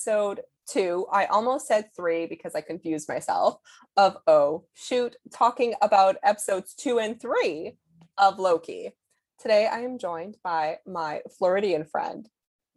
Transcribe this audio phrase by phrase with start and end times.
[0.00, 1.06] episode two.
[1.12, 3.58] I almost said three because I confused myself
[3.98, 7.76] of Oh Shoot, talking about episodes two and three
[8.16, 8.94] of Loki.
[9.38, 12.26] Today I am joined by my Floridian friend,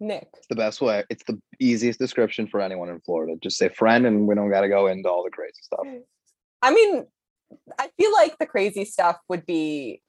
[0.01, 0.27] Nick.
[0.35, 1.05] It's the best way.
[1.09, 3.35] It's the easiest description for anyone in Florida.
[3.41, 5.85] Just say friend, and we don't got to go into all the crazy stuff.
[6.61, 7.05] I mean,
[7.79, 10.01] I feel like the crazy stuff would be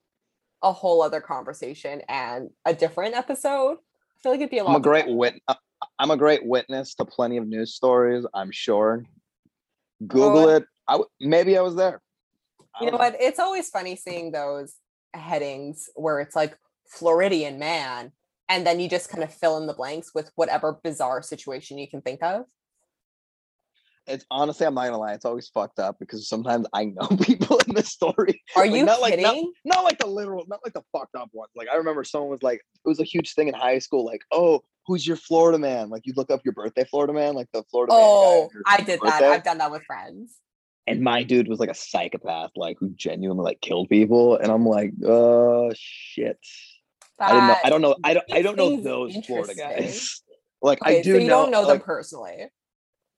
[0.64, 3.76] a whole other conversation and a different episode.
[3.76, 4.70] I feel like it'd be a lot.
[4.70, 5.40] I'm a great wit.
[5.46, 5.54] Uh,
[5.98, 8.24] I'm a great witness to plenty of news stories.
[8.34, 9.04] I'm sure.
[10.06, 10.56] Google Oh.
[10.56, 10.64] it.
[10.88, 12.02] I w- maybe I was there.
[12.74, 13.16] I You know don't what?
[13.20, 14.74] It's always funny seeing those
[15.14, 16.58] headings where it's like
[16.88, 18.12] Floridian man,
[18.48, 21.88] and then you just kind of fill in the blanks with whatever bizarre situation you
[21.88, 22.44] can think of.
[24.06, 25.14] It's honestly, I'm not gonna lie.
[25.14, 28.42] It's always fucked up because sometimes I know people in the story.
[28.54, 29.24] Are Like, you not like- kidding?
[29.64, 31.52] not- Not like the literal, not like the fucked up ones.
[31.56, 34.04] Like I remember someone was like, it was a huge thing in high school.
[34.04, 35.90] Like, oh, who's your Florida man?
[35.90, 37.92] Like you look up your birthday Florida man, like the Florida.
[37.92, 39.22] man oh, I did that.
[39.22, 40.36] I've done that with friends.
[40.86, 44.66] and my dude was like a psychopath, like who genuinely like killed people, and I'm
[44.66, 46.38] like, oh shit.
[47.20, 47.56] I didn't know.
[47.64, 47.96] I don't know.
[48.02, 48.32] I don't.
[48.32, 50.20] I don't know those Florida guys.
[50.62, 51.42] Like Okay, I do so you know.
[51.42, 52.48] don't know them personally.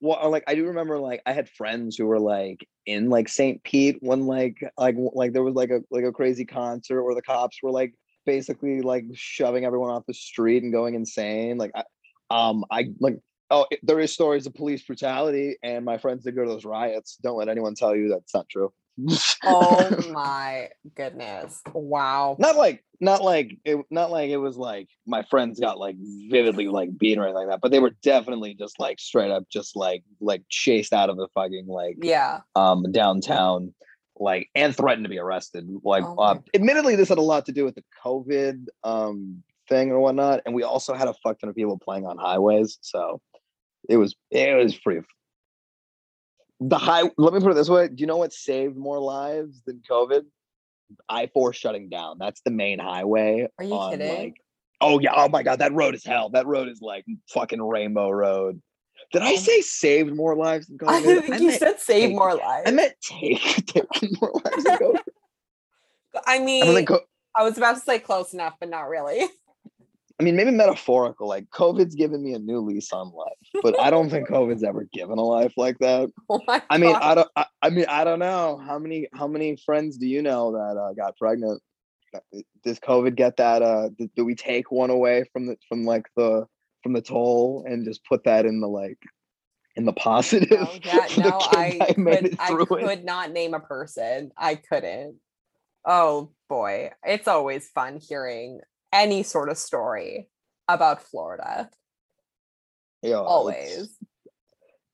[0.00, 3.28] well, uh, like I do remember, like I had friends who were like in like
[3.28, 3.62] St.
[3.62, 7.22] Pete when like like like there was like a like a crazy concert where the
[7.22, 7.94] cops were like
[8.26, 11.56] basically like shoving everyone off the street and going insane.
[11.56, 11.84] Like I,
[12.30, 13.16] um, I like.
[13.48, 16.64] Oh, it- there is stories of police brutality, and my friends did go to those
[16.64, 17.16] riots.
[17.22, 18.72] Don't let anyone tell you that's not true.
[19.44, 21.60] Oh my goodness!
[21.72, 22.34] Wow.
[22.40, 25.94] not like not like it not like it was like my friends got like
[26.30, 29.44] vividly like beaten or anything like that but they were definitely just like straight up
[29.52, 32.40] just like like chased out of the fucking like Yeah.
[32.54, 33.74] um downtown
[34.18, 37.52] like and threatened to be arrested like Oh uh, admittedly this had a lot to
[37.52, 41.50] do with the covid um thing or whatnot and we also had a fuck ton
[41.50, 43.20] of people playing on highways so
[43.88, 45.06] it was it was pretty
[46.60, 49.62] the high let me put it this way do you know what saved more lives
[49.66, 50.22] than covid
[51.10, 54.24] i4 shutting down that's the main highway Are you on, kidding?
[54.24, 54.36] like
[54.80, 58.10] oh yeah oh my god that road is hell that road is like fucking rainbow
[58.10, 58.62] road
[59.12, 59.36] did i Oh.
[59.36, 62.64] say saved more lives than I covid think you meant said save take- more lives.
[62.66, 65.00] I meant take taking more lives than covid
[66.26, 67.02] I I mean, don't
[67.36, 69.28] I was about to say close enough, but not really.
[70.18, 71.28] I mean, maybe metaphorical.
[71.28, 74.88] Like COVID's given me a new lease on life, but I don't think COVID's ever
[74.94, 76.10] given a life like that.
[76.30, 76.40] Oh
[76.70, 76.96] I mean.
[76.96, 77.28] I don't.
[77.36, 80.80] I, I mean, I don't know how many how many friends do you know that
[80.80, 81.60] uh, got pregnant?
[82.64, 83.60] Does COVID get that?
[83.60, 86.46] Uh, do, do we take one away from the from like the
[86.86, 88.98] from the toll and just put that in the like
[89.74, 90.50] in the positive?
[90.52, 94.30] No, yeah, no, I made could, it I could not name a person.
[94.36, 95.16] I couldn't.
[95.84, 98.60] Oh boy, it's always fun hearing
[98.92, 100.28] any sort of story
[100.68, 101.70] about Florida.
[103.02, 103.98] Yeah, it's- Always.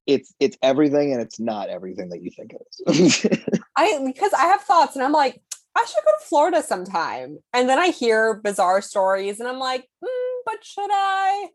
[0.05, 3.27] It's it's everything and it's not everything that you think it is.
[3.77, 5.41] I because I have thoughts and I'm like,
[5.77, 7.39] I should go to Florida sometime.
[7.53, 11.51] And then I hear bizarre stories and I'm like, mm, but should I?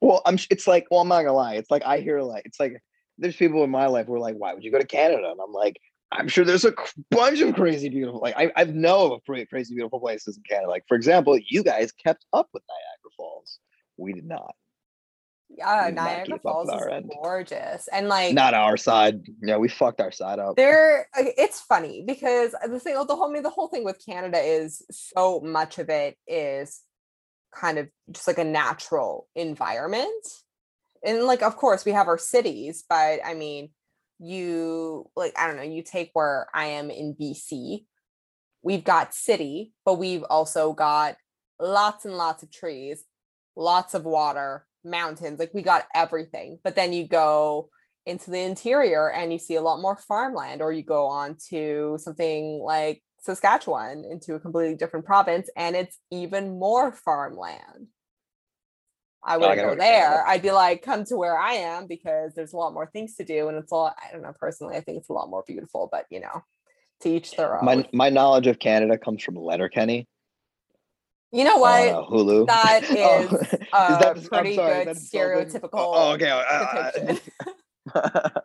[0.00, 0.38] Well, I'm.
[0.50, 1.54] It's like, well, I'm not gonna lie.
[1.54, 2.82] It's like I hear like it's like
[3.18, 5.30] there's people in my life who are like, why would you go to Canada?
[5.30, 5.80] And I'm like,
[6.12, 8.20] I'm sure there's a c- bunch of crazy beautiful.
[8.20, 10.68] Like I I know of pretty crazy beautiful places in Canada.
[10.70, 13.58] Like for example, you guys kept up with Niagara Falls.
[13.96, 14.54] We did not.
[15.56, 17.10] Yeah, did Niagara Falls is end.
[17.22, 17.88] gorgeous.
[17.92, 19.22] And like Not our side.
[19.42, 20.56] Yeah, we fucked our side up.
[20.56, 24.04] there uh, it's funny because the thing the whole I mean, the whole thing with
[24.04, 26.80] Canada is so much of it is
[27.54, 30.26] kind of just like a natural environment.
[31.04, 33.70] And like of course we have our cities, but I mean
[34.18, 37.84] you like I don't know, you take where I am in BC.
[38.62, 41.16] We've got city, but we've also got
[41.60, 43.04] lots and lots of trees,
[43.56, 46.58] lots of water, mountains, like we got everything.
[46.64, 47.68] But then you go
[48.06, 51.98] into the interior and you see a lot more farmland or you go on to
[52.00, 57.88] something like Saskatchewan into a completely different province and it's even more farmland.
[59.26, 60.26] I wouldn't can go there.
[60.26, 63.24] I'd be like, come to where I am because there's a lot more things to
[63.24, 63.48] do.
[63.48, 65.88] And it's a lot, I don't know, personally, I think it's a lot more beautiful,
[65.90, 66.42] but you know,
[67.00, 67.64] to each their own.
[67.64, 70.06] My my knowledge of Canada comes from Letterkenny
[71.32, 71.88] you know what?
[71.88, 72.46] uh, Hulu.
[72.46, 75.46] That Oh, is is a that- pretty sorry, good insulting?
[75.48, 76.30] stereotypical Oh, okay.
[76.30, 77.18] I-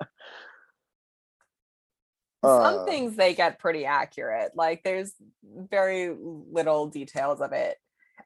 [2.44, 5.14] I- Uh, some things they get pretty accurate like there's
[5.44, 7.78] very little details of it.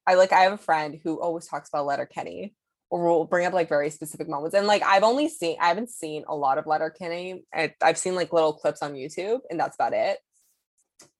[0.06, 2.54] I like i have a friend who always talks about letterkenny
[2.89, 5.89] or will bring up like very specific moments and like i've only seen i haven't
[5.89, 9.75] seen a lot of letterkenny I, i've seen like little clips on youtube and that's
[9.75, 10.18] about it.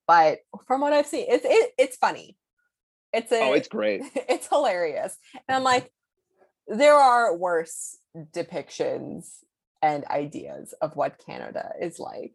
[0.06, 2.36] But from what i've seen it's it, it's funny.
[3.12, 4.02] It's a oh, it's great.
[4.14, 5.16] it's hilarious
[5.48, 5.90] and i'm like
[6.68, 7.96] there are worse
[8.32, 9.28] depictions
[9.82, 12.34] and ideas of what Canada is like.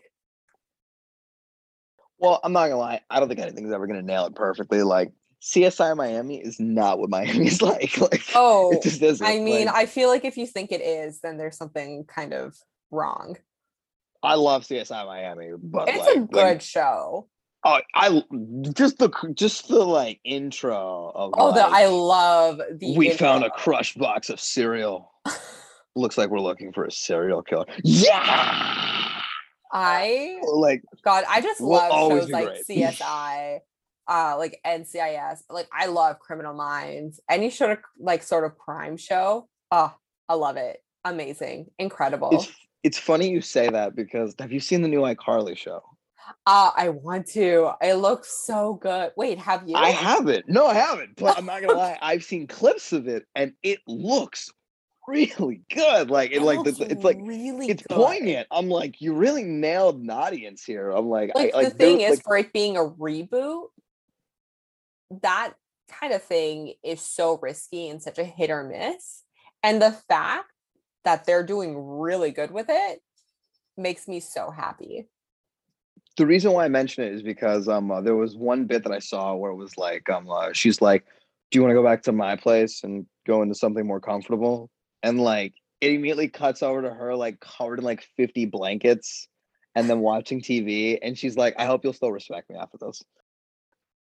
[2.19, 3.01] Well, I'm not gonna lie.
[3.09, 4.83] I don't think anything's ever gonna nail it perfectly.
[4.83, 5.11] Like
[5.41, 7.97] CSI Miami is not what Miami is like.
[7.97, 9.25] Like Oh, it just isn't.
[9.25, 12.33] I mean, Like, I feel like if you think it is, then there's something kind
[12.33, 12.55] of
[12.91, 13.37] wrong.
[14.21, 17.27] I love CSI Miami, but It's like, a like, good show.
[17.65, 18.21] oh, I
[18.73, 23.45] just the just the like intro of Oh, the I love the we found a
[23.45, 23.57] intro.
[23.59, 25.13] crushed box of cereal.
[25.95, 27.65] Looks like we're looking for a serial killer.
[27.83, 28.78] Yeah.
[29.71, 32.65] I Like God, I just love shows like great.
[32.69, 33.59] CSI,
[34.07, 35.41] uh, like NCIS.
[35.49, 37.19] Like I love Criminal Minds.
[37.29, 39.47] Any sort of like sort of crime show.
[39.71, 39.93] Oh,
[40.27, 40.83] I love it.
[41.05, 42.29] Amazing, incredible.
[42.31, 42.51] it's
[42.83, 45.81] it's funny you say that because have you seen the new iCarly show?
[46.45, 47.71] Uh, I want to.
[47.81, 49.11] It looks so good.
[49.15, 49.75] Wait, have you?
[49.75, 50.47] I haven't.
[50.47, 51.15] No, I haven't.
[51.15, 51.97] But I'm not gonna lie.
[52.01, 54.49] I've seen clips of it, and it looks
[55.09, 56.09] really good.
[56.09, 57.95] Like it, like the, it's like really it's good.
[57.95, 58.47] poignant.
[58.51, 60.91] I'm like, you really nailed an audience here.
[60.91, 63.67] I'm like, Like, I, like the thing there- is, like, for it being a reboot,
[65.21, 65.53] that
[65.89, 69.23] kind of thing is so risky and such a hit or miss.
[69.63, 70.51] And the fact
[71.03, 73.01] that they're doing really good with it
[73.77, 75.07] makes me so happy.
[76.17, 78.91] the reason why I mention it is because um uh, there was one bit that
[78.91, 81.05] I saw where it was like um uh, she's like,
[81.49, 84.69] "Do you want to go back to my place and go into something more comfortable?"
[85.03, 89.27] And like it immediately cuts over to her like covered in like 50 blankets
[89.75, 93.01] and then watching TV and she's like, "I hope you'll still respect me after this."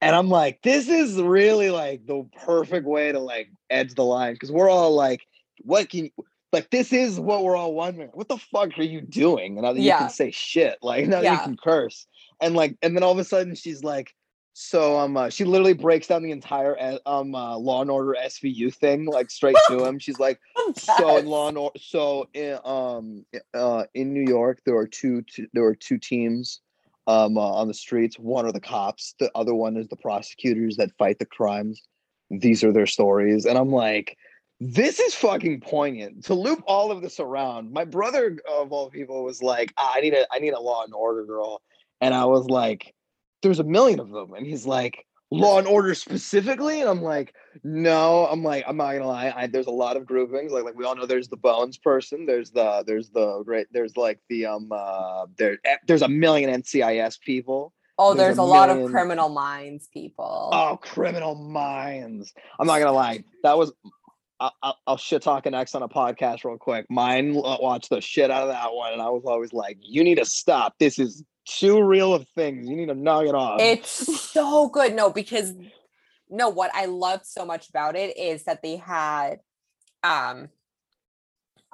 [0.01, 4.33] And I'm like, this is really like the perfect way to like edge the line
[4.33, 5.21] because we're all like,
[5.63, 8.09] what can you like this is what we're all wondering.
[8.13, 9.57] What the fuck are you doing?
[9.57, 12.07] And now that you can say shit, like now that you can curse.
[12.41, 14.15] And like, and then all of a sudden she's like,
[14.59, 18.17] so um uh, she literally breaks down the entire uh, um uh, Law and Order
[18.21, 19.99] SVU thing like straight to him.
[19.99, 20.37] She's like,
[20.75, 25.21] so in Law and Order, so in um uh in New York there are two,
[25.21, 26.59] two there are two teams
[27.07, 28.19] um uh, on the streets.
[28.19, 31.81] One are the cops, the other one is the prosecutors that fight the crimes.
[32.29, 34.17] These are their stories, and I'm like,
[34.59, 37.71] this is fucking poignant to loop all of this around.
[37.71, 40.83] My brother of all people was like, "Ah, I need a I need a Law
[40.83, 41.61] and Order girl,
[42.01, 42.93] and I was like,
[43.41, 45.05] there's a million of them, and he's like.
[45.31, 49.31] Law and Order specifically, and I'm like, no, I'm like, I'm not gonna lie.
[49.35, 50.51] I, there's a lot of groupings.
[50.51, 52.25] Like, like we all know, there's the Bones person.
[52.25, 53.67] There's the, there's the great.
[53.71, 57.73] There's like the um, uh, there, eh, there's a million NCIS people.
[57.99, 60.49] Oh, there's there's a a lot of criminal minds people.
[60.53, 62.33] Oh, Criminal Minds.
[62.57, 63.23] I'm not gonna lie.
[63.43, 63.73] That was.
[64.39, 66.85] I, I, I'll shit talk an X on a podcast real quick.
[66.89, 70.01] Mine uh, watched the shit out of that one, and I was always like, "You
[70.05, 70.75] need to stop.
[70.79, 71.25] This is
[71.57, 72.67] too real of things.
[72.67, 73.89] You need to knock it off." It's
[74.31, 74.93] so good.
[74.93, 75.53] No, because
[76.29, 79.39] no, what I loved so much about it is that they had
[80.03, 80.49] um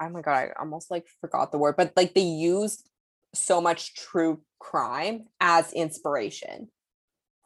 [0.02, 2.90] oh my god, I almost like forgot the word, but like they used
[3.34, 6.70] so much true crime as inspiration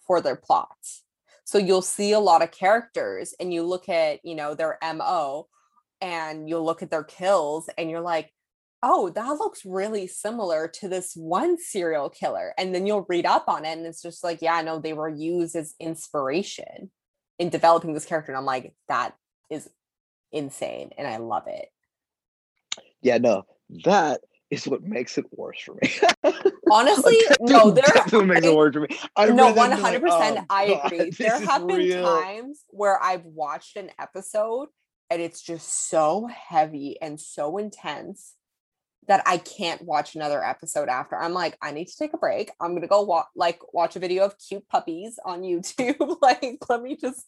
[0.05, 1.03] for their plots.
[1.43, 5.47] So you'll see a lot of characters and you look at, you know, their MO
[5.99, 8.31] and you'll look at their kills and you're like,
[8.81, 12.53] oh, that looks really similar to this one serial killer.
[12.57, 15.09] And then you'll read up on it and it's just like, yeah, no, they were
[15.09, 16.89] used as inspiration
[17.37, 18.31] in developing this character.
[18.31, 19.15] And I'm like, that
[19.49, 19.69] is
[20.31, 20.91] insane.
[20.97, 21.67] And I love it.
[23.01, 23.45] yeah, no,
[23.85, 25.93] that is what makes it worse for me.
[26.71, 28.87] Honestly, Like, no, that's there what makes it worse for me.
[29.15, 30.39] I no, one hundred percent.
[30.39, 31.09] "Oh, I God, agree.
[31.11, 34.69] There have been real." times where I've watched an episode
[35.09, 38.35] and it's just so heavy and so intense
[39.09, 41.17] that I can't watch another episode after.
[41.17, 42.51] I'm like, I need to take a break.
[42.61, 46.17] I'm gonna go watch like watch a video of cute puppies on YouTube.
[46.21, 47.25] like, let me just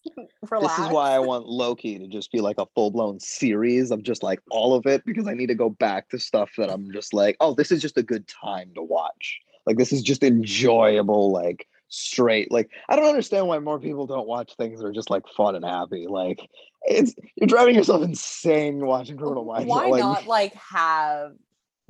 [0.50, 0.78] relax.
[0.78, 4.04] This is why I want Loki to just be like a full blown series of
[4.04, 6.92] just like all of it because I need to go back to stuff that I'm
[6.94, 9.42] just like, oh, this is just a good time to watch.
[9.66, 12.52] Like this is just enjoyable, like straight.
[12.52, 15.56] Like I don't understand why more people don't watch things that are just like fun
[15.56, 16.06] and happy.
[16.08, 16.48] Like
[16.84, 19.68] it's you're driving yourself insane watching Criminal Minds.
[19.68, 21.34] why like, not like have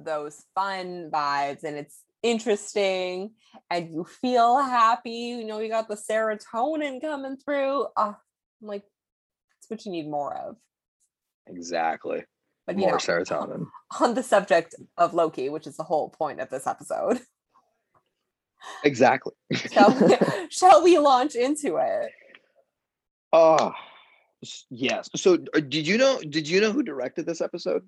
[0.04, 3.32] those fun vibes and it's interesting
[3.70, 8.16] and you feel happy you know you got the serotonin coming through oh, i'm
[8.62, 10.56] like that's what you need more of
[11.48, 12.24] Exactly.
[12.68, 13.66] but you More know serotonin.
[14.00, 17.20] on the subject of loki which is the whole point of this episode
[18.84, 19.34] Exactly.
[19.74, 20.16] shall we,
[20.50, 22.12] shall we launch into it
[23.34, 23.74] Oh
[24.70, 25.10] yes.
[25.16, 27.88] So uh, did you know did you know who directed this episode?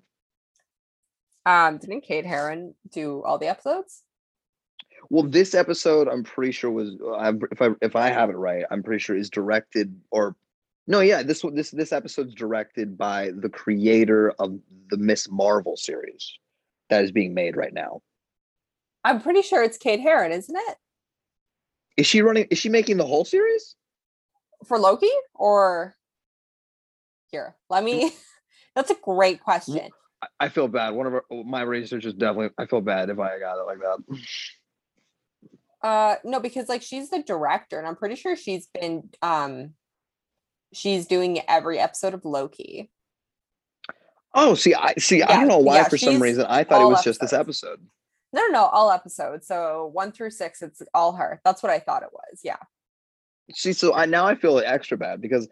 [1.46, 4.02] Um didn't kate Herron do all the episodes
[5.10, 8.64] Well, this episode, I'm pretty sure was, uh, if I if I have it right,
[8.70, 10.34] I'm pretty sure is directed or
[10.86, 14.58] No, yeah, this one this this episode's directed by the creator of
[14.90, 16.38] the Miss Marvel series
[16.88, 18.02] that is being made right now.
[19.04, 20.76] I'm pretty sure it's Kate Herron, isn't it?
[21.96, 23.76] Is she running is she making the whole series?
[24.66, 25.96] For Loki or
[27.30, 27.54] here?
[27.68, 28.12] Let me
[28.74, 29.90] that's a great question.
[30.40, 30.90] I- feel bad.
[30.90, 34.18] One of our, my researchers definitely I feel bad if I got it like that.
[35.82, 39.74] Uh no, because like she's the director, and I'm pretty sure she's been um
[40.72, 42.90] she's doing every episode of Loki.
[44.34, 45.22] Oh, see, I see.
[45.22, 47.80] I don't know why yeah, for some reason I thought it was just this episode.
[48.32, 49.46] No, no, no, all episodes.
[49.46, 51.40] So one through six, it's all her.
[51.44, 52.40] That's what I thought it was.
[52.42, 52.56] Yeah.
[53.52, 55.48] See, so I now I feel extra bad because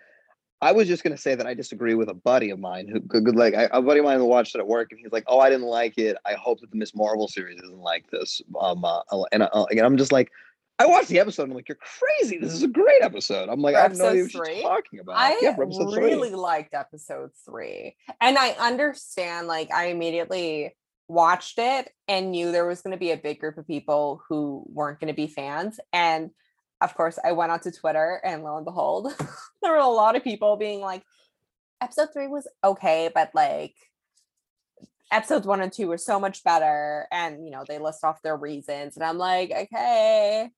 [0.63, 3.35] I was just gonna say that I disagree with a buddy of mine who could,
[3.35, 5.41] like I, a buddy of mine who watched it at work and he's like, "Oh,
[5.41, 6.17] I didn't like it.
[6.25, 9.01] I hope that the Miss Marvel series isn't like this." Um, uh,
[9.33, 10.31] and uh, again, I'm just like,
[10.79, 11.43] I watched the episode.
[11.43, 12.39] and I'm like, "You're crazy.
[12.39, 14.63] This is a great episode." I'm like, For I have no idea what three?
[14.63, 15.17] talking about.
[15.19, 16.37] I yeah, really three.
[16.37, 17.97] liked episode three.
[18.21, 20.77] And I understand, like, I immediately
[21.09, 24.65] watched it and knew there was going to be a big group of people who
[24.69, 25.79] weren't going to be fans.
[25.93, 26.31] And
[26.83, 29.13] of course, I went onto Twitter and lo and behold,
[29.63, 31.03] there were a lot of people being like,
[31.81, 33.75] episode three was okay, but like,
[35.11, 37.07] episodes one and two were so much better.
[37.13, 38.97] And, you know, they list off their reasons.
[38.97, 40.51] And I'm like, okay.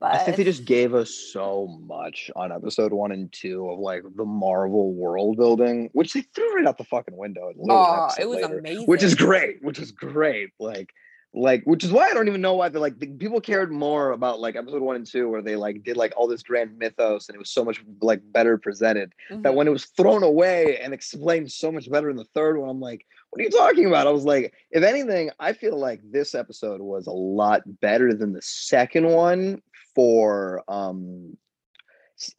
[0.00, 3.78] But I think they just gave us so much on episode one and two of
[3.78, 7.50] like the Marvel world building, which they threw right out the fucking window.
[7.50, 8.58] in oh, it was later.
[8.58, 8.86] amazing.
[8.86, 10.92] which is great which is great like
[11.36, 14.12] like which is why i don't even know why they like the, people cared more
[14.12, 17.28] about like episode one and two where they like did like all this grand mythos
[17.28, 19.54] and it was so much like better presented that Mhm.
[19.54, 22.80] when it was thrown away and explained so much better in the third one i'm
[22.80, 26.34] like what are you talking about i was like if anything i feel like this
[26.36, 29.60] episode was a lot better than the second one
[29.94, 31.36] for um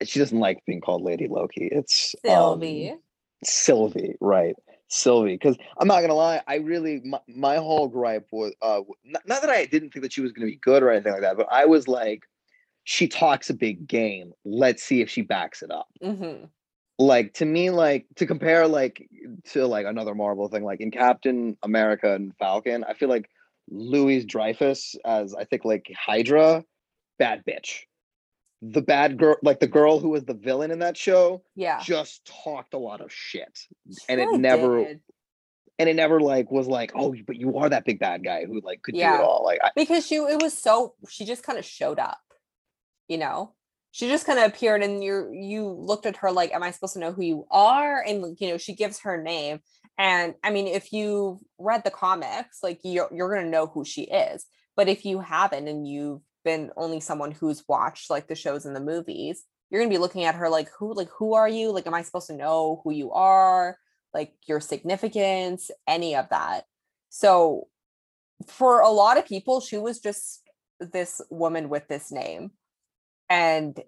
[0.03, 2.95] she doesn't like being called lady loki it's um, Sylvie.
[3.43, 4.55] Sylvie, right?
[4.87, 9.27] Sylvie, because I'm not gonna lie, I really my, my whole gripe was uh not,
[9.27, 11.37] not that I didn't think that she was gonna be good or anything like that,
[11.37, 12.23] but I was like,
[12.83, 14.33] she talks a big game.
[14.43, 15.87] Let's see if she backs it up.
[16.01, 16.45] hmm
[16.99, 19.07] Like to me, like to compare like
[19.51, 23.29] to like another Marvel thing, like in Captain America and Falcon, I feel like
[23.69, 26.63] Louise Dreyfus as I think like Hydra,
[27.17, 27.81] bad bitch.
[28.71, 31.79] The bad girl, like the girl who was the villain in that show, Yeah.
[31.81, 33.57] just talked a lot of shit
[33.91, 35.01] She and it never did.
[35.77, 38.61] and it never like was like oh but you are that big bad guy who
[38.61, 41.59] like could do it all like I, because she it was so she just kind
[41.59, 42.19] of showed up
[43.07, 43.53] you know
[43.91, 46.93] she just kind of appeared and you you looked at her like am i supposed
[46.93, 49.59] to know who you are and you know she gives her name
[49.97, 54.03] and i mean if you read the comics like you're, you're gonna know who she
[54.03, 54.45] is
[54.77, 58.75] but if you haven't and you've been only someone who's watched like the shows and
[58.75, 61.85] the movies you're gonna be looking at her like who like who are you like
[61.87, 63.77] am i supposed to know who you are
[64.13, 66.63] like your significance any of that
[67.09, 67.67] so
[68.47, 70.41] for a lot of people, she was just
[70.79, 72.51] this woman with this name.
[73.29, 73.79] And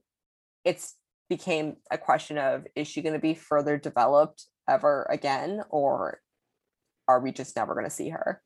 [0.64, 0.96] it's
[1.30, 5.62] became a question of is she going to be further developed ever again?
[5.70, 6.22] Or
[7.08, 8.42] are we just never going to see her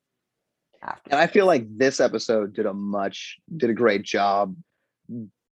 [0.83, 1.11] after?
[1.11, 4.55] and i feel like this episode did a much did a great job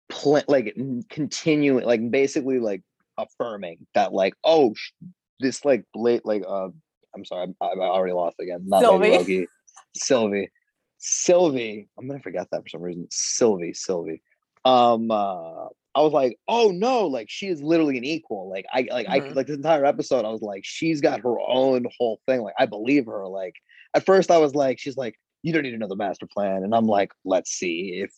[0.09, 0.75] pl- like
[1.09, 2.81] continuing like basically like
[3.17, 4.91] affirming that like oh sh-
[5.39, 6.69] this like late like uh
[7.15, 9.11] i'm sorry i, I already lost again not Sylvie.
[9.11, 9.47] Loki.
[9.95, 10.49] sylvie
[10.97, 14.21] sylvie i'm gonna forget that for some reason sylvie sylvie
[14.65, 18.47] um uh I was like, oh no, like she is literally an equal.
[18.47, 19.35] Like I like I Mhm.
[19.35, 22.41] like this entire episode, I was like, she's got her own whole thing.
[22.41, 23.27] Like I believe her.
[23.27, 23.55] Like
[23.93, 26.63] at first I was like, she's like, you don't need to know the master plan.
[26.63, 28.11] And I'm like, let's see if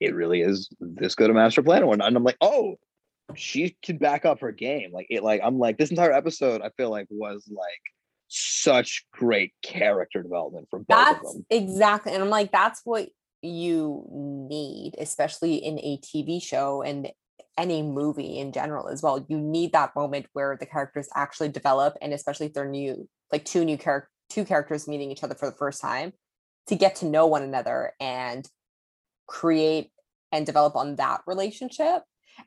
[0.00, 2.08] it really is this good a master plan or not.
[2.08, 2.76] And I'm like, oh,
[3.34, 4.90] she can back up her game.
[4.92, 7.80] Like it like I'm like, this entire episode, I feel like was like
[8.28, 11.46] such great character development for both that's of them.
[11.50, 12.12] exactly.
[12.12, 13.08] And I'm like, that's what
[13.42, 14.04] you
[14.50, 17.10] need, especially in a TV show and
[17.56, 19.24] any movie in general as well.
[19.28, 23.44] You need that moment where the characters actually develop, and especially if they're new, like
[23.44, 26.12] two new character, two characters meeting each other for the first time,
[26.66, 28.48] to get to know one another and
[29.26, 29.90] create
[30.32, 32.02] and develop on that relationship.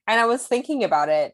[0.07, 1.33] And I was thinking about it,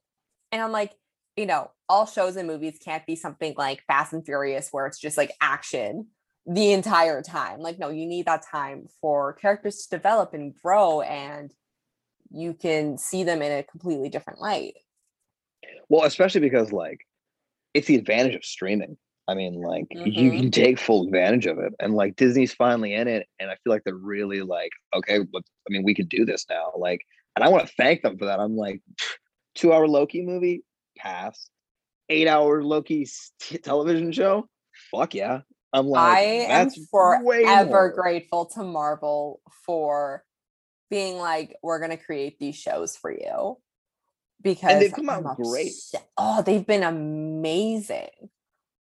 [0.51, 0.93] and I'm like,
[1.36, 5.00] you know, all shows and movies can't be something like Fast and Furious where it's
[5.00, 6.07] just like action
[6.45, 7.60] the entire time.
[7.60, 11.51] Like, no, you need that time for characters to develop and grow, and
[12.31, 14.75] you can see them in a completely different light.
[15.89, 17.07] Well, especially because like
[17.74, 18.98] it's the advantage of streaming.
[19.27, 20.37] I mean, like you Mhm.
[20.37, 23.71] can take full advantage of it, and like Disney's finally in it, and I feel
[23.71, 26.73] like they're really like, okay, but I mean, we can do this now.
[26.77, 27.01] Like,
[27.35, 28.39] and I want to thank them for that.
[28.39, 28.81] I'm like,
[29.55, 30.63] two hour Loki movie,
[30.97, 31.49] pass.
[32.09, 33.07] Eight hour Loki
[33.39, 34.47] t- television show.
[34.91, 35.41] Fuck yeah.
[35.71, 40.23] I'm like, I am forever grateful to Marvel for
[40.89, 43.57] being like, we're gonna create these shows for you.
[44.41, 45.71] Because they've come out I'm great.
[46.17, 48.09] Oh, they've been amazing.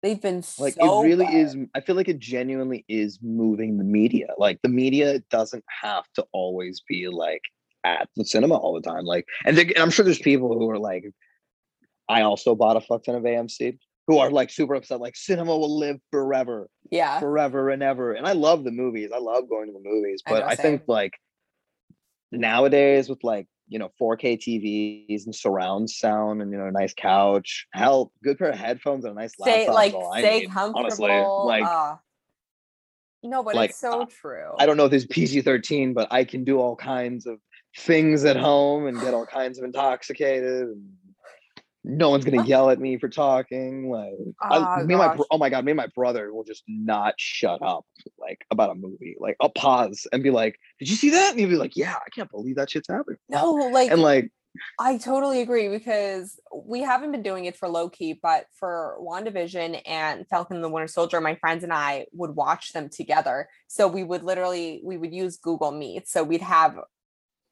[0.04, 1.34] They've been Like so it really good.
[1.34, 1.56] is.
[1.74, 4.26] I feel like it genuinely is moving the media.
[4.36, 7.40] Like the media doesn't have to always be like
[7.84, 9.06] at the cinema all the time.
[9.06, 11.04] Like, and, and I'm sure there's people who are like,
[12.06, 15.00] I also bought a fuck ton of AMC who are like super upset.
[15.00, 16.68] Like cinema will live forever.
[16.90, 17.18] Yeah.
[17.18, 18.12] forever and ever.
[18.12, 19.08] And I love the movies.
[19.14, 20.22] I love going to the movies.
[20.26, 21.14] I But know, I, think like
[22.30, 26.94] nowadays with like, you know, 4K TVs and surround sound and you know, a nice
[26.94, 29.74] couch, help good pair of headphones and a nice Stay laptop.
[29.74, 30.80] like all I stay need, comfortable.
[30.80, 31.08] Honestly.
[31.08, 31.96] Like uh,
[33.22, 34.52] no, but like, it's so uh, true.
[34.58, 37.38] I don't know if it's PG-13, but I can do all kinds of
[37.78, 40.90] things at home and get all kinds of intoxicated and
[41.84, 43.90] no one's gonna yell at me for talking.
[43.90, 46.64] Like I, Oh, me and my oh my god, me and my brother will just
[46.66, 47.84] not shut up
[48.18, 49.16] like about a movie.
[49.20, 51.94] Like I'll pause and be like, "Did you see that?" And he'll be like, "Yeah,
[51.94, 54.32] I can't believe that shit's happening." no, like And like,
[54.78, 60.26] I totally agree because we haven't been doing it for Loki, but for WandaVision and
[60.28, 63.48] Falcon and the Winter Soldier, my friends and I would watch them together.
[63.68, 66.08] So we would literally we would use Google Meet.
[66.08, 66.78] So we'd have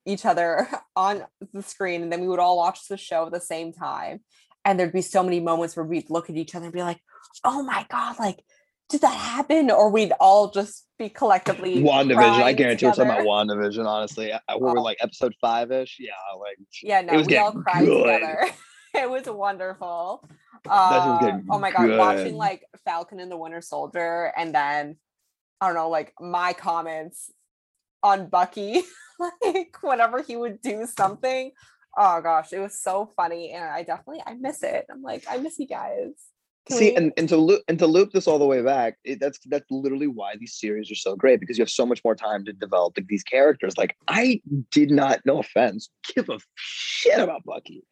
[0.05, 3.41] each other on the screen and then we would all watch the show at the
[3.41, 4.21] same time.
[4.65, 7.01] And there'd be so many moments where we'd look at each other and be like,
[7.45, 8.41] oh my God, like,
[8.89, 9.71] did that happen?
[9.71, 13.23] Or we'd all just be collectively WandaVision, I crying guarantee we're talking together.
[13.23, 13.87] about WandaVision.
[13.87, 14.83] Honestly, I, I- we were Oh.
[14.83, 15.97] like episode five ish.
[15.99, 18.03] Yeah, like Yeah, no, we all cried good.
[18.05, 18.51] together.
[18.95, 20.29] it was wonderful.
[20.65, 24.97] was Uh, oh my god, watching like Falcon and the Winter Soldier, and then
[25.61, 27.31] I don't know, like my comments
[28.03, 28.83] on Bucky,
[29.43, 31.53] like whenever he would do something.
[31.97, 34.87] Oh gosh, it was so funny, and I definitely I miss it.
[34.91, 36.13] I'm like, I miss you guys.
[36.67, 38.97] Can See, we- and, and to loop and to loop this all the way back,
[39.05, 42.01] it, that's that's literally why these series are so great because you have so much
[42.05, 43.77] more time to develop like, these characters.
[43.77, 47.83] Like I did not, no offense, give a shit about Bucky.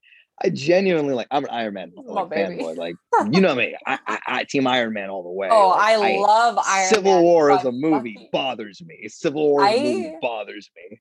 [0.43, 1.27] I genuinely like.
[1.31, 2.77] I'm an Iron Man like, fanboy.
[2.77, 2.97] Like
[3.33, 5.49] you know me, I, I, I team Iron Man all the way.
[5.51, 9.09] oh, Like, I, love Iron Civil Man, War as a movie Bucky- bothers me.
[9.09, 11.01] Civil War a movie bothers me.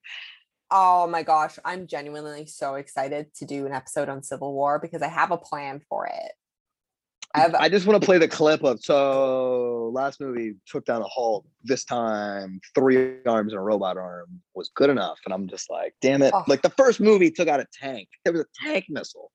[0.72, 5.02] Oh my gosh, I'm genuinely so excited to do an episode on Civil War because
[5.02, 6.32] I have a plan for it.
[7.36, 11.02] I have I just want to play the clip of so last movie took down
[11.02, 11.46] a Hulk.
[11.64, 15.94] This time, three arms and a robot arm was good enough, and I'm just like,
[16.02, 16.32] damn it!
[16.34, 16.44] Oh.
[16.48, 18.08] Like the first movie took out a tank.
[18.24, 19.32] There was a tank missile.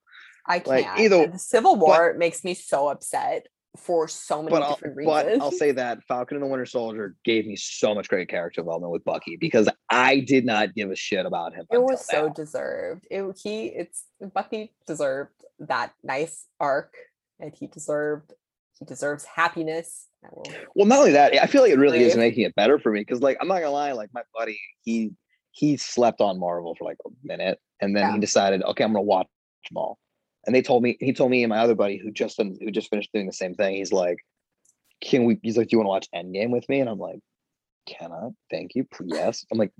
[0.46, 0.86] I can't.
[0.86, 5.04] like, either- the Civil War makes me so upset for so many But I'll, different
[5.04, 5.40] but.
[5.40, 8.92] I'll say that Falcon and the Winter Soldier gave me so much great character development
[8.92, 11.66] with Bucky because I did not give a shit about him.
[11.70, 12.32] it was so now.
[12.32, 13.06] deserved.
[13.10, 16.94] It he it's Bucky deserved that nice arc,
[17.44, 18.32] and he deserved
[18.78, 20.08] he deserves happiness.
[20.74, 23.00] Well, not only that, I feel like it really is making it better for me
[23.00, 25.12] because, like, I'm not gonna lie, like my buddy, he
[25.52, 28.12] he slept on Marvel for like a minute, and then Yeah.
[28.14, 29.28] he decided, okay, I'm gonna watch
[29.68, 29.98] them all.
[30.46, 32.70] And they told me, he told me and my other buddy who just um, who
[32.70, 33.76] just finished doing the same thing.
[33.76, 34.18] He's like,
[35.00, 35.38] can we?
[35.42, 36.80] He's like, do you want to watch Endgame with me?
[36.80, 37.20] And I'm like,
[37.86, 38.30] can I?
[38.50, 38.86] Thank you.
[39.04, 39.44] Yes.
[39.52, 39.70] I'm like,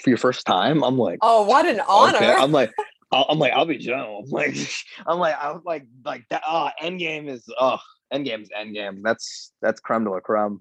[0.00, 0.82] for your first time.
[0.84, 2.16] I'm like, Oh, what an honor!
[2.18, 2.32] okay.
[2.34, 2.70] I'm like.
[3.14, 4.22] I'm like, I'll be Joe.
[4.24, 4.56] I'm like,
[5.06, 6.42] I'm like, I'm like, like that.
[6.46, 7.78] Oh, Endgame is, oh,
[8.12, 9.00] Endgame's Endgame.
[9.02, 10.60] That's that's creme de la creme.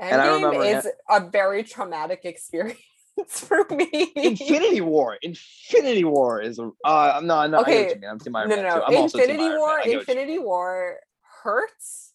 [0.00, 2.78] and I Endgame remember is a very traumatic experience
[3.26, 4.12] for me.
[4.16, 5.18] Infinity War.
[5.22, 6.58] Infinity War is.
[6.58, 7.36] Uh, no, no.
[7.36, 8.10] I know what Okay, mean.
[8.10, 8.84] I'm Team Iron no, Man no, no.
[8.84, 9.48] I'm Infinity War.
[9.48, 9.80] Man.
[9.80, 10.98] I get what you Infinity War
[11.42, 12.12] hurts,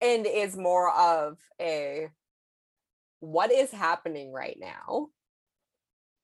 [0.00, 2.08] and is more of a
[3.20, 5.08] what is happening right now.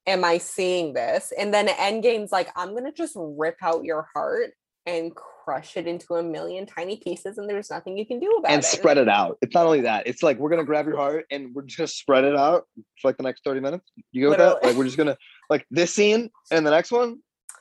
[0.07, 1.33] Am I seeing this?
[1.37, 4.53] And then Endgame's like, I'm gonna just rip out your heart
[4.87, 8.51] and crush it into a million tiny pieces, and there's nothing you can do about
[8.51, 8.64] and it.
[8.64, 9.38] And spread it out.
[9.42, 10.07] It's not only that.
[10.07, 12.66] It's like we're gonna grab your heart and we're just spread it out
[13.01, 13.90] for like the next 30 minutes.
[14.12, 14.62] You go with that?
[14.62, 15.16] Like we're just gonna
[15.51, 17.19] like this scene and the next one.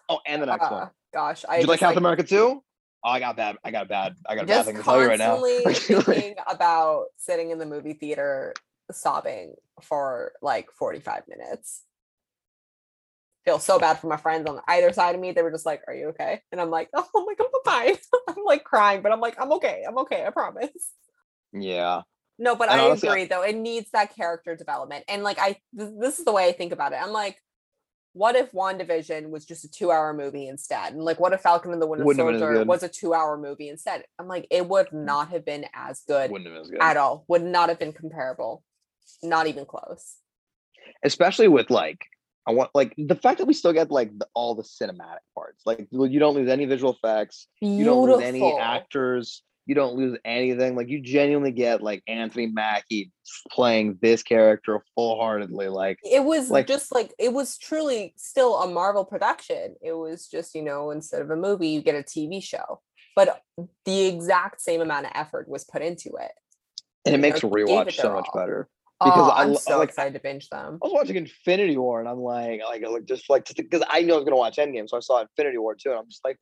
[0.10, 0.90] Oh, and the next Uh, one.
[1.14, 2.64] Gosh, I Did you like Captain America too?
[3.04, 3.58] Oh, I got bad.
[3.64, 4.16] I got bad.
[4.28, 5.42] I got a bad thing to tell you right now.
[5.74, 8.54] thinking about sitting in the movie theater
[8.92, 11.84] sobbing for like 45 minutes.
[13.46, 15.32] Feel so bad for my friends on either side of me.
[15.32, 16.42] They were just like, Are you okay?
[16.52, 17.98] And I'm like, Oh my god, I'm fine.
[18.28, 19.84] I'm like crying, but I'm like, I'm okay.
[19.88, 20.26] I'm okay.
[20.26, 20.92] I promise.
[21.54, 22.02] yeah.
[22.38, 23.44] No, but And I honestly, agree though.
[23.44, 25.06] It needs that character development.
[25.08, 27.00] And like I th- this is the way I think about it.
[27.02, 27.38] I'm like,
[28.12, 30.94] what if WandaVision was just a two hour movie instead?
[30.94, 32.90] And like what if Falcon and the Winter Wouldn't have been as Soldier was a
[32.90, 34.04] two hour movie instead?
[34.20, 35.06] I'm like, it would mm.
[35.06, 36.82] not have been as good Wouldn't have been as good.
[36.82, 37.26] at all.
[37.28, 38.64] Would not have been comparable.
[39.22, 40.16] Not even close.
[41.04, 42.06] especially with like
[42.48, 45.64] I want like the fact that we still get like the, all the cinematic parts.
[45.66, 47.48] Like you don't lose any visual effects.
[47.60, 47.80] Beautiful.
[47.80, 49.42] You don't lose any actors.
[49.68, 50.76] You don't lose anything.
[50.76, 53.12] Like you genuinely get like Anthony Mackie
[53.50, 55.70] playing this character full heartedly.
[55.70, 59.76] Like it was like- just like it was truly still a Marvel production.
[59.82, 62.80] It was just, you know, instead of a movie, you get a TV show.
[63.16, 63.42] But
[63.86, 66.32] the exact same amount of effort was put into it.
[67.06, 68.42] and it you makes know, rewatch it so their much all.
[68.42, 68.68] better.
[69.04, 70.80] Because oh, I I'm so like, excited to binge them.
[70.82, 74.14] I was watching Infinity War and I'm like, like, like just like, because I knew
[74.14, 76.38] I was gonna watch Endgame, so I saw Infinity War too, and I'm just like,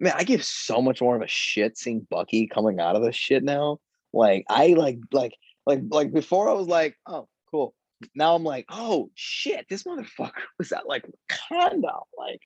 [0.00, 3.16] man, I give so much more of a shit seeing Bucky coming out of this
[3.16, 3.78] shit now.
[4.12, 5.34] Like, I like, like,
[5.66, 7.74] like, like before I was like, oh, cool.
[8.14, 12.02] Now I'm like, oh shit, this motherfucker was at like Wakanda.
[12.16, 12.40] Like,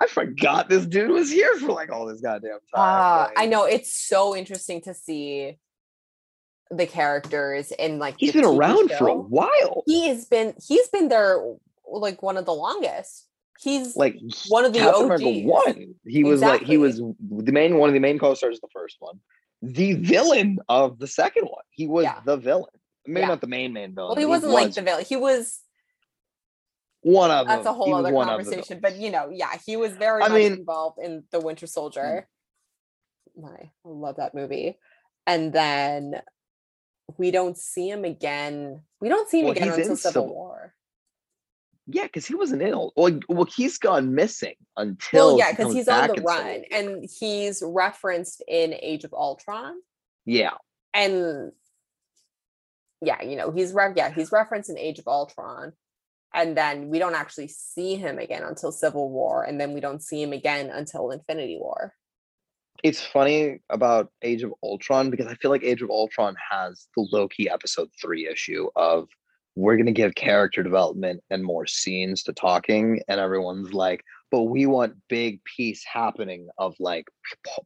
[0.00, 2.80] I forgot this dude was here for like all this goddamn time.
[2.80, 5.58] Uh, Like, I know it's so interesting to see
[6.70, 9.82] the characters and like he's been TV around for a while.
[9.86, 11.40] He has been he's been there
[11.86, 13.26] like one of the longest.
[13.60, 14.16] He's like
[14.48, 15.44] one of the Captain America OGs.
[15.44, 15.94] one.
[16.06, 18.96] He was like he was the main one of the main co-stars of the first
[18.98, 19.20] one,
[19.62, 21.62] the villain of the second one.
[21.70, 22.20] He was Yeah.
[22.24, 22.70] the villain.
[23.06, 23.28] Maybe Yeah.
[23.28, 24.08] not the main main villain.
[24.10, 25.04] well, he wasn't like was the villain.
[25.04, 25.60] He was
[27.02, 27.74] one of that's a them.
[27.74, 28.80] He whole was other one of the conversation.
[28.80, 30.58] But you know, yeah, he was very I much mean- Mm.
[30.60, 32.26] involved in the Winter Soldier.
[33.36, 34.78] My I love that movie.
[35.26, 36.20] And then
[37.18, 38.80] we don't see him again.
[39.00, 40.74] We don't see him Well, again until Civil Civil- War.
[41.86, 42.92] Yeah, because he wasn't ill.
[42.96, 47.04] Well, well, he's gone missing until Well, yeah, because comes he's on the run and
[47.20, 49.74] he's referenced in Age of Ultron.
[50.24, 50.54] yeah,
[50.94, 51.52] and
[53.02, 55.74] yeah, you know, he's re- yeah, he's referenced in Age of Ultron.
[56.32, 60.02] And then we don't actually see him again until Civil War, and then we don't
[60.02, 61.94] see him again until Infinity War.
[62.84, 67.08] It's funny about Age of Ultron because I feel like Age of Ultron has the
[67.10, 69.08] Loki episode three issue of
[69.56, 74.66] we're gonna give character development and more scenes to talking, and everyone's like, but we
[74.66, 77.06] want big piece happening of like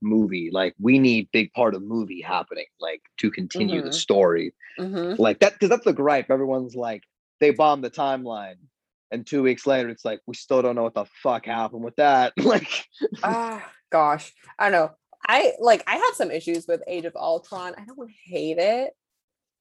[0.01, 3.95] movie, like we need big part of movie happening, like to continue the Mhm.
[3.95, 5.19] story, Mhm.
[5.19, 6.31] like that because that's the gripe.
[6.31, 7.03] Everyone's like,
[7.41, 8.57] they bombed the timeline.
[9.11, 11.97] And two weeks later, it's like we still don't know what the fuck happened with
[11.97, 12.35] that.
[12.37, 12.87] like,
[13.25, 14.95] Ah, gosh, I don't know.
[15.29, 17.75] I like I have some issues with Age of Ultron.
[17.77, 18.93] I don't hate it.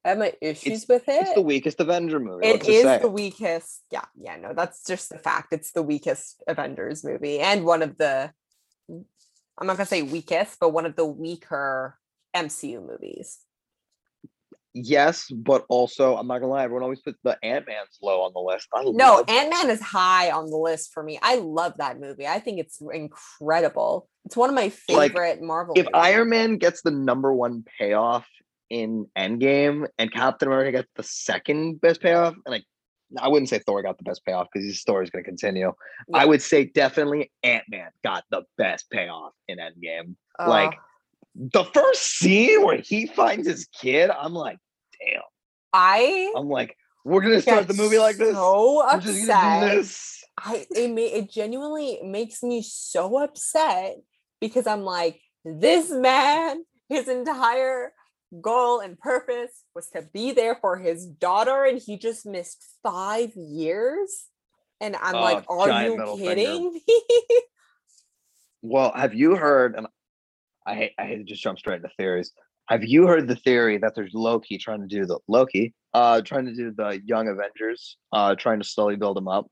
[0.06, 1.21] I have my issues with it.
[1.21, 2.47] it's the weakest Avenger movie.
[2.47, 3.84] It is say the weakest.
[3.91, 5.51] Yeah, yeah, no, that's just the fact.
[5.51, 8.32] It's the weakest Avengers movie and one of the
[8.89, 11.97] I'm not gonna say weakest, but one of the weaker
[12.34, 13.39] MCU movies.
[14.84, 18.32] Yes, but also I'm not gonna lie, everyone always puts the Ant Man's low on
[18.34, 18.68] the list.
[18.74, 21.20] I No, Ant Man is high on the list for me.
[21.22, 22.28] I love that movie.
[22.28, 24.08] I think it's incredible.
[24.26, 25.74] It's one of my Like, favorite Marvel.
[25.78, 25.92] if movies.
[25.96, 28.28] Iron Man gets the number one payoff
[28.70, 32.63] in Endgame and Captain America gets the second best payoff, and like
[33.18, 35.74] I wouldn't say Thor got the best payoff because his story is gonna continue.
[36.13, 40.16] I would say definitely Ant Man got the best payoff in Endgame.
[40.38, 40.78] Uh, like
[41.36, 44.58] the first scene where he finds his kid, I'm like,
[45.74, 48.34] I I'm like, we're gonna start the movie like this.
[48.36, 49.78] So We're just gonna do upset.
[49.78, 50.24] this.
[50.38, 53.98] I it ma- it genuinely makes me so upset
[54.40, 57.94] because I'm like, this man, his entire
[58.42, 63.32] goal and purpose was to be there for his daughter, and he just missed five
[63.36, 64.26] years.
[64.80, 66.30] And I'm Oh, like, are you middle finger.
[66.36, 66.82] kidding me?
[68.62, 69.76] Well, have you heard?
[69.76, 69.88] And
[70.66, 72.32] I hate, I hate to just jump straight into theories.
[72.69, 76.45] Have you heard the theory that there's Loki trying to do the Loki, uh, trying
[76.45, 79.47] to do the Young Avengers, uh, trying to slowly build them up?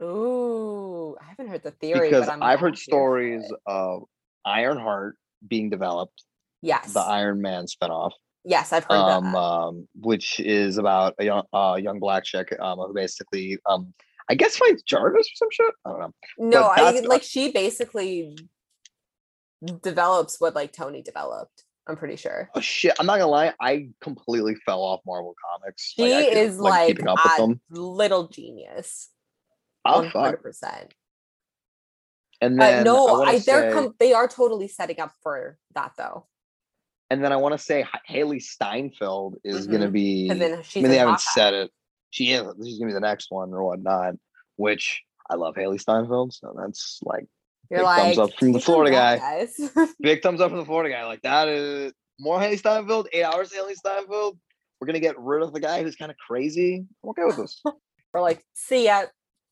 [0.00, 4.04] Ooh, I haven't heard the theory because but I'm I've heard stories of
[4.44, 6.22] Ironheart being developed,
[6.62, 8.12] Yes, the Iron Man spinoff,
[8.44, 9.38] yes, I've heard um, that.
[9.38, 13.92] um, which is about a young, uh, young black chick, um, who basically, um,
[14.28, 15.74] I guess finds Jarvis or some shit.
[15.84, 16.12] I don't know.
[16.38, 18.36] no, I like she basically
[19.82, 21.64] develops what like Tony developed.
[21.90, 22.48] I'm pretty sure.
[22.54, 22.94] Oh shit!
[23.00, 23.52] I'm not gonna lie.
[23.60, 25.92] I completely fell off Marvel comics.
[25.94, 29.08] She Like, I is like, with a little genius.
[29.84, 30.94] Oh One hundred percent.
[32.40, 35.58] And Uh, then no, I, I, they're say, com- they are totally setting up for
[35.74, 36.26] that though.
[37.10, 39.92] and then I want to say Hailee Steinfeld is gonna Mhm.
[39.92, 40.28] be.
[40.30, 41.32] I then she's mean, they haven't Hawkeye.
[41.32, 41.70] said it.
[42.10, 42.44] She is.
[42.64, 44.14] She's gonna be the next one or whatnot.
[44.56, 47.26] Which I love Hailee Steinfeld, so that's like
[47.70, 49.18] You're big like thumbs up from the Florida guy.
[49.18, 51.06] guys." big thumbs up from the Florida guy.
[51.06, 53.08] Like that is more Hailee Steinfeld.
[53.12, 54.38] Eight hours of Hailee Steinfeld.
[54.80, 56.84] We're gonna get rid of the guy who's kind of crazy.
[57.04, 57.62] I'm okay with this.
[58.12, 59.04] We're like, see ya.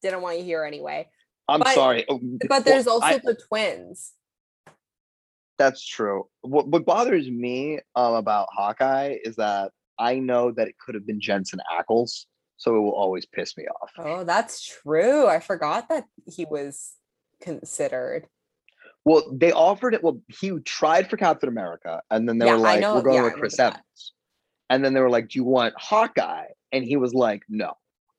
[0.03, 1.09] Didn't want you here anyway.
[1.49, 2.05] I'm But- sorry.
[2.09, 4.13] Oh, But well, there's also I- the twins.
[5.59, 6.27] That's true.
[6.43, 11.05] What what bothers me um, about Hawkeye is that I know that it could have
[11.07, 12.27] been Jensen Ackles,
[12.59, 13.91] so it will always piss me off.
[13.99, 15.27] Oh, that's true.
[15.27, 16.93] I forgot that he was
[17.41, 18.27] considered.
[19.05, 20.03] Well, they offered it.
[20.03, 23.17] Well, he tried for Captain America, and then they Yeah, were like, know- "We're going
[23.17, 23.73] yeah, with Chris that.
[23.75, 24.13] Evans,"
[24.71, 27.73] and then they were like, "Do you want Hawkeye?" And he was like, "No,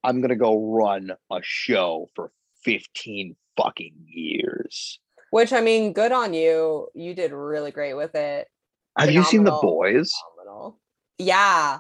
[0.04, 2.32] I'm gonna go run a show for
[2.64, 5.00] 15 fucking years."
[5.32, 6.88] Which I mean, good on you.
[6.96, 8.48] You did really great with it.
[8.98, 10.12] Have you seen The Boys?
[10.34, 10.80] Phenomenal.
[11.20, 11.80] Yeah.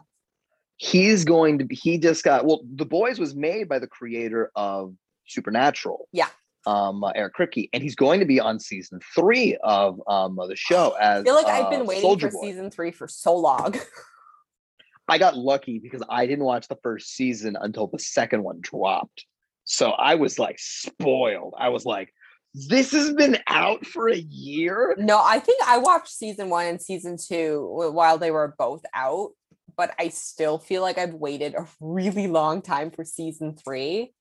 [0.77, 1.75] He's going to be.
[1.75, 2.45] He just got.
[2.45, 4.93] Well, The Boys was made by the creator of
[5.25, 6.07] Supernatural.
[6.11, 6.29] Yeah.
[6.65, 10.55] Um, uh, Eric Kripke, and he's going to be on season three of um the
[10.55, 12.47] show as I feel like I've been uh, waiting Soldier for Boy.
[12.47, 13.75] season three for so long.
[15.09, 19.25] I got lucky because I didn't watch the first season until the second one dropped.
[19.63, 21.55] So I was like spoiled.
[21.57, 22.13] I was like,
[22.53, 24.95] this has been out for a year.
[24.97, 29.31] no, I think I watched season one and season two while they were both out,
[29.75, 34.13] but I still feel like I've waited a really long time for season three.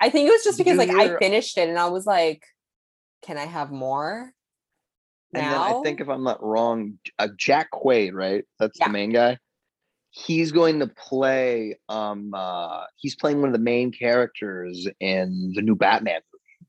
[0.00, 2.44] I think it was just because you like I finished it and I was like,
[3.22, 4.32] can I have more?
[5.32, 8.44] And then I think if I'm not wrong, uh, Jack Quaid, right?
[8.60, 8.86] That's Yeah.
[8.86, 9.38] the main guy.
[10.10, 11.76] He's going to play.
[11.88, 16.68] Um, uh, he's playing one of the main characters in the new Batman movie.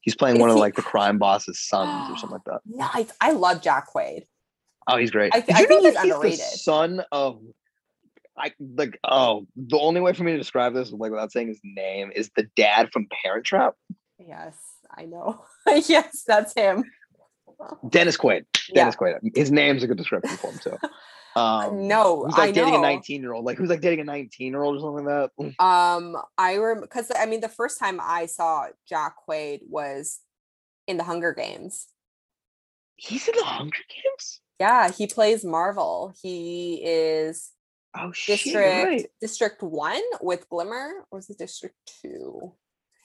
[0.00, 2.60] He's playing Is one of like the crime boss's sons or something like that.
[2.94, 3.12] nice.
[3.20, 4.26] I love Jack Quaid.
[4.86, 5.34] Oh, he's great.
[5.34, 7.40] I th- I think he's that the son of
[8.36, 11.60] I like oh the only way for me to describe this like without saying his
[11.62, 13.74] name is the dad from Parent Trap.
[14.18, 14.56] Yes,
[14.96, 15.44] I know.
[15.66, 16.84] yes, that's him.
[17.88, 18.44] Dennis Quaid.
[18.68, 18.74] Yeah.
[18.74, 19.36] Dennis Quaid.
[19.36, 20.78] His name's a good description for him too.
[21.34, 22.80] Um no, who's like I dating know.
[22.80, 23.46] a 19 year old.
[23.46, 25.54] Like who's like dating a 19 year old or something like that.
[25.64, 30.20] Um, I remember because I mean the first time I saw Jack Quaid was
[30.86, 31.88] in the Hunger Games.
[32.96, 34.40] He's in the Hunger Games?
[34.60, 36.12] Yeah, he plays Marvel.
[36.20, 37.50] He is
[37.96, 38.10] Oh.
[38.10, 39.06] District you're right.
[39.20, 42.54] District One with Glimmer, or was it District Two?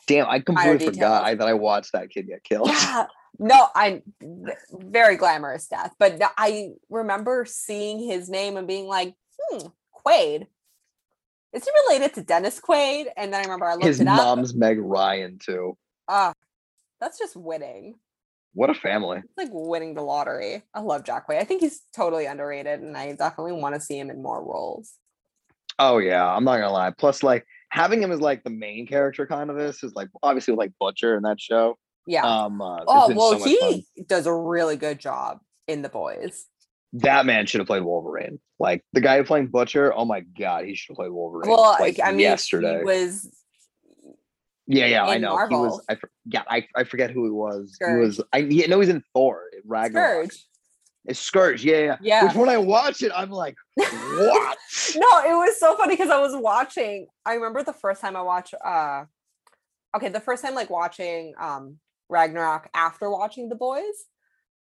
[0.08, 2.70] Damn, I completely forgot I, that I watched that kid get killed.
[2.70, 3.08] Yeah,
[3.40, 4.02] no, I
[4.72, 9.68] very glamorous death, but I remember seeing his name and being like, hmm,
[10.06, 10.48] Quaid.
[11.54, 13.08] Is he related to Dennis Quaid?
[13.16, 14.18] And then I remember I looked His it up.
[14.18, 15.78] mom's Meg Ryan too.
[16.08, 16.34] Ah,
[17.00, 17.96] that's just winning.
[18.58, 19.20] What a family.
[19.20, 20.64] It's like winning the lottery.
[20.74, 21.40] I love Jack Quaid.
[21.40, 24.96] I think he's totally underrated, and I definitely want to see him in more roles.
[25.78, 26.90] Oh yeah, I'm not gonna lie.
[26.90, 30.56] Plus, like having him as like the main character, kind of this is like obviously
[30.56, 31.78] like Butcher in that show.
[32.08, 32.24] Yeah.
[32.24, 33.84] Um, uh, oh well, so much fun.
[33.94, 36.48] he does a really good job in The Boys.
[36.94, 38.40] that man should have played Wolverine.
[38.58, 39.94] Like the guy playing Butcher.
[39.96, 41.52] Oh my god, he should have played Wolverine.
[41.52, 42.80] Well, like, I mean, yesterday.
[42.80, 43.30] he was
[44.68, 45.48] yeah, yeah, I know.
[45.48, 45.82] He was.
[45.90, 47.78] I yeah, I, I forget who he was.
[47.82, 47.94] Skurge.
[47.94, 48.22] He was.
[48.34, 49.44] I yeah, no, he's in Thor.
[49.66, 50.30] Ragnarok.
[50.32, 50.44] Skurge.
[51.06, 51.64] It's Skurge.
[51.64, 51.98] Yeah, yeah.
[52.02, 52.26] Yeah.
[52.26, 54.58] Which when I watch it, I'm like, what?
[54.96, 57.08] No, it was so funny because I was watching.
[57.26, 58.54] I remember the first time I watched.
[58.64, 59.06] uh
[59.96, 61.78] Okay, the first time like watching um
[62.10, 64.06] Ragnarok after watching The Boys,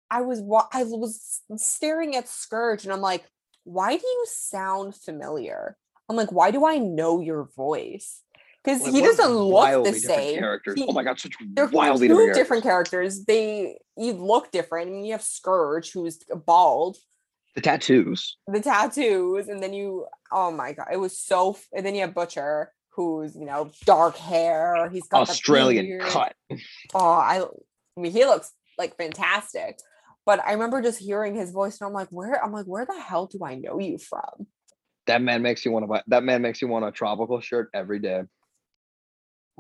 [0.10, 3.24] I was wa- I was staring at Skurge and I'm like,
[3.64, 5.78] why do you sound familiar?
[6.10, 8.22] I'm like, why do I know your voice?
[8.64, 10.38] Because Like, he doesn't look the same.
[10.40, 10.76] Characters.
[10.76, 13.26] He- oh my god, such they're wildly two different, different, characters.
[13.26, 14.90] They you look different.
[14.90, 16.98] I mean, you have Skurge, who's bald,
[17.56, 18.38] The tattoos.
[18.48, 21.58] the tattoos, and then you oh my god, it was so.
[21.74, 24.90] And then you have Butcher, who's you know dark hair.
[24.92, 26.36] He's got Australian cut.
[26.94, 27.44] Oh, I,
[27.98, 29.80] I mean, he looks like fantastic.
[30.24, 32.44] But I remember just hearing his voice, and I'm like, where?
[32.44, 34.46] I'm like, where the hell do I know you from?
[35.08, 36.04] That man makes you want to buy.
[36.08, 38.22] That man makes you want a tropical shirt every day.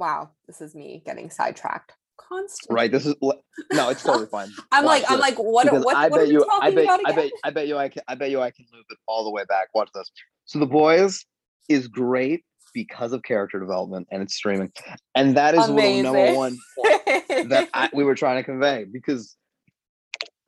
[0.01, 2.73] Wow, this is me getting sidetracked constantly.
[2.75, 2.91] Right.
[2.91, 3.89] This is no.
[3.89, 4.49] It's totally fine.
[4.71, 5.65] I'm Watch like, I'm like, what?
[5.65, 5.95] because What?
[5.95, 6.43] I what bet you.
[6.59, 6.85] I bet.
[6.85, 7.31] about I bet.
[7.43, 7.77] I bet you.
[7.77, 8.01] I can.
[8.07, 8.41] I bet you.
[8.41, 9.67] I can move it all the way back.
[9.75, 10.09] Watch this.
[10.45, 11.23] So the boys
[11.69, 14.71] is great because of character development and it's streaming,
[15.13, 19.35] and that is the number one point that I, we were trying to convey because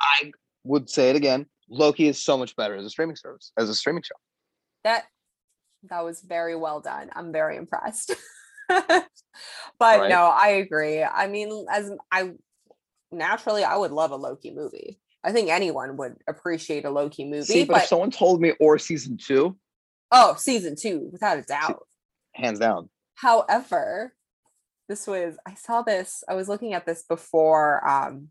[0.01, 0.31] I
[0.63, 1.45] would say it again.
[1.69, 4.15] Loki is so much better as a streaming service, as a streaming show.
[4.83, 5.03] that
[5.91, 7.11] that was very well done.
[7.15, 8.15] I'm very impressed.
[9.79, 10.09] but Right.
[10.09, 11.03] no, I agree.
[11.03, 12.31] I mean, as I
[13.11, 14.99] naturally, I would love a Loki movie.
[15.23, 17.43] I think anyone would appreciate a Loki movie.
[17.43, 19.55] See, but, but if someone told me or season two,
[20.11, 21.87] oh, season two, without a doubt.
[22.33, 22.89] hands down.
[23.15, 24.13] However,
[24.89, 26.23] this was I saw this.
[26.27, 28.29] I was looking at this before um,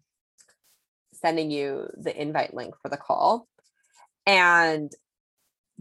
[1.14, 3.48] sending you the invite link for the call,
[4.26, 4.92] and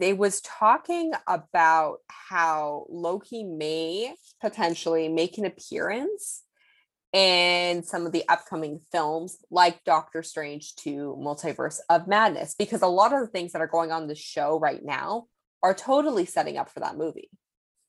[0.02, 6.42] they was talking about how Loki may potentially make an appearance
[7.14, 12.88] in some of the upcoming films like Doctor Strange 2 Multiverse of Madness because a
[12.88, 15.26] lot of the things that are going on in the show right now
[15.62, 17.30] are totally setting up for that movie.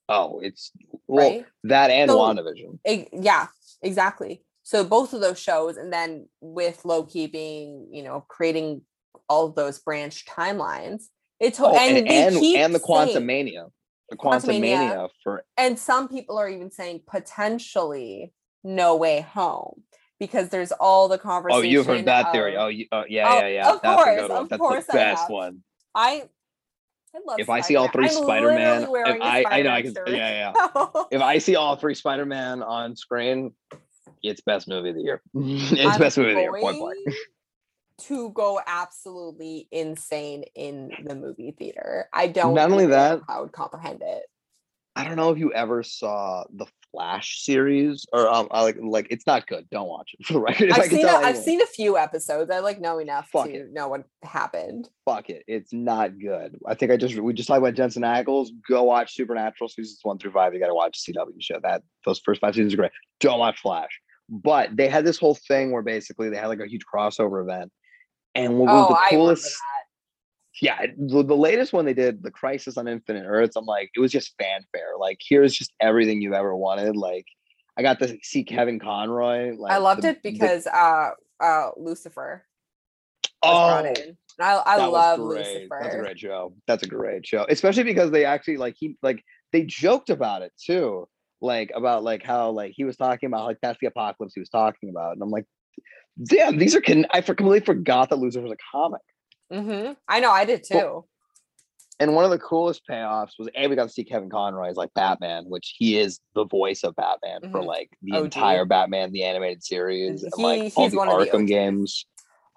[0.08, 0.70] Oh, it's
[1.06, 1.46] well right?
[1.64, 2.78] that and So- WandaVision.
[2.84, 3.46] Ex- yeah,
[3.80, 4.44] exactly.
[4.64, 8.82] So both of those shows, and then with Loki being, you know, creating
[9.28, 11.04] all of those branch timelines,
[11.42, 13.70] it's Oh, and and and, and the Quantumania.
[14.10, 14.60] The Quantum.
[14.60, 19.82] Mania for and some people are even saying potentially No Way Home
[20.20, 21.58] because there's all the oh, conversation.
[21.58, 22.56] Oh, you've heard that theory.
[22.56, 23.72] Oh, you, oh yeah, Oh, yeah, yeah.
[23.72, 24.42] of That's a course, good one.
[24.42, 25.30] of That's course the I best have.
[25.30, 25.58] one.
[25.94, 26.28] I,
[27.14, 27.40] I love.
[27.40, 29.94] If I see all three Spider-Man, literally I if a I, I know I can,
[29.94, 30.10] shirt.
[30.10, 30.86] yeah, yeah.
[31.10, 33.52] If I see all three Spider-Man on screen,
[34.22, 35.22] it's best movie of the year.
[35.34, 36.52] it's I'm best movie of the year.
[36.52, 36.98] Point blank.
[38.08, 42.08] To go absolutely insane in the movie theater.
[42.12, 42.54] I don't.
[42.54, 44.24] Not only that- I would comprehend it.
[44.94, 49.06] I don't know if you ever saw the Flash series or um, I like like
[49.08, 49.66] it's not good.
[49.70, 50.70] Don't watch it for the record.
[50.74, 51.06] I've seen.
[51.06, 52.50] A, I've seen a few episodes.
[52.50, 53.72] I like know enough Fuck to it.
[53.72, 54.90] know what happened.
[55.06, 55.44] fuck it.
[55.48, 56.58] It's not good.
[56.66, 58.48] I think I just we just talked about Jensen Ackles.
[58.68, 60.52] Go watch Supernatural seasons one through five.
[60.52, 61.58] You got to watch CW show.
[61.62, 62.92] That those first five seasons are great.
[63.20, 63.98] Don't watch Flash.
[64.28, 67.72] But they had this whole thing where basically they had like a huge crossover event.
[68.34, 69.56] And what was Oh, the coolest?
[70.60, 73.56] Yeah, the, the latest one they did, the Crisis on Infinite Earths.
[73.56, 74.92] I'm like, it was just fanfare.
[74.98, 76.94] Like, here's just everything you've ever wanted.
[76.94, 77.26] Like,
[77.76, 79.56] I got to see Kevin Conroy.
[79.56, 82.44] Like, I loved the- it the- because uh uh Lucifer
[83.42, 84.16] oh, in.
[84.40, 85.18] I I love.
[85.20, 85.78] Lucifer.
[85.82, 86.54] That's a great show.
[86.66, 90.52] That's a great show, especially because they actually like he like they joked about it
[90.62, 91.08] too,
[91.40, 94.48] like about like how like he was talking about like that's the apocalypse he was
[94.48, 95.46] talking about, and I'm like,
[96.24, 99.00] damn, these are can I for- completely forgot that Lucifer was a comic.
[99.52, 99.92] Mm-hmm.
[100.08, 100.74] I know, I did too.
[100.76, 101.08] Well,
[102.00, 104.76] And one of the coolest payoffs was, and we got to see Kevin Conroy as
[104.76, 107.66] like Batman, which he is the voice of Batman for Mhm.
[107.66, 108.24] like the OG.
[108.24, 112.06] entire Batman the animated series and He- like all the one of the Arkham games.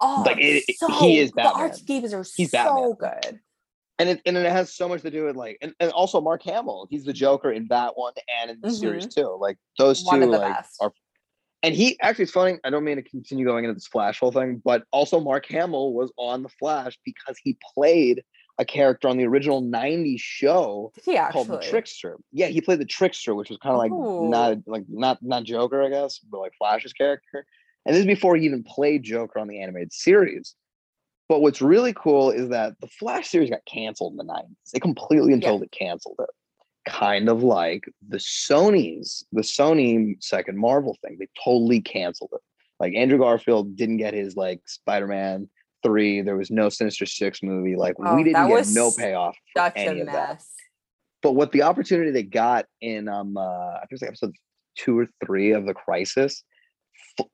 [0.00, 1.52] oh, like, it- so, he is Batman.
[1.52, 3.22] The art games are He's so Batman.
[3.24, 3.40] good.
[3.98, 6.42] and it and it has so much to do with like and, and also Mark
[6.42, 6.86] Hamill.
[6.90, 9.36] He's the Joker in that one and in the series too.
[9.40, 10.28] Like those two Mm-hmm.
[10.30, 10.76] One like best.
[10.80, 10.92] are
[11.62, 14.32] and he actually it's funny, I don't mean to continue going into this Flash whole
[14.32, 18.22] thing, but also Mark Hamill was on the Flash because he played
[18.58, 20.92] a character on the original 90s show
[21.32, 21.58] called the?
[21.58, 22.16] Trickster.
[22.32, 25.82] Yeah, he played the Trickster, which was kind of like not like not not Joker,
[25.82, 27.46] I guess, but like Flash's character.
[27.84, 30.54] And this is before he even played Joker on the animated series.
[31.28, 34.70] But what's really cool is that the Flash series got canceled in the 90s.
[34.72, 35.50] They completely and Yeah.
[35.50, 36.30] totally canceled it.
[36.88, 41.16] Kind of like the Sony's, the Sony second Marvel thing.
[41.18, 42.40] They totally canceled it.
[42.78, 45.48] Like Andrew Garfield didn't get his like Spider-Man
[45.82, 46.20] 3.
[46.22, 47.74] There was no Sinister Six movie.
[47.76, 50.52] Like Oh, we didn't get no payoff for Such any a of that mess.
[51.22, 54.34] but what the opportunity they got in um uh I think it was like episode
[54.76, 56.44] two or three of the crisis,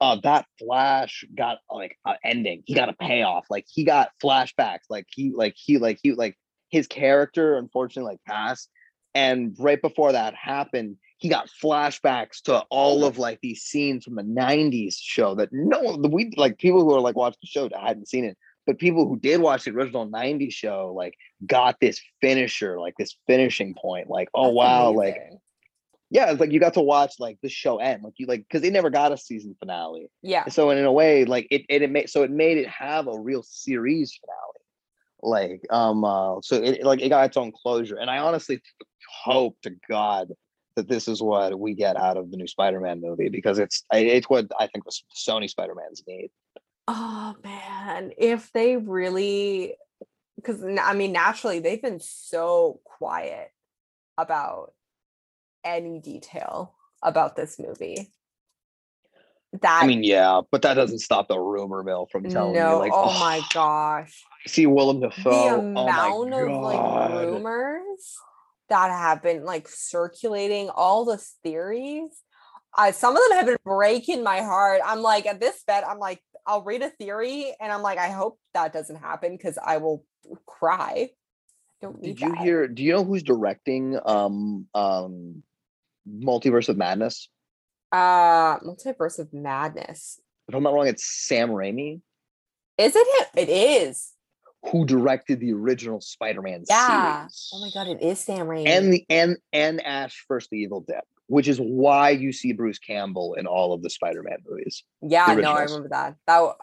[0.01, 2.63] uh that Flash got like an ending.
[2.65, 3.47] He got a payoff.
[3.51, 4.85] Like he got flashbacks.
[4.89, 6.37] Like he like he like he like
[6.71, 8.71] his character unfortunately like passed.
[9.15, 14.17] And right before that happened, he got flashbacks to all of like these scenes from
[14.17, 17.81] the 90s show that no we like people who are like watching the show that
[17.81, 18.37] hadn't seen it.
[18.67, 21.15] But people who did watch the original 90s show like
[21.47, 24.09] got this finisher, like this finishing point.
[24.09, 25.17] Like, oh That's wow, like
[26.11, 28.61] yeah, it's like you got to watch like the show end, like you like because
[28.61, 30.11] they never got a season finale.
[30.23, 30.47] yeah.
[30.49, 33.19] So in a way, like it it, it made so it made it have a
[33.19, 34.62] real series finale.
[35.23, 37.97] Like um uh so it like it got its own closure.
[37.97, 38.61] And I honestly
[39.25, 40.33] hope to God
[40.77, 44.29] that this is what we get out of the new Spider-Man movie because it's it's
[44.29, 46.31] what I think the Sony Spider-Mans need.
[46.89, 49.77] Oh man, if they really,
[50.37, 53.53] because I mean, naturally they've been so quiet
[54.19, 54.73] about
[55.65, 58.13] any detail about this movie.
[59.61, 62.79] That I mean, yeah, but that doesn't stop the rumor mill from telling no, you
[62.79, 65.59] like oh my gosh, see Willem the Dafoe.
[65.59, 68.17] amount oh of like rumors
[68.71, 72.11] that have been like circulating, all the theories.
[72.77, 74.81] Uh, some of them have been breaking my heart.
[74.83, 78.09] I'm like, at this bet, I'm like, I'll read a theory and I'm like, I
[78.09, 80.07] hope that doesn't happen because I will
[80.47, 81.11] cry.
[81.83, 82.39] Don't Did you that.
[82.39, 82.69] hear?
[82.69, 85.43] Do you know who's directing um um
[86.09, 87.29] Multiverse of Madness?
[87.93, 90.21] Uh multiverse of madness?
[90.49, 92.01] If I'm not wrong, it's Sam Raimi
[92.79, 93.49] Is it him?
[93.49, 94.13] It is.
[94.71, 97.27] who directed the original Spider-Man Yeah.
[97.27, 97.51] series.
[97.53, 98.67] Oh my god, it is Sam Raimi.
[98.69, 102.79] And the and and Ash first the Evil Dead, which is why you see Bruce
[102.79, 104.85] Campbell in all of the Spider-Man movies.
[105.03, 106.17] yeah, no, I remember that.
[106.27, 106.55] That was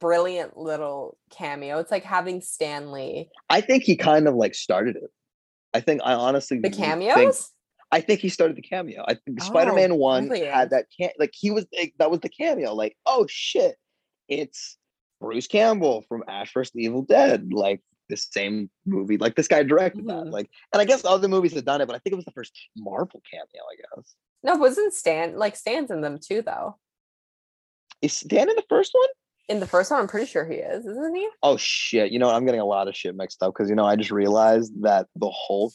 [0.00, 1.78] brilliant little cameo.
[1.78, 3.30] It's like having Stan Lee.
[3.50, 5.10] I think he kind of like started it.
[5.74, 7.50] I think I honestly The cameos?
[7.90, 9.02] I think he started the cameo.
[9.06, 10.52] I think Oh, Spider-Man One brilliant.
[10.54, 12.74] had that can like he was like, that was the cameo.
[12.74, 13.76] Like, oh shit,
[14.28, 14.76] it's
[15.20, 16.72] Bruce Campbell from Ash vs.
[16.76, 17.52] Evil Dead.
[17.52, 17.80] Like
[18.10, 19.16] the same movie.
[19.18, 20.24] Like this guy directed that.
[20.26, 20.30] Mhm.
[20.32, 22.30] Like, and I guess other movies have done it, but I think it was the
[22.32, 23.44] first Marvel cameo.
[23.70, 26.76] I guess No, wasn't Stan like Stan's in them too though?
[28.02, 29.08] is Stan in the first one?
[29.48, 31.26] In the first one, I'm pretty sure he is, isn't he?
[31.42, 32.12] Oh shit!
[32.12, 34.10] You know I'm getting a lot of shit mixed up because you know I just
[34.10, 35.72] realized that the Hulk,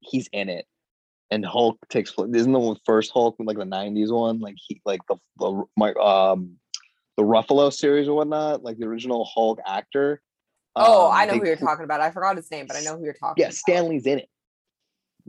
[0.00, 0.66] he's in it,
[1.30, 2.30] and Hulk takes place.
[2.34, 6.56] isn't the first Hulk like the '90s one like he like the the my um
[7.16, 10.22] the Ruffalo series or whatnot like the original Hulk actor.
[10.76, 12.00] Oh, um, I know they who you're talking about.
[12.00, 13.54] I forgot his name, but I know who you're talking Yeah, about.
[13.54, 14.28] Stan Lee's in it.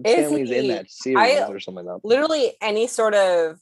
[0.05, 2.07] Is Stan Lee's in that series I- or something like that.
[2.07, 3.59] Literally any sort of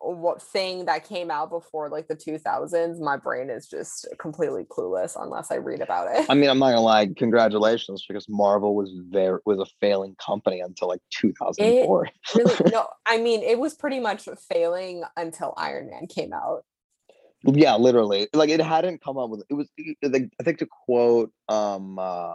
[0.00, 5.20] what thing that came out before like the 2000s, my brain is just completely clueless
[5.20, 6.26] unless I read about it.
[6.28, 7.06] I mean, I'm not gonna lie.
[7.16, 12.08] Congratulations, because Marvel was very was a failing company until like 2004.
[12.34, 16.64] really, no, I mean, it was pretty much failing until Iron Man came out.
[17.42, 18.28] yeah, literally.
[18.32, 19.68] Like it hadn't come up with it was.
[20.02, 22.32] Like, I think to quote um uh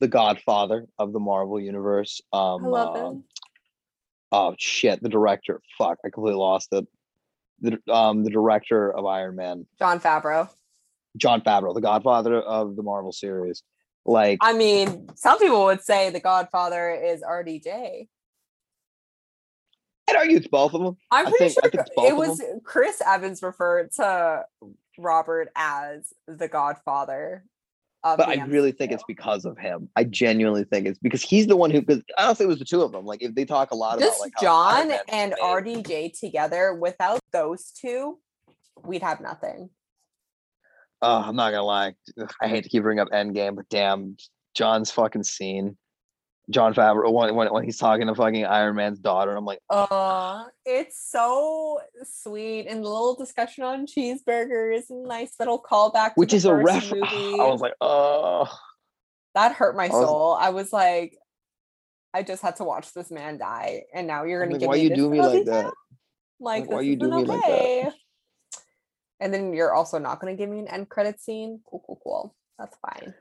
[0.00, 2.20] the Godfather of the Marvel universe.
[2.32, 3.24] Um, I love him.
[4.32, 5.60] Oh shit, the director.
[5.78, 6.86] Fuck, I completely lost it.
[7.60, 10.48] The um the director of Iron Man, Jon Favreau.
[11.16, 13.62] Jon Favreau, the Godfather of the Marvel series.
[14.04, 18.08] Like I mean, some people would say the Godfather is RDJ.
[20.08, 20.96] I'd argue it's both of them.
[21.10, 24.44] I'm I pretty think- sure think it's both it was Chris Evans referred to
[24.98, 27.44] Robert as the Godfather.
[28.02, 29.88] But I really think it's because of him.
[29.96, 31.82] I genuinely think it's because he's the one who.
[31.82, 33.04] Because I don't think it was the two of them.
[33.04, 35.84] Like if they talk a lot just about like Jon and made.
[35.84, 36.74] RDJ together.
[36.74, 38.18] Without those two,
[38.84, 39.70] we'd have nothing.
[41.02, 41.94] Oh, I'm not gonna lie.
[42.40, 44.16] I hate to keep bringing up Endgame, but damn,
[44.54, 45.76] Jon's fucking scene.
[46.50, 50.44] Jon Favreau when, when when he's talking to fucking Iron Man's daughter, I'm like, Uh,
[50.64, 56.08] it's so sweet and the little discussion on cheeseburgers and nice little callback.
[56.08, 56.90] to which is a first ref.
[56.92, 57.40] Movie.
[57.40, 58.48] I was like, oh,
[59.34, 60.32] that hurt my I was- soul.
[60.34, 61.16] I was like,
[62.14, 64.76] I just had to watch this man die, and now you're gonna like, give why
[64.76, 65.64] me you do me like that?
[66.38, 67.94] Like, Like, why you do me like that?
[69.18, 71.60] And then you're also not gonna give me an end credit scene.
[71.68, 72.34] Cool, cool, cool.
[72.58, 73.14] That's fine.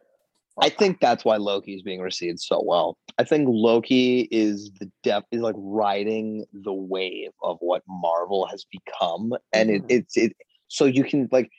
[0.62, 2.98] I think that's why Loki is being received so well.
[3.18, 8.66] I think Loki is the depth is like riding the wave of what Marvel has
[8.72, 10.34] become, and it, it's it.
[10.68, 11.50] So you can like,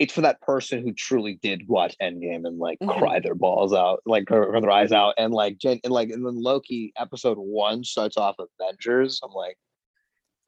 [0.00, 2.98] it's for that person who truly did watch Endgame and like Mhm.
[2.98, 6.10] cry their balls out, like cry cry their eyes out, and like gen, and like
[6.10, 9.20] and then Loki episode one starts off Avengers.
[9.22, 9.56] I'm like,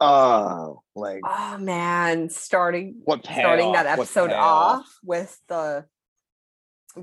[0.01, 5.87] oh, like Oh man, starting what starting that episode off with the,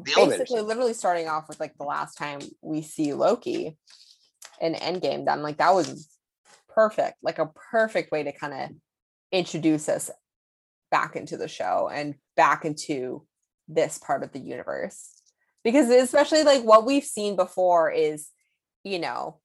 [0.04, 3.78] basically literally starting off with like the last time we see Loki
[4.62, 5.26] in Endgame.
[5.26, 6.08] Then like that was
[6.70, 8.70] perfect, like a perfect way to kind of
[9.32, 10.10] introduce us
[10.92, 13.26] back into the show and back into
[13.68, 15.22] this part of the universe.
[15.64, 18.30] Because especially like what we've seen before is,
[18.84, 19.40] you know,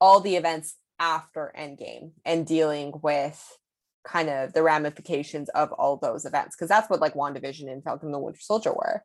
[0.00, 3.56] all the events after Endgame and dealing with
[4.04, 6.56] kind of the ramifications of all those events.
[6.56, 9.02] Because that's what like WandaVision and Falcon the Winter Soldier were.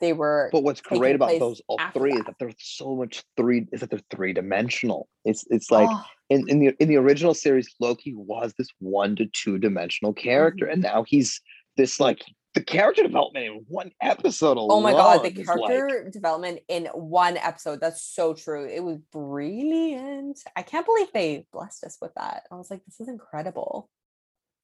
[0.00, 2.26] They were But what's great about those all three is that.
[2.26, 5.08] that they're so much three is that they're three dimensional.
[5.24, 9.16] It's it's like Oh, in, in the in the original series, Loki was this one
[9.16, 10.72] to two dimensional character, Mhm.
[10.72, 11.40] and now he's
[11.76, 12.22] this like
[12.54, 14.70] the character development in one episode alone.
[14.70, 17.80] oh my god, the is, like- character development in one episode.
[17.80, 18.64] That's so true.
[18.68, 20.40] It was brilliant.
[20.56, 22.44] I can't believe they blessed us with that.
[22.50, 23.90] I was like, this is incredible.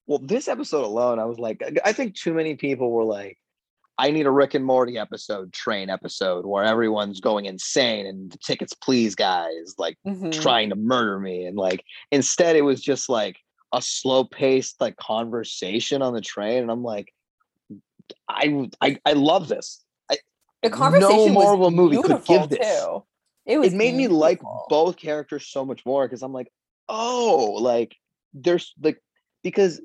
[0.06, 3.38] well, this episode alone, I was like, I think too many people were like,
[4.00, 8.38] I need a Rick and Morty episode, train episode, where everyone's going insane and the
[8.38, 10.32] tickets, please, guys, like Mhm.
[10.32, 13.36] trying to murder me and like instead it was just like
[13.74, 17.12] a slow paced like conversation on the train and i'm like
[18.28, 19.84] I I, I love this
[20.62, 22.58] The conversation was Marvel movie could give this.
[22.58, 23.04] Too.
[23.46, 26.50] It was it made me like both characters so much more because i'm like
[26.88, 27.94] oh like
[28.34, 29.00] there's like
[29.44, 29.80] because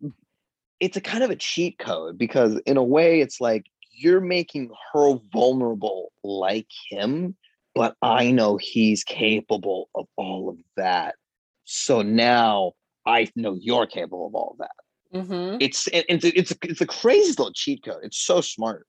[0.79, 3.65] it's a kind of a cheat code because in a way it's like
[3.95, 7.35] you're making her vulnerable like him
[7.73, 11.15] but i know he's capable of all of that
[11.63, 12.71] so now
[13.05, 14.71] i know you're capable of all of that
[15.13, 15.57] Mhm.
[15.61, 18.85] it's it- it's it's a, it's a crazy little cheat code it's so smart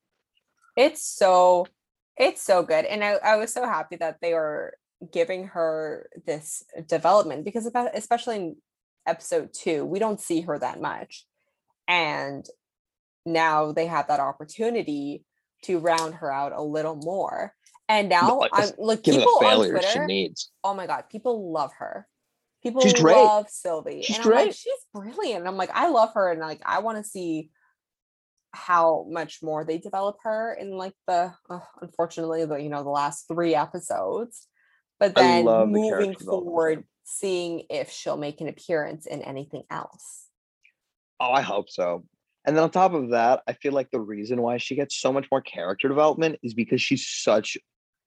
[0.77, 1.67] It's so
[2.19, 2.85] it's so good.
[2.87, 4.75] And I, I was so happy that they were
[5.13, 8.57] giving her this development because about especially in
[9.07, 11.27] episode two, we don't see her that much.
[11.87, 12.47] And
[13.27, 15.25] now they have that opportunity
[15.63, 17.53] to round her out a little more.
[17.89, 20.07] And now like, I'm like people the on Twitter.
[20.07, 22.07] needs Oh my god, people love her.
[22.63, 23.15] People She's great.
[23.15, 24.03] love Sylvie.
[24.03, 24.55] She's and I'm like, great.
[24.55, 25.47] she's brilliant.
[25.47, 27.51] I'm like, I love her, and like I want to see
[28.57, 32.89] how much more they develop her in like the uh, unfortunately the you know the
[32.89, 34.49] last three episodes
[34.99, 40.29] but then moving forward seeing if she'll make an appearance in anything else
[41.21, 42.05] oh i hope so
[42.47, 45.13] and then on top of that i feel like the reason why she gets so
[45.13, 47.57] much more character development is because she's such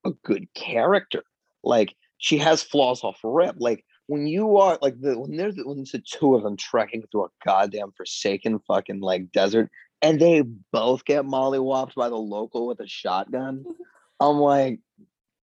[0.05, 1.23] a good character
[1.63, 5.79] like she has flaws off rip like when you are like the when there's when
[5.79, 9.69] it's the two of them trekking through a goddamn forsaken fucking like desert
[10.01, 13.65] and they both get mollywopped by the local with a shotgun.
[14.19, 14.79] I'm like,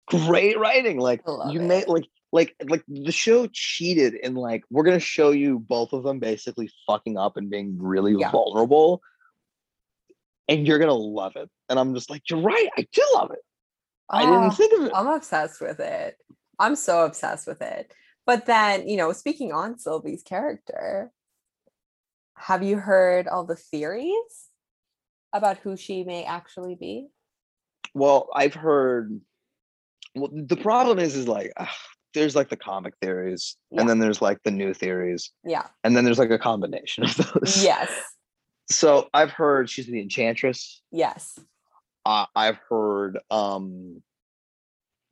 [0.08, 1.00] great writing.
[1.00, 5.60] Like you made like like like the show cheated and like we're gonna show you
[5.60, 8.32] both of them basically fucking up and being really yeah.
[8.32, 9.04] vulnerable.
[10.50, 11.48] And you're gonna love it.
[11.70, 13.40] And I'm just like, you're right, I do love it.
[14.10, 14.92] Oh, I didn't ah, think of it.
[14.96, 16.18] I'm obsessed with it.
[16.60, 17.94] I'm so obsessed with it.
[18.26, 21.12] But then, you know, speaking on Sylvie's character,
[22.36, 24.48] have you heard all the theories
[25.34, 27.10] about who she may actually be?
[27.94, 29.22] Well, I've heard.
[30.16, 31.68] Well, the problem is, is like ugh,
[32.14, 33.82] there's like the comic theories, yeah.
[33.82, 35.32] and then there's like the new theories.
[35.44, 35.68] Yeah.
[35.84, 37.64] And then there's like a combination of those.
[37.64, 37.90] Yes.
[38.70, 40.82] So I've heard she's the enchantress.
[40.90, 41.38] Yes.
[42.06, 43.20] Uh, I've heard.
[43.30, 44.02] um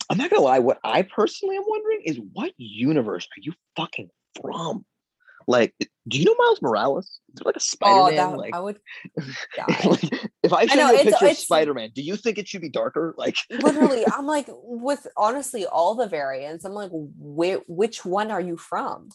[0.10, 0.60] I'm not gonna lie.
[0.60, 4.10] What I personally am wondering is, what universe are you fucking
[4.42, 4.86] from?
[5.48, 5.74] Like,
[6.08, 7.20] do you know Miles Morales?
[7.34, 8.34] Is like a oh, Spider-Man?
[8.34, 8.80] Oh, like, I would.
[9.86, 10.04] like,
[10.44, 12.70] if I show know, you a picture of Spider-Man, do you think it should be
[12.70, 13.14] darker?
[13.18, 18.42] Like, literally, I'm like, with honestly all the variants, I'm like, wh- which one are
[18.42, 19.10] you from?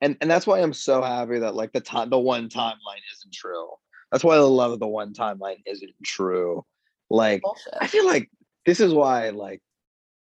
[0.00, 3.32] And and that's why I'm so happy that like the time, the one timeline isn't
[3.32, 3.68] true.
[4.12, 6.64] That's why I love the one timeline isn't true.
[7.10, 7.74] Like, Bullshit.
[7.80, 8.30] I feel like
[8.66, 9.62] this is why like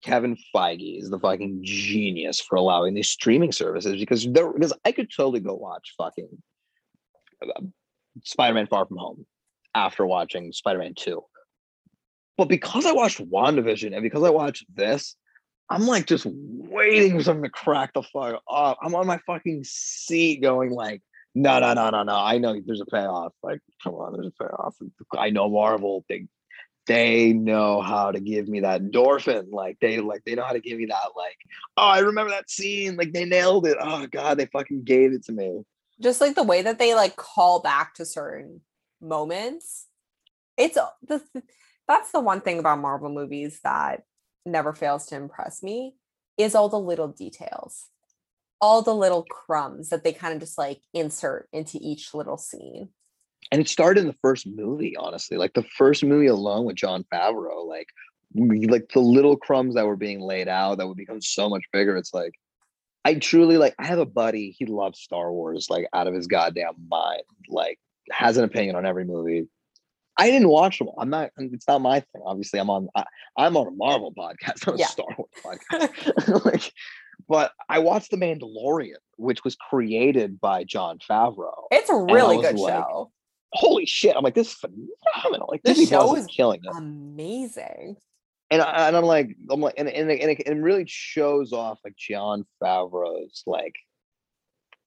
[0.03, 4.93] Kevin Feige is the fucking genius for allowing these streaming services because there because I
[4.93, 6.29] could totally go watch fucking
[7.43, 7.61] uh,
[8.25, 9.27] Spider-Man Far From Home
[9.75, 11.23] after watching Spider-Man 2.
[12.37, 15.17] But because I watched WandaVision and because I watched this,
[15.71, 18.77] I'm like just waiting for something to crack the fuck off.
[18.83, 21.03] I'm on my fucking seat going like,
[21.35, 22.17] no, no, no, no, no.
[22.17, 23.33] I know there's a payoff.
[23.43, 24.77] Like, come on, there's a payoff.
[25.17, 26.27] I know Marvel, they
[26.93, 29.51] they know how to give me that endorphin.
[29.51, 31.39] Like they like they know how to give me that like,
[31.79, 32.97] oh, I remember that scene.
[32.97, 33.79] Like they nailed it.
[33.81, 35.63] Oh god, they fucking gave it to me.
[36.01, 38.61] Just like the way that they like call back to certain
[39.01, 39.87] moments.
[40.59, 41.23] It's uh, the
[41.89, 44.03] that's the one thing about Marvel movies that
[44.45, 45.95] never fails to impress me
[46.37, 47.87] is all the little details.
[48.61, 52.91] All the little crumbs that they kind of just like insert into each little scene
[53.53, 57.05] and it started in the first movie honestly like the first movie alone with jon
[57.13, 57.89] favreau like
[58.35, 61.97] like the little crumbs that were being laid out that would become so much bigger
[61.97, 62.33] it's like
[63.05, 66.27] i truly like i have a buddy he loves star wars like out of his
[66.27, 67.79] goddamn mind like
[68.11, 69.47] has an opinion on every movie
[70.17, 73.05] i didn't watch them i'm not it's not my thing obviously i'm on I,
[73.39, 74.87] am on a marvel podcast not a yeah.
[74.87, 76.73] star wars podcast like
[77.29, 81.53] but I watched The Mandalorian, which was created by Jon Favreau.
[81.71, 83.13] It's a really good like, show
[83.53, 84.17] holy shit!
[84.17, 85.49] I'm like, this is phenomenal.
[85.51, 86.77] Like this show is killing it.
[86.77, 87.97] Amazing.
[88.51, 91.81] And, I, and I'm like, I'm like, and, and, and it, it really shows off
[91.85, 93.75] like Jon Favreau's like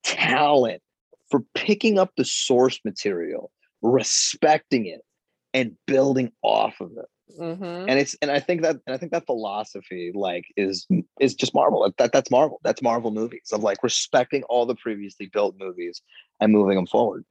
[0.03, 0.83] talent
[1.31, 3.51] for picking up the source material,
[3.81, 5.01] respecting it,
[5.55, 7.39] and building off of it.
[7.39, 7.89] Mm-hmm.
[7.89, 10.87] And it's and I think that and I think that philosophy like is
[11.19, 11.91] is just Marvel.
[11.97, 12.59] That that's Marvel.
[12.63, 16.01] That's Marvel movies of like respecting all the previously built movies
[16.39, 17.25] and moving them forward.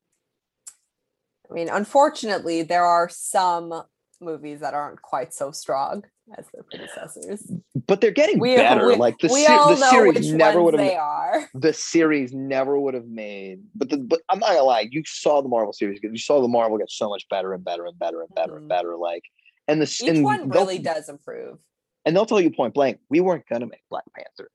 [1.50, 3.82] I mean, unfortunately, there are some
[4.20, 6.04] movies that aren't quite so strong
[6.38, 7.50] as their predecessors.
[7.86, 8.88] But they're getting we, better.
[8.88, 10.80] We, like the, se- the series never would have.
[10.80, 11.48] They are.
[11.54, 13.60] The series never would have made.
[13.74, 14.88] But the, but I'm not gonna lie.
[14.90, 16.00] You saw the Marvel series.
[16.02, 18.58] You saw the Marvel get so much better and better and better and better mm-hmm.
[18.58, 18.96] and better.
[18.96, 19.24] Like
[19.68, 21.58] and the each and one really does improve.
[22.04, 24.50] And they'll tell you point blank, we weren't gonna make Black Panther.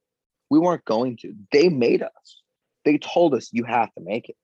[0.49, 1.35] We weren't going to.
[1.51, 2.41] They made us.
[2.85, 4.35] They told us you have to make it.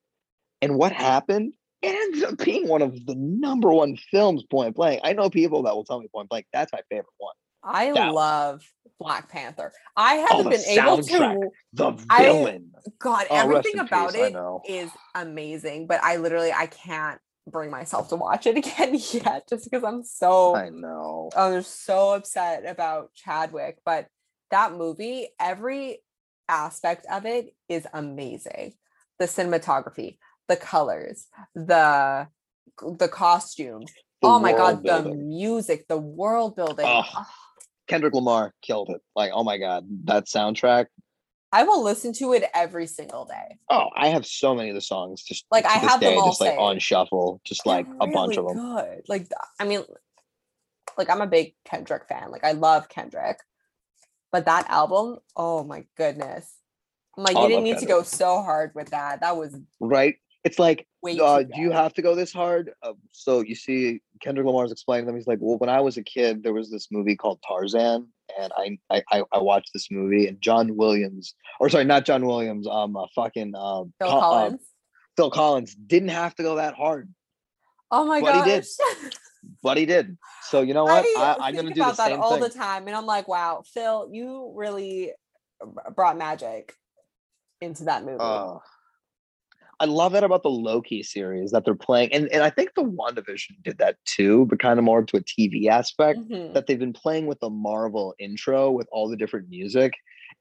[0.62, 1.54] And what happened?
[1.86, 5.02] It ends up being one of the number one films point blank.
[5.04, 7.36] I know people that will tell me point blank, that's my favorite one.
[7.64, 8.92] I that love one.
[9.00, 9.72] Black Panther.
[9.96, 12.72] I haven't oh, been able to the villain.
[12.76, 17.70] I, God, oh, everything about peace, it is amazing, but I literally I can't bring
[17.70, 21.30] myself to watch it again yet just because I'm so I know.
[21.36, 24.08] I'm so upset about Chadwick, but
[24.52, 26.00] that movie, every
[26.48, 28.74] aspect of it is amazing.
[29.20, 30.18] The cinematography,
[30.48, 32.28] the colors, the
[32.82, 33.92] the costumes.
[34.22, 35.12] The oh my god, building.
[35.12, 36.86] the music, the world building.
[36.88, 37.04] Oh,
[37.88, 39.02] Kendrick Lamar killed it.
[39.16, 40.88] Like, oh my god, that soundtrack.
[41.52, 43.58] I will listen to it every single day.
[43.70, 46.42] Oh, I have so many of the songs just Like, I have them all just
[46.42, 46.60] like saved.
[46.62, 48.58] on shuffle, just like They're a bunch of them.
[48.58, 49.04] Good.
[49.08, 49.28] Like
[49.60, 49.84] I mean,
[50.98, 52.32] like I'm a big Kendrick fan.
[52.32, 53.38] Like I love Kendrick,
[54.32, 56.54] but that album, oh my goodness!
[57.18, 59.22] I'm like, I you didn't need to go so hard with that.
[59.22, 60.16] That was Right?
[60.46, 62.72] It's like, uh, do you have to go this hard?
[62.84, 65.16] Uh, so you see, Kendrick Lamar's explaining them.
[65.16, 68.08] He's like, well, when I was a kid, there was this movie called Tarzan,
[68.40, 68.78] and I
[69.12, 73.08] I, I, watched this movie, and John Williams, or sorry, not John Williams, um, uh,
[73.16, 74.62] fucking um, Phil Col- uh, Collins?
[75.18, 77.12] Phil Collins didn't have to go that hard,
[77.90, 78.46] oh my god.
[78.46, 78.66] he did.
[79.64, 80.16] but he did.
[80.44, 81.06] So you know what?
[81.18, 82.42] I, I'm gonna do the about that same all thing.
[82.42, 85.12] the time, and I'm like, wow, Phil, you really
[85.96, 86.76] brought magic
[87.62, 88.18] into that movie.
[88.20, 88.58] Uh,
[89.80, 92.84] I love that about the Loki series that they're playing, and and I think the
[92.84, 96.20] WandaVision did that too, but kind of more to a TV aspect.
[96.20, 96.54] Mhm.
[96.54, 99.94] That they've been playing with the Marvel intro with all the different music,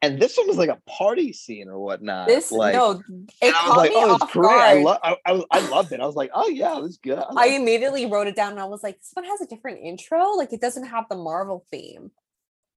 [0.02, 2.28] and this one was like a party scene or whatnot.
[2.28, 3.02] This like, no,
[3.40, 4.50] it I was like, oh, it's great.
[4.50, 4.84] I guard.
[4.84, 6.00] love, I, I, I loved it.
[6.00, 7.18] I was like, oh yeah, it was good.
[7.18, 9.80] I I immediately wrote it down and I was like, this one has a different
[9.82, 10.32] intro.
[10.32, 12.10] Like it doesn't have the Marvel theme.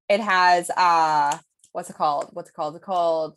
[0.10, 1.38] It has uh
[1.74, 2.30] what's it called?
[2.34, 2.76] What's it called?
[2.76, 3.36] It's called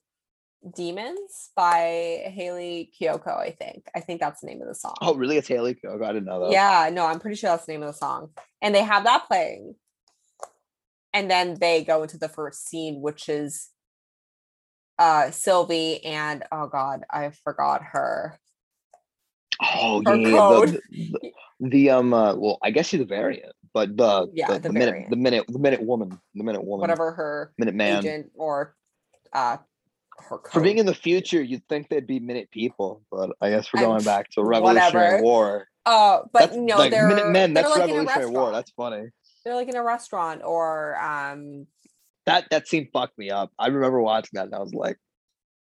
[0.74, 3.86] Demons by Hayley Kiyoko, I think.
[3.94, 4.94] I think that's the name of the song.
[5.00, 5.36] oh really?
[5.38, 6.04] It's Hayley Kiyoko.
[6.04, 6.52] I didn't know that.
[6.52, 8.30] yeah, no, I'm pretty sure that's the name of the song.
[8.60, 9.74] And they have that playing.
[11.14, 13.70] And then they go into the first scene, which is
[14.98, 18.38] uh Sylvie and oh god, I forgot her.
[19.62, 20.30] Oh Her yeah.
[20.30, 22.12] The, the, the, um.
[22.14, 25.44] Uh, well, I guess she's a variant, but the Yeah, the, the minute the minute
[25.48, 27.98] the minute woman the minute woman Whatever her minute man.
[27.98, 28.74] agent or
[29.32, 29.56] uh
[30.28, 33.82] For being in the future, you'd think they'd be minute people, but I guess we're
[33.82, 35.22] going back to Revolutionary whatever.
[35.22, 35.68] War.
[35.86, 37.54] Uh, but That's no, like they're Minutemen.
[37.54, 38.52] they're That's like Revolutionary War.
[38.52, 39.08] That's funny.
[39.44, 41.66] They're like in a restaurant or um.
[42.26, 43.50] That that scene fucked me up.
[43.58, 44.98] I remember watching that and I was like,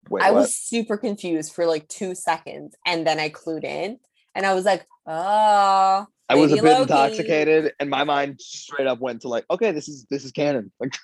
[0.09, 0.41] wait, I what?
[0.41, 3.99] was super confused for like two seconds, and then I clued in,
[4.35, 6.83] and I was like, "Oh." I was a bit Loki.
[6.83, 10.73] intoxicated, and my mind straight up went to like, okay, this is this is canon.
[10.81, 10.97] Like,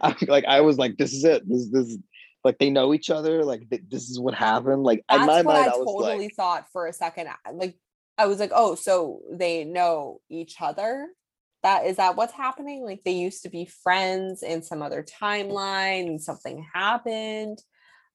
[0.02, 1.48] I, like I was like, this is it.
[1.48, 1.98] This this is
[2.44, 3.44] like they know each other.
[3.44, 4.82] Like th- this is what happened.
[4.82, 7.28] Like in That's my what mind, I I was totally like, thought for a second.
[7.52, 7.76] Like
[8.18, 11.08] I was like, "Oh, so they know each other."
[11.62, 12.84] That is that what's happening?
[12.84, 17.58] Like they used to be friends in some other timeline, and something happened.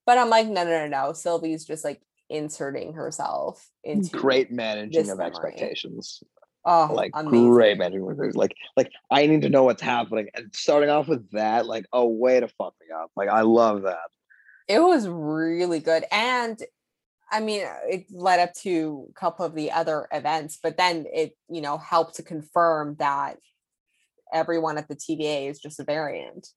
[0.04, 1.12] But I'm like, no, no, no, no.
[1.12, 2.00] Sylvie's just like
[2.30, 5.26] inserting herself into great managing of memory.
[5.26, 6.22] expectations.
[6.64, 7.50] Oh, like amazing.
[7.50, 8.36] great managing of expectations.
[8.36, 12.08] Like like I need to know what's happening, and starting off with that, like oh
[12.08, 13.10] way to fuck me up.
[13.16, 13.98] Like I love that.
[14.68, 16.04] It was really good.
[16.12, 16.62] And
[17.30, 21.06] I mean, uh, it led up to a couple of the other events, but then
[21.12, 23.38] it, you know, helped to confirm that
[24.32, 26.48] everyone at the TVA is just a variant.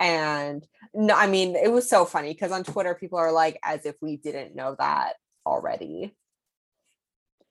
[0.00, 3.86] And no, I mean, it was so funny because on Twitter, people are like, as
[3.86, 5.14] if we didn't know that
[5.46, 6.14] already.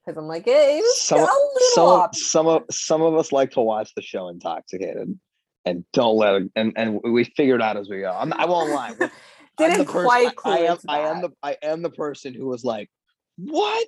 [0.05, 1.35] Because I'm like, it, it Some a little
[1.75, 2.15] some of, up.
[2.15, 5.17] some of some of us like to watch the show intoxicated,
[5.63, 6.51] and don't let it.
[6.55, 8.11] And and we figure it out as we go.
[8.11, 8.95] I'm, I won't lie.
[9.57, 12.63] Didn't person- quite I, I am I am the I am the person who was
[12.63, 12.89] like,
[13.37, 13.87] what?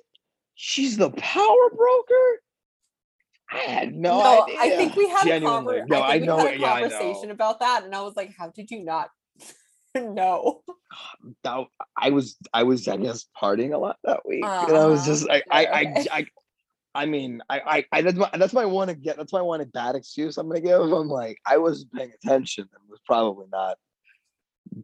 [0.54, 2.40] She's the power broker.
[3.50, 4.56] I had no, no, idea.
[4.60, 5.78] I think we had Genuinely.
[5.78, 8.00] a, conver- no, I I we had a yeah, I conversation about that, and I
[8.02, 9.10] was like, "How did you not
[9.94, 10.62] know?"
[11.44, 14.44] that I was I was I guess partying a lot that week.
[14.44, 15.06] and I was Uh-huh.
[15.06, 16.06] just I I, I Okay.
[16.12, 16.26] I
[16.94, 19.64] I mean I I, I that's my that's my one to get that's my one
[19.72, 20.80] bad excuse I'm gonna give.
[20.80, 23.76] I'm like I was paying attention and was probably not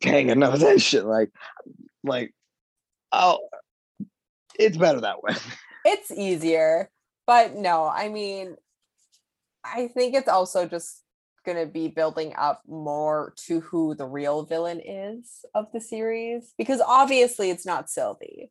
[0.00, 1.06] paying enough attention.
[1.06, 1.30] Like
[2.04, 2.34] like
[3.12, 3.38] oh
[4.58, 5.34] it's better that way.
[5.84, 6.90] it's easier
[7.26, 8.54] but no i mean
[9.64, 11.02] i think it's also just
[11.46, 16.52] going to be building up more to who the real villain is of the series
[16.58, 18.50] because obviously it's not sylvie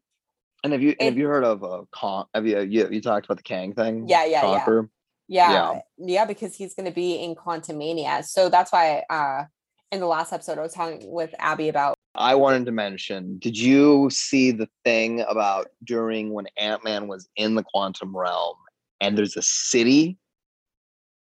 [0.64, 3.26] And have you It- have you heard of uh Con- Have you you, you talked
[3.26, 4.10] about the Kang thing?
[4.10, 4.42] Yeah, yeah, yeah.
[4.42, 4.90] Conqueror?
[5.28, 9.44] yeah yeah, because he's going to be in quantumania so that's why uh
[9.92, 13.56] in the last episode i was talking with abby about I wanted to mention, did
[13.58, 18.56] you see the thing about during when Ant-Man was in the quantum realm
[19.00, 20.18] and there's a city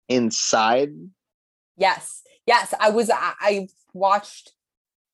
[0.09, 0.91] inside?
[1.77, 4.53] yes yes i was i, I watched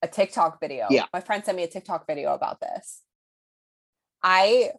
[0.03, 1.07] a tiktok video Yeah.
[1.13, 3.01] my friend sent me a tiktok video about this
[4.23, 4.71] i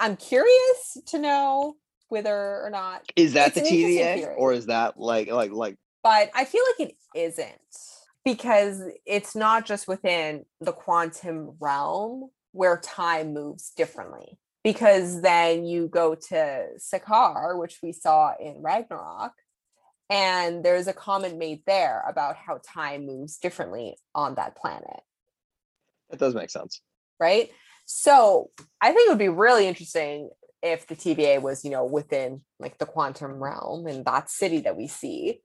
[0.00, 1.76] i'm curious to know
[2.08, 4.34] whether or not Is that the TVA theory.
[4.36, 7.50] or is that like like like but I feel like it isn't
[8.24, 14.38] because it's not just within the quantum realm where time moves differently.
[14.62, 19.32] Because then you go to Sakaar, which we saw in Ragnarok,
[20.08, 25.00] and there's a comment made there about how time moves differently on that planet.
[26.10, 26.80] That does make sense.
[27.18, 27.50] right?
[27.86, 28.50] So
[28.80, 30.30] I think it would be really interesting
[30.62, 34.76] if the TVA was, you know, within like the quantum realm in that city that
[34.76, 35.40] we see.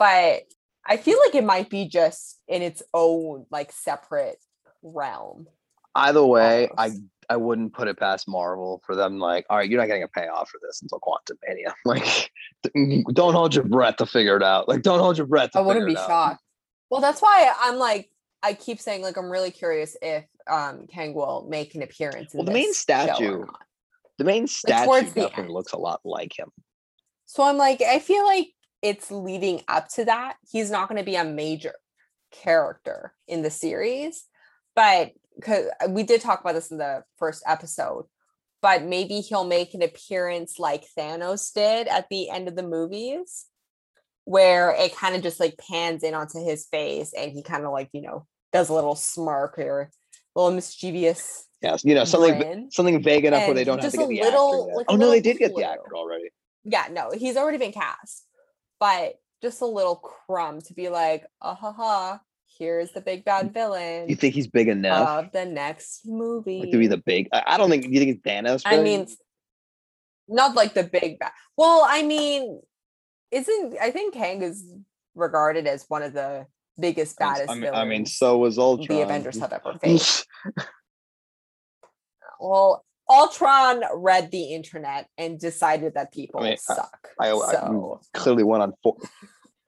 [0.00, 0.44] But
[0.86, 4.38] I feel like it might be just in its own like separate
[4.82, 5.46] realm.
[5.94, 7.02] Either way, I Almost.
[7.28, 9.20] I wouldn't put it past Marvel for them.
[9.20, 11.72] Like, all right, you're not getting a payoff for this until Quantumania.
[11.84, 12.32] Like,
[13.14, 14.68] don't hold your breath to figure it out.
[14.68, 15.52] Like, don't hold your breath.
[15.52, 16.08] To I wouldn't be it out.
[16.08, 16.42] shocked.
[16.90, 18.10] Well, that's why I'm like,
[18.42, 22.32] I keep saying like I'm really curious if um Kang will make an appearance.
[22.34, 23.44] In Well, the main statue-.
[24.18, 26.50] The main statue the definitely looks a lot like him.
[27.26, 28.48] So I'm like, I feel like
[28.82, 30.36] it's leading up to that.
[30.50, 31.74] He's not going to be a major
[32.32, 34.24] character in the series,
[34.74, 38.06] but because uh, we did talk about this in the first episode,
[38.62, 43.46] but maybe he'll make an appearance like Thanos did at the end of the movies,
[44.24, 47.72] where it kind of just like pans in onto his face and he kind of
[47.72, 52.38] like, you know, does a little smirk or a little mischievous Yes, you know something
[52.38, 52.70] grin.
[52.70, 54.76] something vague enough where they don't have to a get the little- actor.
[54.76, 56.30] like oh no, they did get the actor already.
[56.64, 58.24] yeah, no, he's already been cast,
[58.80, 62.20] but just a little crumb to be like, ah ha ha,
[62.58, 66.60] here's the big bad villain You think he's big enough of the next movie.
[66.60, 67.28] like, to be the big?
[67.32, 67.84] I, don't think.
[67.84, 68.62] You think it's Thanos?
[68.64, 69.06] I mean,
[70.28, 71.32] not like the big bad.
[71.56, 72.60] Well, I mean,
[73.30, 74.72] isn't I think Kang is
[75.14, 76.46] regarded as one of the
[76.78, 78.98] biggest, baddest I mean, villains I mean, so was Ultron.
[78.98, 80.26] the Avengers have ever faced.
[82.40, 87.08] well, Ultron read the internet and decided that people mean, I- suck.
[87.20, 88.72] I- I- so clearly went on.
[88.82, 88.96] For,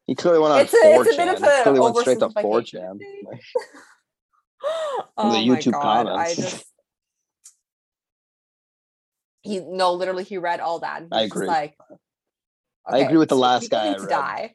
[0.07, 0.61] he clearly went on.
[0.61, 1.17] It's a- it's a 4chan.
[1.17, 2.95] bit of He a clearly went straight to 4chan.
[2.95, 3.29] I think.
[3.29, 3.41] Like,
[5.17, 6.07] oh the YouTube god!
[6.07, 6.37] I comments.
[6.37, 6.65] just
[9.43, 11.03] he no, literally he read all that.
[11.11, 11.47] I agree.
[11.49, 11.77] Like,
[12.87, 14.09] I agree with the so last guy I read.
[14.09, 14.55] die.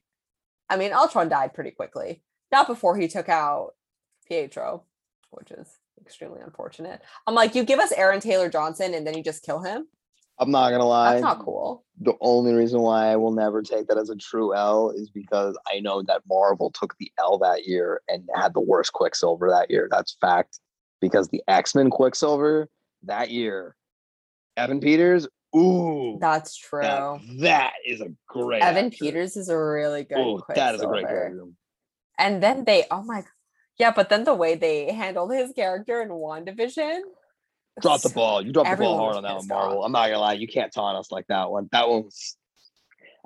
[0.70, 2.24] I mean, Ultron died pretty quickly.
[2.52, 3.72] Not before he took out
[4.28, 4.86] Pietro,
[5.32, 5.68] which is
[6.02, 7.02] extremely unfortunate.
[7.26, 9.88] I'm like, you give us Aaron Taylor Johnson and then you just kill him.
[10.40, 11.14] I'm not gonna lie.
[11.14, 11.84] That's not cool.
[12.00, 15.58] the only reason why I will never take that as a true L is because
[15.68, 19.72] I know that Marvel took the L that year and had the worst Quicksilver that
[19.72, 19.88] year.
[19.90, 20.60] That's fact.
[21.02, 22.70] Because the X Men Quicksilver
[23.04, 23.76] that year,
[24.58, 26.82] Evan Peters, ooh, That's true.
[26.82, 28.62] that, that is a great.
[28.62, 28.98] Evan actor.
[29.00, 30.20] Peters is a really good.
[30.20, 31.46] Ooh, that is a great character.
[32.20, 33.24] And then they, oh my,
[33.78, 37.00] yeah, but then the way they handled his character in WandaVision.
[37.82, 38.42] Drop the ball.
[38.42, 39.80] You dropped the ball hard on that one, Marvel.
[39.80, 39.86] off.
[39.86, 40.34] I'm not gonna lie.
[40.34, 41.70] You can't taunt us like that one.
[41.72, 42.36] That one was.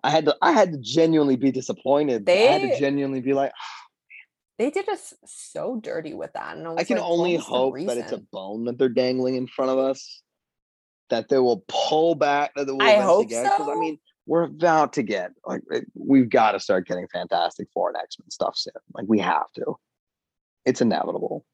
[0.04, 0.36] I had to.
[0.42, 2.30] I had to genuinely be disappointed.
[2.30, 3.82] I had to genuinely be like, ah.
[4.58, 6.58] They did us so dirty with that.
[6.58, 9.48] And I, I can like, only hope that it's a bone that they're dangling in
[9.48, 10.22] front of us.
[11.10, 12.54] That they will pull back.
[12.56, 13.46] That they will I hope get.
[13.46, 15.62] 'cause, I mean, we're about to get like
[15.96, 18.74] we've got to start getting Fantastic Four and X Men stuff soon.
[18.94, 19.78] Like we have to.
[20.66, 21.46] It's inevitable.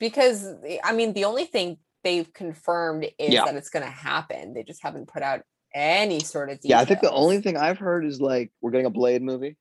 [0.00, 0.46] because
[0.82, 3.44] I mean, the only thing they've confirmed is Yeah.
[3.46, 4.52] that it's going to happen.
[4.54, 5.42] They just haven't put out
[5.74, 6.70] any sort of details.
[6.70, 9.56] Yeah, I think the only thing I've heard is like we're getting a Blade movie.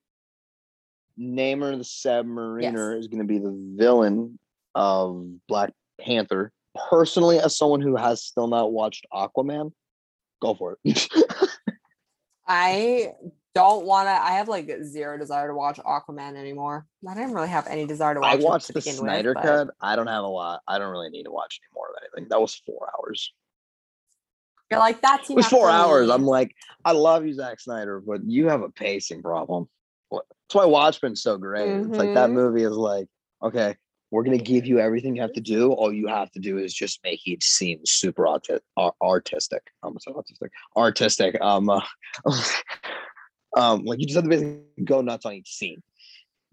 [1.20, 4.40] Namor the Submariner is going to be the villain
[4.76, 5.72] of Black
[6.02, 6.52] Panther.
[6.90, 9.72] Personally, as someone who has still not watched Aquaman,
[10.42, 11.08] go for it.
[12.48, 13.14] I
[13.56, 14.12] don't want to.
[14.12, 16.88] I have like zero desire to watch Aquaman anymore.
[17.08, 18.34] I didn't really have any desire to watch.
[18.40, 19.76] I watched the Snyder with, but cut.
[19.82, 20.62] I don't have a lot.
[20.68, 22.30] I don't really need to watch any more of anything.
[22.30, 23.32] That was four hours.
[24.72, 26.10] You're like that's It was four hours.
[26.10, 29.70] I'm like, I love you, Zack Snyder, but you have a pacing problem.
[30.12, 31.70] That's why Watchmen's so great.
[31.70, 32.34] It's like that Mhm.
[32.34, 33.08] movie is like,
[33.44, 33.76] okay,
[34.10, 35.72] we're gonna give you everything you have to do.
[35.74, 39.62] All you have to do is just make it seem super arti- ar- artistic.
[39.84, 41.42] I'm sorry, artistic, artistic.
[41.42, 41.82] Um, uh,
[43.58, 45.82] um, like you just have to basically go nuts on each scene,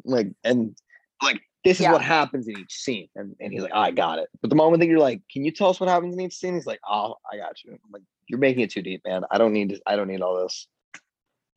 [0.05, 0.77] like and
[1.23, 4.29] like this is what happens in each scene, and, and he's like, I got it.
[4.41, 6.55] But the moment that you're like, can you tell us what happens in each scene?
[6.55, 7.73] He's like, oh, I got you.
[7.73, 9.25] I'm like, you're making it too deep, man.
[9.31, 10.67] I don't need to, I don't need all this.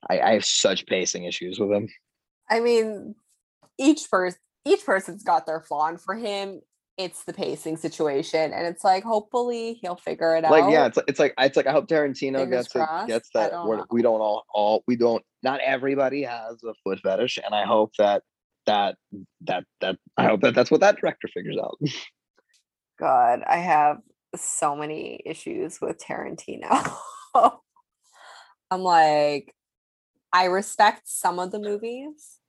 [0.10, 1.88] I, I have such pacing issues with him.
[2.50, 3.16] I mean,
[3.78, 6.62] each person each person's got their flaw, and for him,
[6.98, 10.52] it's the pacing situation, and it's like hopefully he'll figure it out.
[10.52, 13.30] Like, yeah, it's like it's like it's like I hope Tarantino Fingers gets it, gets
[13.34, 13.52] that.
[13.52, 15.24] don't We don't all all we don't.
[15.42, 18.24] Not everybody has a foot fetish, and I hope that
[18.66, 18.96] that
[19.42, 21.78] that that I hope that that's what that director figures out.
[23.00, 23.98] God, I have
[24.36, 26.96] so many issues with Tarantino.
[28.72, 29.54] I'm like,
[30.32, 32.40] I respect some of the movies.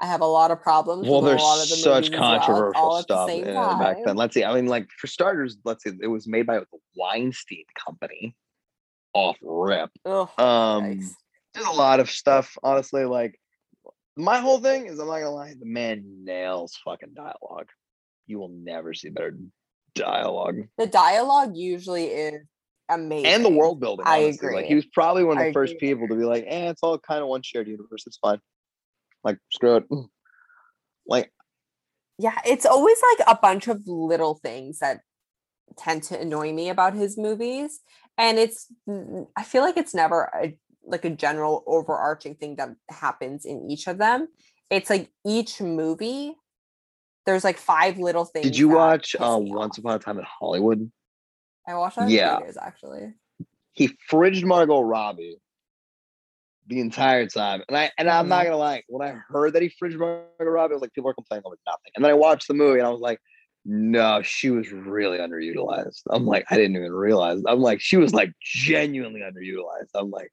[0.00, 1.08] I have a lot of problems.
[1.08, 4.16] well, with there's a lot of the such well, controversial the stuff it back then.
[4.16, 4.44] Let's see.
[4.44, 5.92] I mean, like for starters, let's see.
[6.02, 8.36] It was made by the Weinstein Company.
[9.14, 9.88] Off rip.
[10.04, 11.12] Um, yikes.
[11.54, 12.58] there's a lot of stuff.
[12.62, 13.40] Honestly, like
[14.16, 17.68] my whole thing is, I'm not gonna lie, the man nails fucking dialogue.
[18.26, 19.36] you will never see better
[19.94, 22.42] dialogue The dialogue usually is
[22.90, 23.26] amazing.
[23.26, 24.06] and the world building.
[24.06, 24.48] I honestly.
[24.48, 24.68] Like agree.
[24.68, 25.88] he was probably one of I the first agree.
[25.94, 28.04] people to be like, "Eh, it's all kind of one shared universe.
[28.06, 28.38] It's fine."
[29.26, 29.84] Like screw it.
[31.06, 31.32] Like
[32.16, 35.00] Yeah, it's always like a bunch of little things that
[35.76, 37.80] tend to annoy me about his movies.
[38.16, 38.68] And it's
[39.36, 43.88] I feel like it's never a like a general overarching thing that happens in each
[43.88, 44.28] of them.
[44.70, 46.36] It's like each movie
[47.26, 48.44] there's like five little things.
[48.44, 49.78] Did you watch uh, Once.
[49.78, 50.88] Upon a Time in Hollywood?
[51.66, 52.36] I watched that Yeah.
[52.36, 53.14] theaters actually.
[53.72, 55.38] He fridged Margot Robbie
[56.66, 58.44] the entire time, and I and I'm not Mhm.
[58.46, 58.82] gonna lie.
[58.88, 61.58] When I heard that he fridged Margot Robbie, I was like, people are complaining over
[61.66, 61.92] nothing.
[61.94, 63.20] And then I watched the movie, and I was like,
[63.64, 66.02] no, she was really underutilized.
[66.10, 67.42] I'm like, I didn't even realize.
[67.46, 69.90] I'm like, she was like genuinely underutilized.
[69.94, 70.32] I'm like,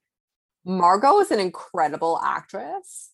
[0.66, 3.12] Margot is an incredible actress.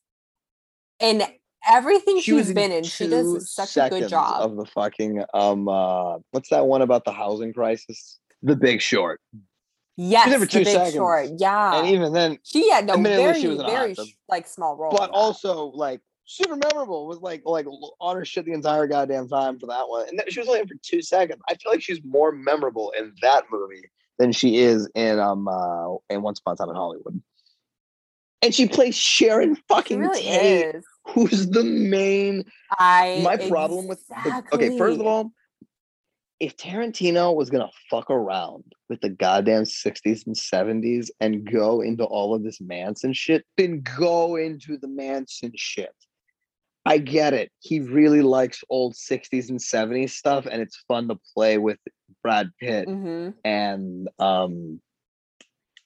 [1.00, 1.26] And
[1.68, 4.42] everything she she's in been in, she does such a good job.
[4.42, 8.20] of the fucking um uh what's that one about the housing crisis?
[8.44, 9.20] The Big Short.
[10.00, 10.94] Yes, in for two big seconds.
[10.94, 11.30] short.
[11.38, 11.80] Yeah.
[11.80, 13.96] and even then, She had no very, she was very
[14.28, 14.92] like small role.
[14.92, 17.66] but also like super memorable was like like
[18.00, 20.08] on her shit the entire goddamn time for that one.
[20.08, 21.42] And then she was only in for two seconds.
[21.50, 23.90] I feel like she's more memorable in that movie
[24.20, 27.22] than she is in um uh in Once Upon a Time in Hollywood.
[28.42, 30.76] And she plays Sharon fucking really Tate,
[31.08, 32.46] who's the main
[32.78, 35.32] I my problem with the, okay first of all
[36.40, 42.04] if tarantino was gonna fuck around with the goddamn 60s and 70s and go into
[42.06, 45.94] all of this manson shit then go into the manson shit
[46.86, 51.18] i get it he really likes old 60s and 70s stuff and it's fun to
[51.36, 51.78] play with
[52.24, 53.34] brad pitt Mhm.
[53.44, 54.82] and um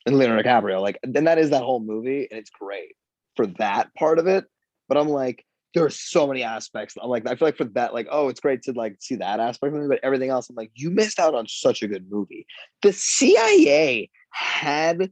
[0.06, 0.82] and Leonardo DiCaprio.
[0.82, 2.98] Like, then that is that whole movie, and it's great
[3.38, 4.44] for that part of it.
[4.90, 6.96] But I'm like, there are so many aspects.
[7.02, 9.40] I'm like, I feel like for that, like, oh, it's great to like see that
[9.40, 12.10] aspect of it, but everything else, I'm like, you missed out on such a good
[12.10, 12.46] movie.
[12.82, 15.12] The CIA had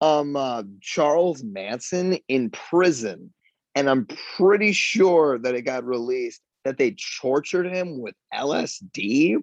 [0.00, 3.32] um uh, Charles Manson in prison,
[3.74, 4.06] and I'm
[4.36, 9.36] pretty sure that it got released that they tortured him with LSD,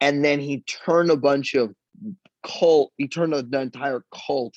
[0.00, 1.74] and then he turned a bunch of
[2.44, 2.92] cult.
[2.96, 4.54] He turned an entire cult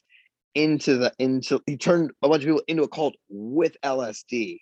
[0.55, 1.61] into the into.
[1.65, 4.59] He turned a bunch of people into a cult with LSD.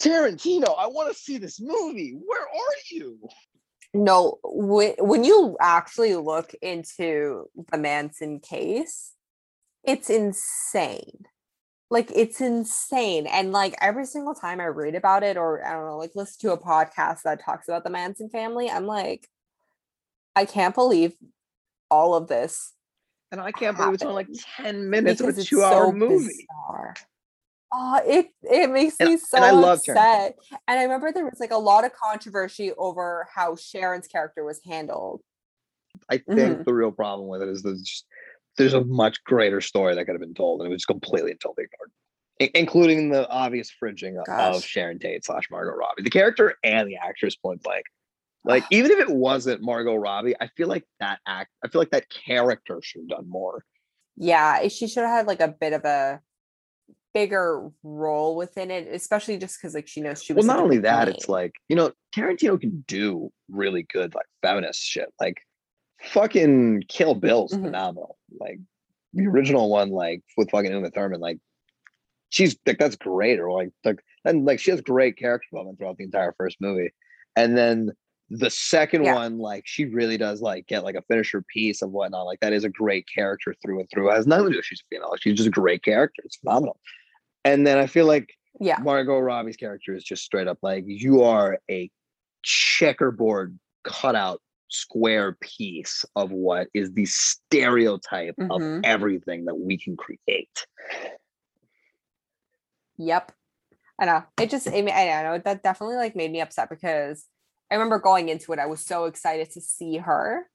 [0.00, 2.12] Tarantino, I want to see this movie.
[2.12, 3.18] Where are you?
[3.92, 9.12] No, when, when you actually look into the Manson case,
[9.84, 11.24] it's insane.
[11.90, 13.26] Like it's insane.
[13.26, 16.48] And like every single time I read about it or I don't know, like listen
[16.48, 19.28] to a podcast that talks about the Manson family, I'm like,
[20.36, 21.14] I can't believe
[21.90, 22.72] all of this
[23.32, 26.46] And I can't believe it's only like 10 minutes of a two hour so movie.
[26.68, 26.94] bizarre.
[27.72, 30.36] Oh, it it makes And- me so and I upset.
[30.66, 34.60] And I remember there was like a lot of controversy over how Sharon's character was
[34.64, 35.22] handled.
[36.08, 36.62] I think mm-hmm.
[36.64, 38.06] the real problem with it is there's just,
[38.56, 41.40] there's a much greater story that could have been told, and it was completely and
[41.40, 41.90] totally ignored,
[42.40, 44.64] I- including the obvious fridging of.
[44.64, 46.02] Sharon Tate slash Margot Robbie.
[46.02, 47.84] The character and the actress point blank.
[48.44, 51.90] Like even if it wasn't Margot Robbie, I feel like that act, I feel like
[51.90, 53.64] that character should have done more.
[54.16, 56.20] Yeah, she should have had like a bit of a
[57.14, 60.46] bigger role within it, especially just because like she knows she was.
[60.46, 64.80] Well, not only that, it's like you know Tarantino can do really good like feminist
[64.82, 65.12] shit.
[65.20, 65.38] Like
[66.02, 67.62] fucking Kill Bill's Mhm.
[67.64, 68.18] phenomenal.
[68.38, 68.58] Like
[69.12, 71.38] the original one, like with fucking Uma Thurman, like
[72.30, 73.38] she's like that's great.
[73.40, 76.92] Or like like and like she has great character development throughout the entire first movie,
[77.36, 77.90] and then
[78.32, 79.14] the second Yeah.
[79.14, 82.26] one, like she really does like get like a finisher piece of whatnot.
[82.26, 84.08] Like that is a great character through and through.
[84.10, 85.12] It has nothing to do with she's a female.
[85.18, 86.22] She's just a great character.
[86.24, 86.78] It's phenomenal.
[87.44, 91.22] And then I feel like yeah, Margot Robbie's character is just straight up like you
[91.22, 91.90] are a
[92.42, 98.50] checkerboard cutout square piece of what is the stereotype Mhm.
[98.78, 100.66] of everything that we can create.
[102.98, 103.32] Yep.
[103.98, 104.24] I know.
[104.40, 107.26] It just, I, mean, I know that definitely like made me upset because
[107.70, 110.48] I remember going into it, I was so excited to see her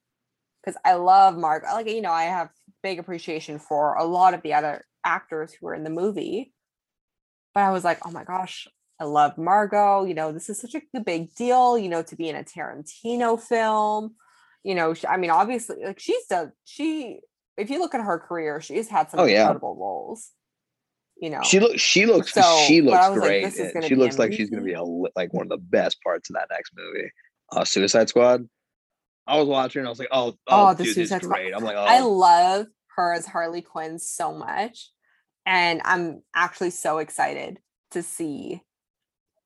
[0.63, 1.63] because I love Mark.
[1.63, 2.49] Like, you know, I have
[2.81, 6.53] big appreciation for a lot of the other actors who were in the movie.
[7.55, 8.67] But I was like, oh my gosh,
[8.99, 10.03] I love Margot.
[10.05, 13.41] You know, this is such a big deal, you know, to be in a Tarantino
[13.41, 14.15] film.
[14.63, 17.19] You know, sh- I mean, obviously, like she's done, she,
[17.57, 19.41] if you look at her career, she's had some Oh, yeah.
[19.43, 20.31] incredible roles.
[21.17, 23.43] You know, She looks she looks So, she looks like, great.
[23.45, 25.57] this is and gonna she looks like she's gonna be a, like one of the
[25.57, 27.09] best parts of that next movie.
[27.53, 28.49] Uh Suicide Squad.
[29.25, 31.23] I was watching and I was like, oh, oh, Oh, the dude, this is Suicide
[31.23, 31.35] Squad.
[31.35, 31.55] great.
[31.55, 34.91] I'm like, oh, I love her as Harley Quinn so much.
[35.45, 37.59] And I'm actually so excited
[37.91, 38.61] to see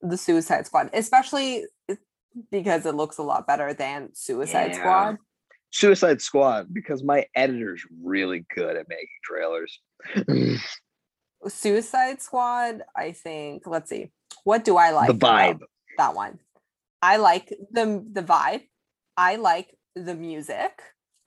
[0.02, 1.64] the Suicide Squad, especially
[2.50, 4.78] because it looks a lot better than Suicide Yeah.
[4.78, 5.18] Squad.
[5.72, 9.78] Suicide Squad because my editor's really good at making trailers.
[11.48, 13.66] Suicide Squad, I think.
[13.66, 14.10] Let's see.
[14.44, 15.08] What do I like?
[15.08, 15.60] the vibe.
[15.98, 16.38] that one.
[17.02, 18.62] I like the the vibe.
[19.16, 20.80] I like the music.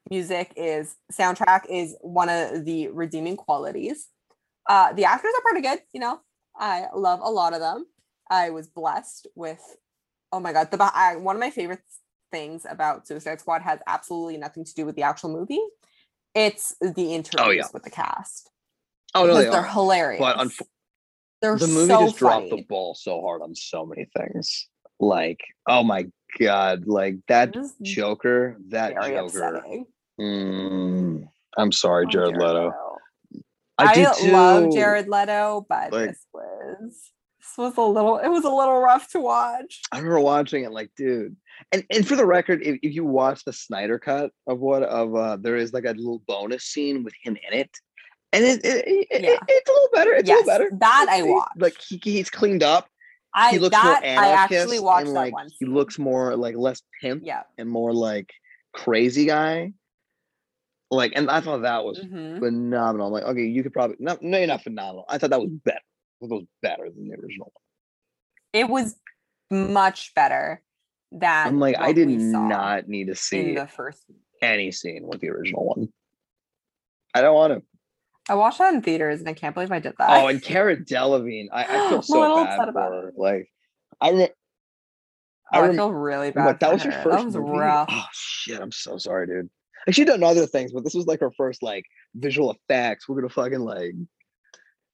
[0.10, 4.08] Music is soundtrack is one of the redeeming qualities.
[4.68, 5.80] Uh, the actors are pretty good.
[5.94, 6.20] You know,
[6.56, 7.86] I love a lot of them.
[8.30, 9.62] I was blessed with.
[10.32, 11.82] Oh my god, the I, one of my favorite
[12.32, 15.62] things about Suicide Squad has absolutely nothing to do with the actual movie.
[16.34, 18.50] It's the interviews with the cast.
[19.14, 19.64] Oh no, they they're are.
[19.64, 20.20] hilarious.
[20.20, 20.62] But unf-
[21.42, 24.68] they're the movie so just dropped the ball so hard on so many things.
[25.00, 26.08] Like, oh my
[26.40, 29.64] god, like that Joker, that Joker.
[30.20, 32.66] Mm, I'm sorry, Oh, Jared Leto.
[32.66, 32.93] Leto.
[33.78, 38.46] I, I, love Jared Leto, but Like- this was this was a little it was
[38.46, 39.82] a little rough to watch.
[39.92, 41.36] I remember watching it, like, dude.
[41.72, 45.16] And and for the record, if, if you watch the Snyder cut of what of
[45.16, 47.70] uh there is like a little bonus scene with him in it.
[48.32, 50.14] And it, it, it- it- it's a little better.
[50.14, 50.78] It's Yes, a little better.
[50.80, 51.58] that I It's- watched.
[51.62, 52.88] Like he, he's cleaned up.
[53.36, 55.50] I he looks that more I actually watched and that like one.
[55.60, 57.42] he looks more like less pimp yeah.
[57.58, 58.32] and more like
[58.74, 59.74] crazy guy.
[60.96, 62.40] Like, and I thought that was mhm.
[62.40, 63.08] phenomenal.
[63.08, 65.06] I'm like, okay, you could probably no, no, you're not phenomenal.
[65.10, 65.80] I thought that was better.
[66.22, 67.52] That was better than the original.
[67.54, 67.64] One.
[68.54, 68.96] It was
[69.52, 70.62] much better
[71.12, 74.04] than I'm like, I did not need to see the first.
[74.42, 75.90] any scene with the original one.
[77.14, 77.64] I don't want to.
[78.30, 80.24] I watched that in theaters and I can't believe I did that.
[80.24, 83.14] Oh, and Cara Delevingne, I, I feel so bad upset about for her.
[83.18, 83.50] Like,
[84.00, 84.34] I remember.
[85.54, 86.46] Oh, I, rem- feel really bad.
[86.46, 87.04] like, that was her her.
[87.04, 87.60] first That was movie?
[87.60, 87.90] rough.
[87.92, 88.60] Oh shit!
[88.60, 89.50] I'm so sorry, dude.
[89.86, 93.08] Like she'd done other things, but this was like her first like visual effects.
[93.08, 93.94] We're gonna fucking like,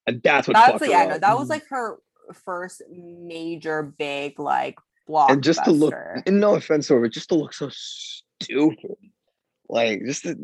[0.07, 0.55] and that's what.
[0.55, 1.99] That's yeah, no, that was like her
[2.45, 4.77] first major big like
[5.07, 5.31] blockbuster.
[5.31, 5.93] and just to look,
[6.25, 8.95] and no offense to her, but just to look so stupid.
[9.69, 10.35] Like, just to,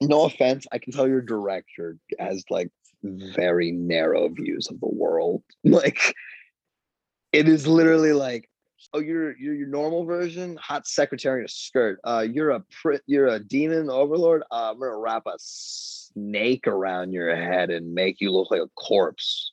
[0.00, 2.70] no offense, I can tell your director has like
[3.02, 5.42] very narrow views of the world.
[5.64, 6.14] Like,
[7.32, 8.49] it is literally like,
[8.92, 12.00] oh, you're you're your normal version, hot secretary in a skirt.
[12.04, 14.42] Uh, you're a pri- you're a demon overlord.
[14.50, 18.68] Uh, I'm gonna wrap a snake around your head and make you look like a
[18.76, 19.52] corpse.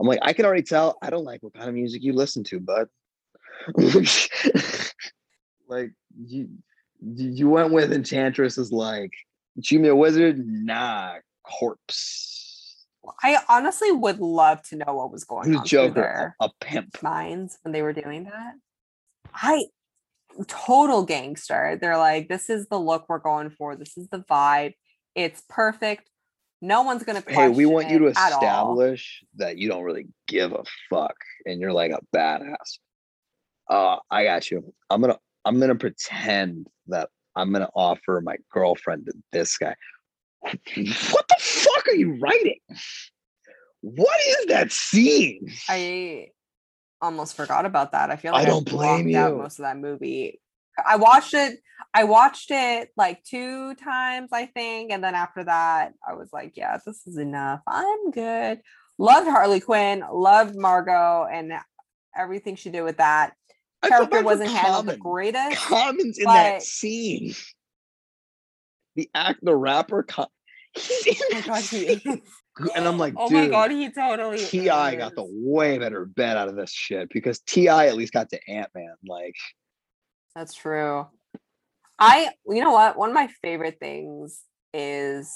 [0.00, 0.98] I'm like, I can already tell.
[1.02, 2.88] I don't like what kind of music you listen to, bud.
[5.68, 6.48] like you,
[7.00, 9.12] you went with Enchantress as like,
[9.56, 10.44] you me a wizard?
[10.44, 12.33] Nah, corpse.
[13.22, 16.34] I honestly would love to know what was going Who's on Joker?
[16.40, 17.02] A, a pimp.
[17.02, 18.54] minds when they were doing that.
[19.34, 19.66] I
[20.48, 21.78] total gangster.
[21.80, 23.76] They're like, this is the look we're going for.
[23.76, 24.74] This is the vibe.
[25.14, 26.08] It's perfect.
[26.60, 27.22] No one's gonna.
[27.26, 31.72] Hey, we want you to establish that you don't really give a fuck and you're
[31.72, 32.78] like a badass.
[33.68, 34.72] Uh, I got you.
[34.88, 39.74] I'm gonna I'm gonna pretend that I'm gonna offer my girlfriend to this guy.
[40.74, 41.36] What the
[41.84, 42.60] fuck are you writing?
[43.80, 45.52] What is that scene?
[45.68, 46.28] I
[47.00, 48.10] almost forgot about that.
[48.10, 49.42] I feel like I don't blame blocked out you.
[49.42, 50.40] most of that movie.
[50.86, 51.58] I watched it.
[51.92, 56.56] I watched it like two times, I think, and then after that, I was like,
[56.56, 57.60] "Yeah, this is enough.
[57.66, 58.60] I'm good."
[58.98, 60.02] Loved Harley Quinn.
[60.12, 61.52] Loved Margot and
[62.16, 63.34] everything she did with that.
[63.82, 65.56] I Character wasn't handled the greatest.
[65.56, 67.34] Common's in that scene.
[68.96, 70.04] The act, the rapper,
[70.76, 72.00] he's Oh god, he
[72.76, 74.38] and I'm like, oh dude, my god, he totally.
[74.38, 74.94] T.I.
[74.96, 77.86] got the way better bet out of this shit because T.I.
[77.86, 78.94] at least got to Ant Man.
[79.06, 79.34] Like,
[80.34, 81.06] That's true.
[81.98, 82.96] I, you know what?
[82.96, 84.40] One of my favorite things
[84.72, 85.32] is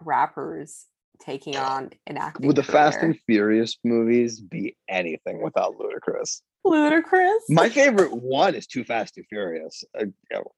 [0.00, 0.86] rappers
[1.20, 2.46] taking on an acting.
[2.46, 6.40] would the Fast and Furious movies be anything without Ludacris?
[6.64, 7.44] Ludicrous.
[7.48, 9.84] My favorite one is Too Fast, Too Furious.
[9.98, 10.06] Uh,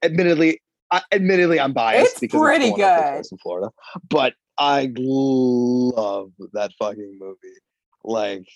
[0.03, 0.61] admittedly,
[0.91, 3.33] I, admittedly, I'm biased It's because pretty it's the one that good.
[3.33, 3.71] in Florida,
[4.09, 7.37] but I love that fucking movie.
[8.05, 8.47] Like,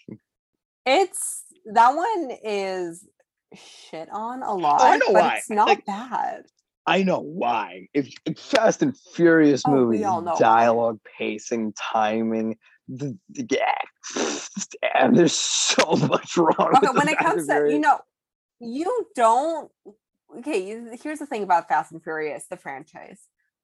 [0.87, 3.07] It's that one is
[3.55, 4.81] shit on a lot.
[4.81, 5.37] Oh, know but why.
[5.39, 6.45] It's not Like, bad.
[6.87, 7.89] I know why.
[7.95, 10.39] If, if Fast and Furious Oh, movies, all why.
[10.39, 12.57] dialogue, pacing, timing,
[12.89, 14.41] the, the yeah,
[14.95, 16.75] and there's so much wrong.
[16.77, 17.99] Okay, when it comes to you know,
[18.61, 19.71] you don't.
[20.39, 20.63] Okay,
[21.03, 23.21] here's the thing about Fast and Furious, the franchise.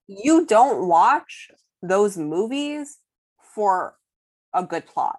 [0.07, 1.51] You don't watch
[1.83, 2.99] those movies
[3.55, 3.97] for
[4.53, 5.19] a good plot.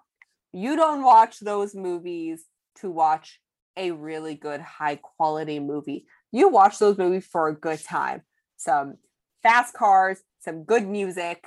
[0.52, 2.44] You don't watch those movies
[2.80, 3.40] to watch
[3.76, 6.06] a really good, high quality movie.
[6.32, 8.22] You watch those movies for a good time.
[8.56, 8.96] Some
[9.42, 11.46] fast cars, some good music,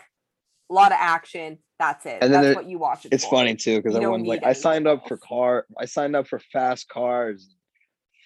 [0.70, 1.60] a lot of action.
[1.78, 2.20] That's it.
[2.22, 3.32] And then That's what you watch it it's for.
[3.32, 6.88] funny too because everyone's like, I signed up for car, I signed up for fast
[6.88, 7.56] cars,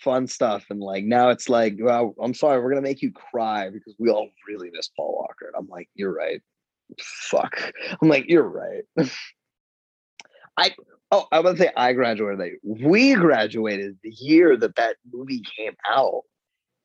[0.04, 0.66] fun stuff.
[0.70, 4.10] And like now it's like, well, I'm sorry, we're gonna make you cry because we
[4.10, 5.48] all really miss Paul Walker.
[5.48, 6.42] And I'm like, you're right.
[7.00, 7.74] Fuck.
[8.02, 8.84] I'm like, you're right.
[10.58, 10.74] I
[11.12, 12.54] oh, I want to say I graduated late.
[12.64, 16.22] We graduated the year that that movie came out,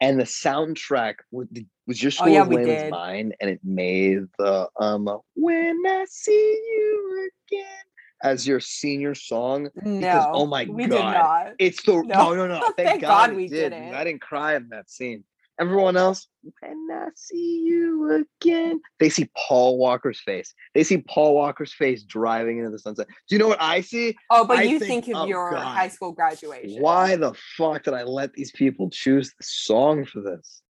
[0.01, 1.49] and the soundtrack was,
[1.87, 2.91] was just Oh, yeah, School Layman's did.
[2.91, 7.89] Mind, and it made the um "When I See You Again"
[8.23, 9.68] as your senior song.
[9.83, 10.31] No.
[10.33, 11.14] oh my we did God.
[11.14, 11.53] not.
[11.59, 12.03] It's the No.
[12.03, 12.61] no, no, no.
[12.77, 13.71] Thank, Thank God, God we did.
[13.71, 13.95] didn't.
[13.95, 15.25] I didn't cry in that scene.
[15.59, 16.27] Everyone else,
[16.61, 20.55] when I see you again, they see Paul Walker's face.
[20.75, 23.09] They see Paul Walker's face driving into the sunset.
[23.29, 24.16] Do you know what I see?
[24.31, 25.62] Oh, but I you think- think, of oh, your God.
[25.62, 26.81] high school graduation.
[26.81, 30.62] Why the fuck did I let these people choose the song for this?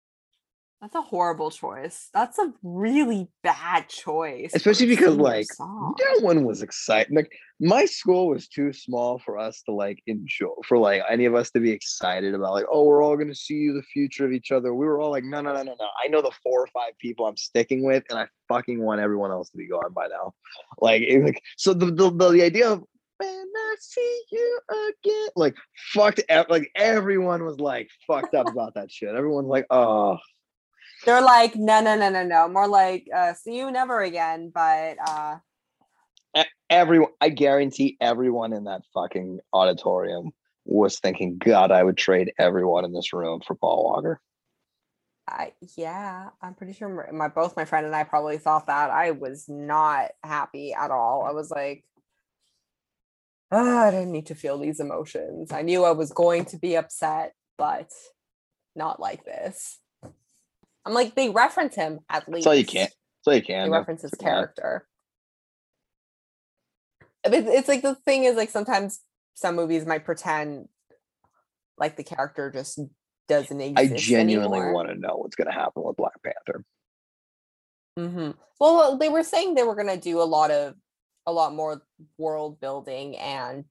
[0.81, 2.09] That's a horrible choice.
[2.15, 4.53] That's a really bad choice.
[4.55, 5.97] Especially because, like, song.
[5.99, 7.13] No one was excited.
[7.13, 11.35] Like my school was too small for us to like enjoy for like any of
[11.35, 14.53] us to be excited about like, oh, we're all gonna see the future of each
[14.53, 14.73] other.
[14.73, 15.89] We were all like, no, no, no, no, no.
[16.05, 19.33] I know the four or five people I'm sticking with, and I fucking want everyone
[19.33, 20.35] else to be gone by now.
[20.81, 22.85] Like, it, like so the, the the idea of
[23.19, 25.57] when I see you again, like
[25.93, 29.13] fucked like everyone was like fucked up about that shit.
[29.13, 30.19] Everyone's like, oh
[31.05, 32.49] They're like, no, no, no, no, no.
[32.49, 34.51] More like, uh, see you never again.
[34.55, 35.37] But uh,
[36.71, 40.31] everyone i guarantee everyone in that fucking auditorium
[40.65, 44.21] was thinking god i would trade everyone in this room for paul walker
[45.31, 48.89] I, yeah, I'm pretty sure my, both my friend and I probably thought that.
[48.89, 51.23] I was not happy at all.
[51.29, 51.85] I was like,
[53.51, 55.53] "Ah, I didn't need to feel these emotions.
[55.53, 57.91] I knew I was going to be upset, but
[58.75, 59.79] not like this.
[60.89, 62.45] I'm like, they reference him at least.
[62.45, 63.73] that's all you can that's all you can do.
[63.73, 64.89] reference his character.
[67.27, 69.01] I mean, it's like the thing is like sometimes
[69.35, 70.67] some movies might pretend
[71.77, 72.81] like the character just
[73.29, 73.93] doesn't exist.
[73.93, 74.73] i genuinely anymore.
[74.73, 76.65] want to know what's going to happen with black panther
[77.99, 80.75] hmm Well, they were saying they were going to do a lot of
[81.27, 81.83] a lot more
[82.17, 83.67] world building and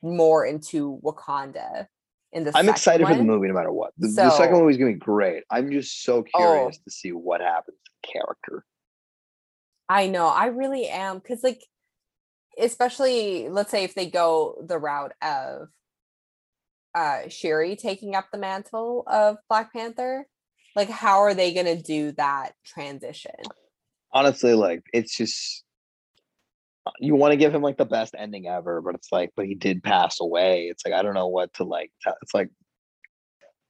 [0.00, 1.86] more into Wakanda
[2.34, 2.52] in the.
[2.56, 4.92] i'm excited for the movie no matter what the, the second So- movie is going
[4.92, 6.38] to be great i'm just so Oh.
[6.38, 8.64] curious to see what happens to the character
[9.86, 11.62] I know, I really am because like,
[12.58, 15.68] especially let's say if they go the route of
[16.94, 20.26] uh Shuri taking up the mantle of Black Panther,
[20.74, 23.32] like how are they going to do that transition?
[24.12, 25.63] honestly like it's just
[26.98, 29.54] you want to give him like the best ending ever but it's like but he
[29.54, 32.14] did pass away it's like i don't know what to like tell.
[32.22, 32.50] it's like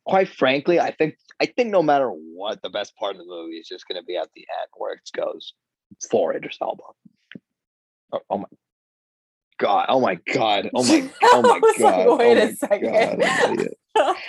[0.05, 3.57] quite frankly i think i think no matter what the best part of the movie
[3.57, 5.55] is just going to be at the end where it goes
[6.11, 6.83] for Idris Elba.
[8.13, 8.45] Oh, oh my
[9.59, 12.57] god oh my god oh my oh my was like, god oh wait oh a
[12.57, 12.93] second.
[12.93, 13.23] God,
[13.97, 14.15] I'm.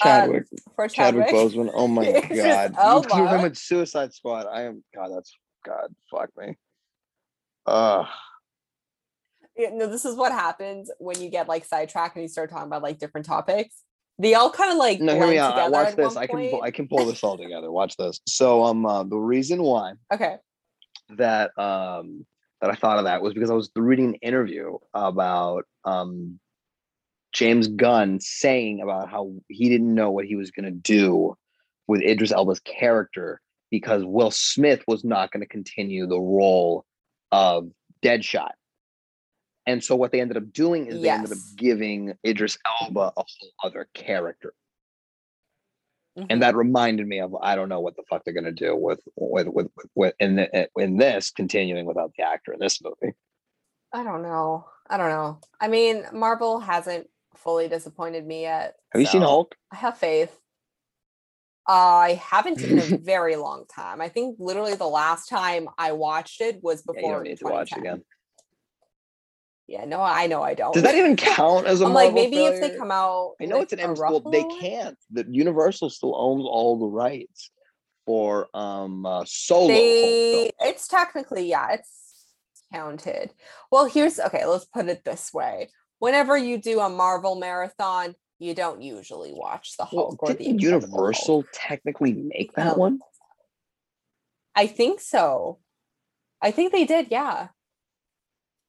[0.00, 1.70] Uh, Chadwick For Chadwick Chadwick, Boseman.
[1.74, 2.74] Oh my god.
[2.78, 4.46] You threw him in Suicide Squad.
[4.46, 6.56] I am God, that's God, fuck me.
[7.66, 8.04] Uh
[9.56, 12.66] Yeah, no, this is what happens when you get like sidetracked and you start talking
[12.66, 13.82] about like different topics.
[14.18, 15.70] They all kind of like no, hear me out.
[15.70, 16.16] Watch this.
[16.16, 16.60] I can.
[16.62, 17.70] I can pull this all together.
[17.70, 18.20] Watch this.
[18.26, 20.36] So um uh, the reason why Okay.
[21.16, 22.26] that um
[22.60, 26.38] that I thought of that was because I was reading an interview about um
[27.32, 31.36] James Gunn saying about how he didn't know what he was going to do
[31.86, 33.40] with Idris Elba's character
[33.70, 36.84] because Will Smith was not going to continue the role
[37.32, 37.70] of
[38.02, 38.52] Deadshot.
[39.66, 43.24] And so what they ended up doing is they ended up giving Idris Elba a
[43.24, 44.54] whole other character.
[46.18, 46.26] Mhm.
[46.30, 48.76] And that reminded me of I don't know what the fuck they're going to do
[48.76, 53.14] with with with, with, in the, in this continuing without the actor in this movie.
[53.92, 54.66] I don't know.
[54.90, 55.38] I don't know.
[55.60, 58.76] I mean, Marvel hasn't fully disappointed me yet.
[58.92, 59.54] Have you seen so Hulk?
[59.70, 60.38] I have faith.
[61.66, 64.00] I haven't in a very long time.
[64.00, 67.14] I think literally the last time I watched it was Yeah, you before.
[67.14, 68.02] don't need to watch again.
[69.68, 70.74] Yeah, no, I know I don't.
[70.74, 73.34] Does that even count as a I'm Marvel like maybe if they come out.
[73.40, 73.94] I know with it's an M.
[73.94, 74.98] Well, they can't.
[75.10, 77.50] The Universal still owns all the rights
[78.04, 79.68] for um uh, solo.
[79.68, 82.34] They, it's technically yeah, it's
[82.72, 83.32] counted.
[83.70, 84.44] Well, here's okay.
[84.44, 85.70] Let's put it this way:
[86.00, 90.44] whenever you do a Marvel marathon, you don't usually watch the Well, Hulk or the
[90.50, 91.46] Universal Hulk.
[91.52, 92.74] technically make that No.
[92.74, 92.98] one?
[94.54, 95.58] I think so.
[96.40, 97.08] I think they did.
[97.10, 97.48] Yeah.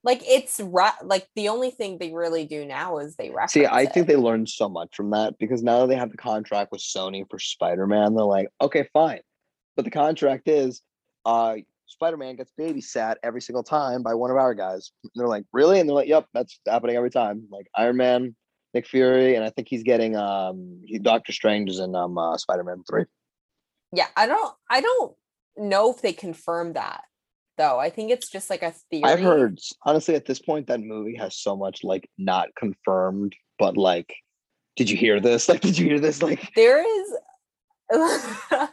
[0.03, 3.53] Like it's ra- like the only thing they really do now is they reference.
[3.53, 6.17] See, I think they learned so much from that because now that they have the
[6.17, 9.21] contract with Sony for Spider-Man, they're like, okay, fine.
[9.75, 10.81] But the contract is
[11.25, 11.55] uh
[11.87, 14.91] Spider-Man gets babysat every single time by one of our guys.
[15.03, 15.79] And they're like, really?
[15.79, 17.47] And they're like, yep, that's happening every time.
[17.49, 18.35] Like Iron Man,
[18.73, 22.37] Nick Fury, and I think he's getting um he, Doctor Strange is in um uh,
[22.37, 23.05] Spider Man three.
[23.91, 25.15] Yeah, I don't I don't
[25.57, 27.01] know if they confirmed that
[27.57, 27.79] though.
[27.79, 29.03] I think it's just like a theory.
[29.03, 33.77] I've heard honestly at this point that movie has so much like not confirmed, but
[33.77, 34.13] like,
[34.75, 35.47] did you hear this?
[35.53, 36.21] Like, did you hear this?
[36.21, 37.17] Like, there is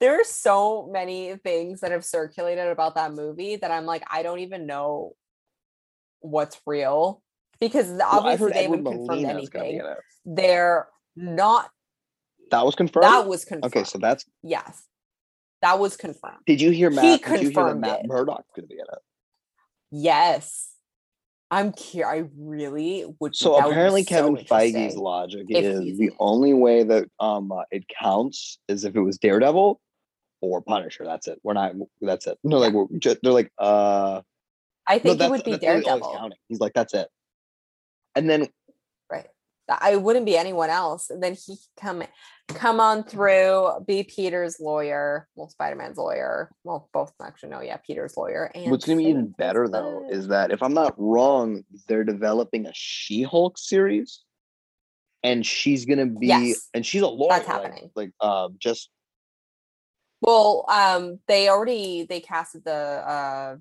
[0.00, 4.22] there are so many things that have circulated about that movie that I'm like, I
[4.22, 5.14] don't even know
[6.20, 7.22] what's real
[7.60, 9.82] because obviously heard they haven't confirmed anything.
[10.24, 11.70] They're not.
[12.50, 13.04] That was confirmed.
[13.04, 13.76] That was confirmed.
[13.76, 14.24] okay, so that's.
[14.42, 14.82] yes,
[15.62, 16.38] that was confirmed.
[16.46, 17.22] Did you hear He Matt?
[17.22, 18.06] Did you hear that confirmed Matt.
[18.06, 18.98] Murdock's gonna be in it?
[19.92, 20.72] Yes,
[21.50, 22.06] I'm here.
[22.06, 23.36] I really would.
[23.36, 27.52] So that would apparently, so Kevin Feige's logic if is the only way that um
[27.52, 29.80] uh, it counts is if it was Daredevil
[30.40, 31.04] or Punisher.
[31.04, 31.38] That's it.
[31.42, 31.74] We're not.
[32.00, 32.38] That's it.
[32.42, 34.22] No, like we're just, they're like uh.
[34.88, 36.30] I No, think it would be Daredevil.
[36.48, 37.06] He's like, that's it.
[38.14, 38.48] And then
[39.10, 39.26] Right.
[39.68, 41.10] I wouldn't be anyone else.
[41.10, 42.02] And then he come
[42.48, 45.28] come on through, be Peter's lawyer.
[45.36, 46.50] Well, Spider-Man's lawyer.
[46.64, 48.50] Well, both actually no, yeah, Peter's lawyer.
[48.54, 52.66] And what's gonna be even better though is that if I'm not wrong, they're developing
[52.66, 54.22] a She-Hulk series,
[55.22, 57.28] and she's gonna be Yes, and she's a lawyer.
[57.30, 57.90] that's like- happening.
[57.94, 58.90] Like, um, just
[60.22, 63.56] well, um, they already they casted the uh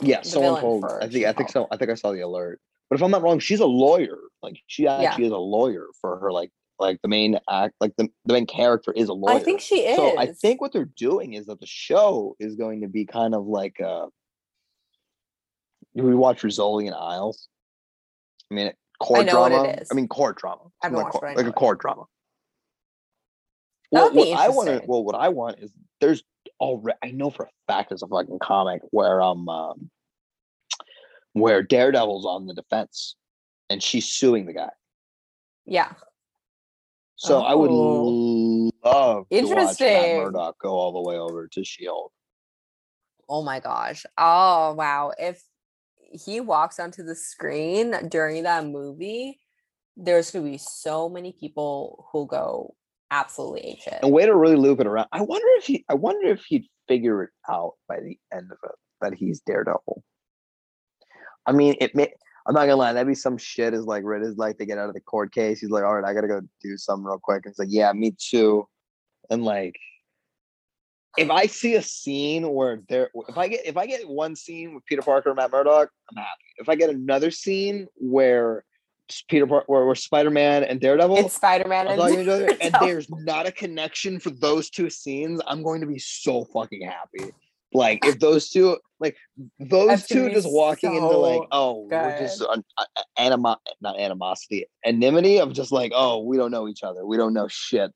[0.00, 0.20] yeah.
[0.22, 0.80] the someone villain told.
[0.82, 1.68] for I think I think so.
[1.70, 2.60] I think I saw the alert.
[2.90, 4.18] But if I'm not wrong, she's a lawyer.
[4.42, 6.32] Like she actually is a lawyer for her.
[6.32, 7.74] Like like the main act.
[7.80, 9.36] Like the the main character is a lawyer.
[9.36, 9.96] I think she is.
[9.96, 13.34] So I think what they're doing is that the show is going to be kind
[13.34, 14.06] of like uh
[15.94, 17.48] we watch Rizzoli and Isles.
[18.50, 19.68] I mean court know what it drama.
[19.80, 19.88] is.
[19.90, 20.62] I mean court drama.
[20.82, 22.04] I haven't like, court- like a court drama.
[23.90, 26.22] Well, what I want to well what I want is there's
[26.60, 29.90] already I know for a fact there's a fucking comic where um, um
[31.34, 33.14] where Daredevil's on the defense
[33.68, 34.70] and she's suing the guy.
[35.66, 35.92] yeah.
[37.16, 38.70] So I would Oh.
[38.82, 40.16] love to watch Matt Interesting.
[40.16, 42.10] Murdock go all the way over to Shield.
[43.28, 44.04] Oh my gosh.
[44.18, 45.12] Oh wow.
[45.18, 45.42] If
[46.12, 49.38] he walks onto the screen during that movie,
[49.96, 52.74] there's gonna be so many people who'll go
[53.10, 54.00] absolutely apeshit.
[54.02, 55.06] and way to really loop it around.
[55.12, 58.58] I wonder if he I wonder if he'd figure it out by the end of
[58.64, 60.02] it that he's Daredevil.
[61.46, 62.12] I mean, it may
[62.46, 64.88] I'm not gonna lie, that'd be some shit is like is like to get out
[64.88, 65.60] of the court case.
[65.60, 67.42] He's like, all right, I gotta go do something real quick.
[67.44, 68.68] And it's like, yeah, me too.
[69.30, 69.76] And like
[71.16, 74.74] if I see a scene where there if I get if I get one scene
[74.74, 76.44] with Peter Parker and Matt Murdock, I'm happy.
[76.58, 78.64] If I get another scene where
[79.28, 82.74] Peter Parker where, where Spider-Man and Daredevil It's Spider-Man and talking to each other, and
[82.80, 87.32] there's not a connection for those two scenes, I'm going to be so fucking happy.
[87.74, 89.16] Like if those two, like
[89.58, 92.48] those two, just walking into like, so oh, we're just good.
[92.50, 92.84] an uh,
[93.18, 97.34] animo, not animosity, enmity of just like, oh, we don't know each other, we don't
[97.34, 97.92] know shit.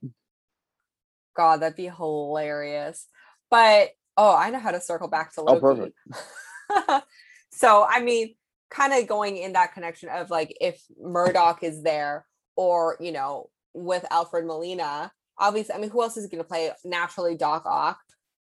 [1.37, 3.07] God, that'd be hilarious.
[3.51, 5.61] But oh, I know how to circle back to Oh, Loki.
[5.61, 7.05] perfect.
[7.53, 8.35] so I mean,
[8.69, 12.27] kind of going in that connection of like if Murdock is there,
[12.57, 16.73] or you know, with Alfred Molina, obviously, I mean, who else is going to play
[16.85, 18.01] naturally Doc Ock?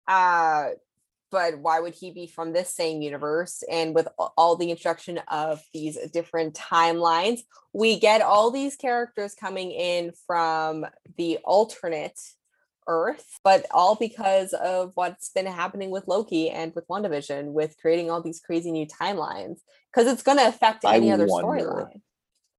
[0.08, 0.70] Uh,
[1.30, 3.62] but why would he be from this same universe?
[3.70, 7.40] And with all the introduction of these different timelines,
[7.72, 10.86] we get all these characters coming in from
[11.16, 12.18] the alternate
[12.86, 18.10] Earth, but all because of what's been happening with Loki and with WandaVision, with creating
[18.10, 19.60] all these crazy new timelines.
[19.92, 22.00] Because it's going to affect I any other wonder storyline.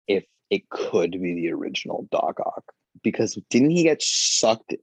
[0.07, 2.63] If it could be the original Doc Ock,
[3.03, 4.73] because didn't he get sucked?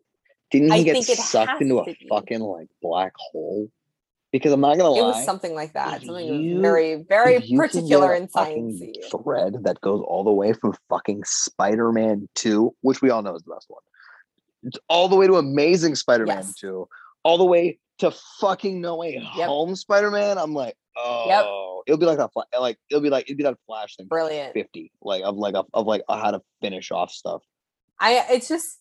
[0.50, 2.06] Didn't he I get sucked into a be.
[2.08, 3.70] fucking like black hole?
[4.30, 4.98] Because I'm not gonna lie.
[4.98, 6.02] It was something like that.
[6.02, 10.32] Something you- very, very if you can particular and fucking thread that goes all the
[10.32, 13.80] way from fucking Spider-Man 2, which we all know is the best one,
[14.64, 16.54] it's all the way to Amazing Spider-Man Yes.
[16.56, 16.86] 2,
[17.22, 18.10] all the way to
[18.40, 20.36] fucking No Way Home Spider-Man.
[20.38, 22.30] I'm like, oh, it'll be like that.
[22.60, 24.52] Like it'll be like it'd be that Flash thing, Brilliant.
[24.52, 27.42] 50, like of like of, of like how to finish off stuff.
[27.98, 28.78] I it's just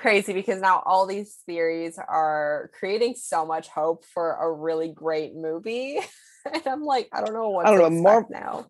[0.00, 5.34] crazy because now all these theories are creating so much hope for a really great
[5.34, 5.98] movie.
[6.52, 8.66] and I'm like, I don't know what I don't know, Mar- now.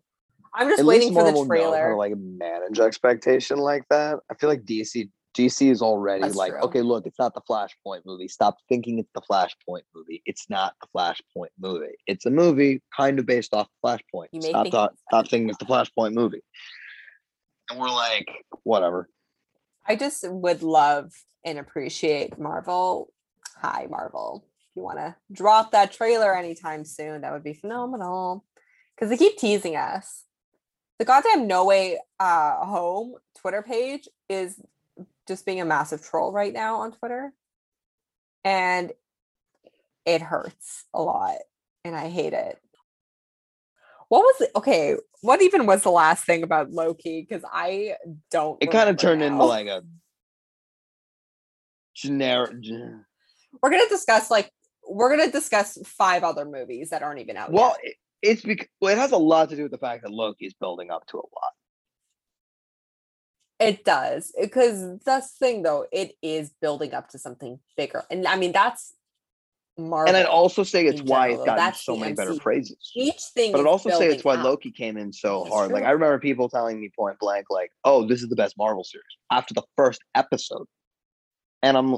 [0.53, 1.95] I'm just At waiting for the Marvel knows how to trailer.
[1.97, 4.19] like manage expectation like that.
[4.29, 6.61] I feel like DC DC is already That's like, true.
[6.63, 8.27] okay, look, it's not the Flashpoint movie.
[8.27, 10.21] Stop thinking it's the Flashpoint movie.
[10.25, 11.95] It's not the Flashpoint movie.
[12.05, 14.27] It's a movie kind of based off Flashpoint.
[14.33, 16.41] You Stop think thought, stop thinking it's the Flashpoint movie.
[17.69, 18.27] And we're like,
[18.63, 19.07] whatever.
[19.87, 21.11] I just would love
[21.43, 23.11] and appreciate Marvel.
[23.57, 24.45] Hi, Marvel.
[24.69, 28.45] If you want to drop that trailer anytime soon, that would be phenomenal.
[28.95, 30.25] Because they keep teasing us.
[31.01, 34.61] the goddamn No Way uh, Home Twitter page is
[35.27, 37.33] just being a massive troll right now on Twitter,
[38.43, 38.91] and
[40.05, 41.37] it hurts a lot,
[41.83, 42.61] and I hate it.
[44.09, 44.51] What was it?
[44.55, 47.25] Okay, what even was the last thing about Loki?
[47.27, 47.95] Because I
[48.29, 48.61] don't.
[48.61, 49.83] It kind of turned into like a
[51.95, 52.53] generic.
[53.61, 54.51] we're gonna discuss like
[54.87, 57.91] we're gonna discuss five other movies that aren't even out Well, yet.
[57.91, 60.45] it, it's because well, it has a lot to do with the fact that Loki
[60.45, 61.53] is building up to a lot.
[63.59, 65.85] It does because that's the thing though.
[65.91, 68.93] It is building up to something bigger, and I mean that's
[69.77, 70.07] Marvel.
[70.07, 72.41] And I'd also say it's why general, it's gotten That's so many better MCU.
[72.41, 72.91] phrases.
[72.95, 73.51] each thing.
[73.51, 74.43] But I'd also say it's why up.
[74.43, 75.71] Loki came in so That's hard.
[75.71, 75.83] Like.
[75.83, 79.05] I remember people telling me point blank, like, "Oh, this is the best Marvel series"
[79.31, 80.67] after the first episode,
[81.63, 81.97] and I'm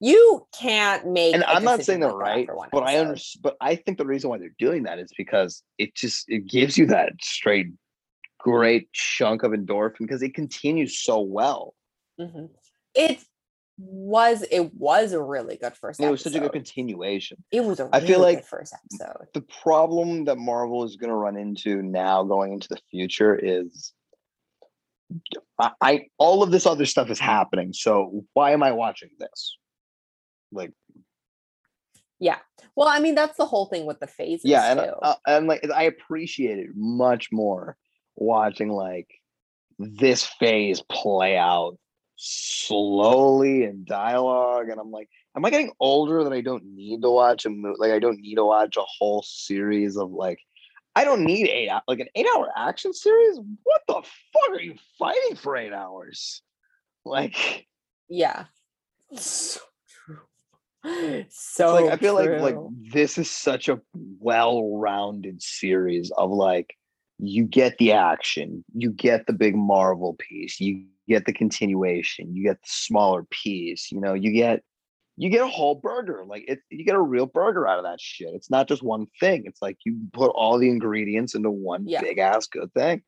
[0.00, 1.34] You can't make.
[1.34, 3.42] and I'm not saying they're right, but I understand.
[3.42, 6.78] But I think the reason why they're doing that is because it just it gives
[6.78, 7.66] you that straight
[8.38, 11.74] great chunk of endorphin because it continues so well.
[12.18, 12.46] Mm-hmm.
[12.94, 13.20] It
[13.80, 14.44] was.
[14.50, 16.00] It was a really good first.
[16.00, 17.42] It was such a good continuation.
[17.50, 19.26] It was a I really feel like good first episode.
[19.34, 23.92] the problem that Marvel is going to run into now going into the future is
[25.58, 27.72] I, I all of this other stuff is happening.
[27.72, 29.56] So why am I watching this?
[30.52, 30.72] Like
[32.18, 32.38] yeah.
[32.76, 34.44] Well, I mean that's the whole thing with the phases.
[34.44, 34.92] yeah, and too.
[35.02, 37.76] uh, and like I appreciate it much more
[38.16, 39.08] watching like
[39.78, 41.78] this phase play out
[42.22, 47.10] slowly in dialogue and I'm like am I getting older that I don't need to
[47.10, 50.38] watch a movie like I don't need to watch a whole series of like
[50.94, 54.74] I don't need eight like an eight hour action series what the fuck are you
[54.98, 56.42] fighting for eight hours
[57.04, 57.66] like
[58.10, 58.46] yeah.
[59.14, 59.60] So
[60.06, 61.24] true.
[61.30, 62.56] So like I feel like like
[62.92, 66.74] this is such a well-rounded series of like
[67.22, 72.42] you get the action, you get the big Marvel piece, you get the continuation, you
[72.44, 74.62] get the smaller piece, you know, you get
[75.16, 76.24] you get a whole burger.
[76.26, 78.30] Like it you get a real burger out of that shit.
[78.34, 79.42] It's not just one thing.
[79.44, 82.00] It's like you put all the ingredients into one Yeah.
[82.00, 83.02] big ass good thing.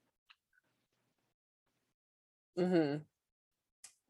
[2.59, 2.99] Mm-hmm.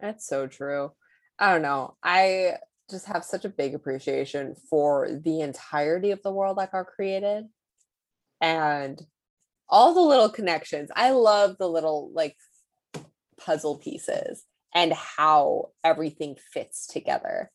[0.01, 0.93] That's so true.
[1.39, 1.97] I don't know.
[2.03, 2.57] I
[2.91, 7.47] just have such a big appreciation for the entirety of the world that got created
[8.41, 9.01] and
[9.69, 10.91] all the little connections.
[10.95, 12.37] I love the little like
[13.39, 14.45] puzzle pieces
[14.75, 17.51] and how everything fits together.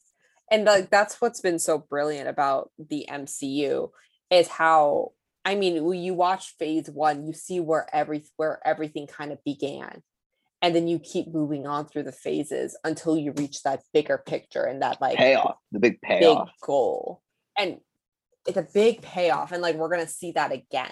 [0.49, 3.89] And like that's what's been so brilliant about the MCU
[4.29, 5.11] is how
[5.45, 9.43] I mean, when you watch phase one, you see where every where everything kind of
[9.43, 10.03] began
[10.61, 14.63] and then you keep moving on through the phases until you reach that bigger picture
[14.63, 16.49] and that like Payoff, the big payoff, big payoff.
[16.61, 17.21] goal
[17.57, 17.77] and
[18.47, 20.91] it's a big payoff and like we're gonna see that again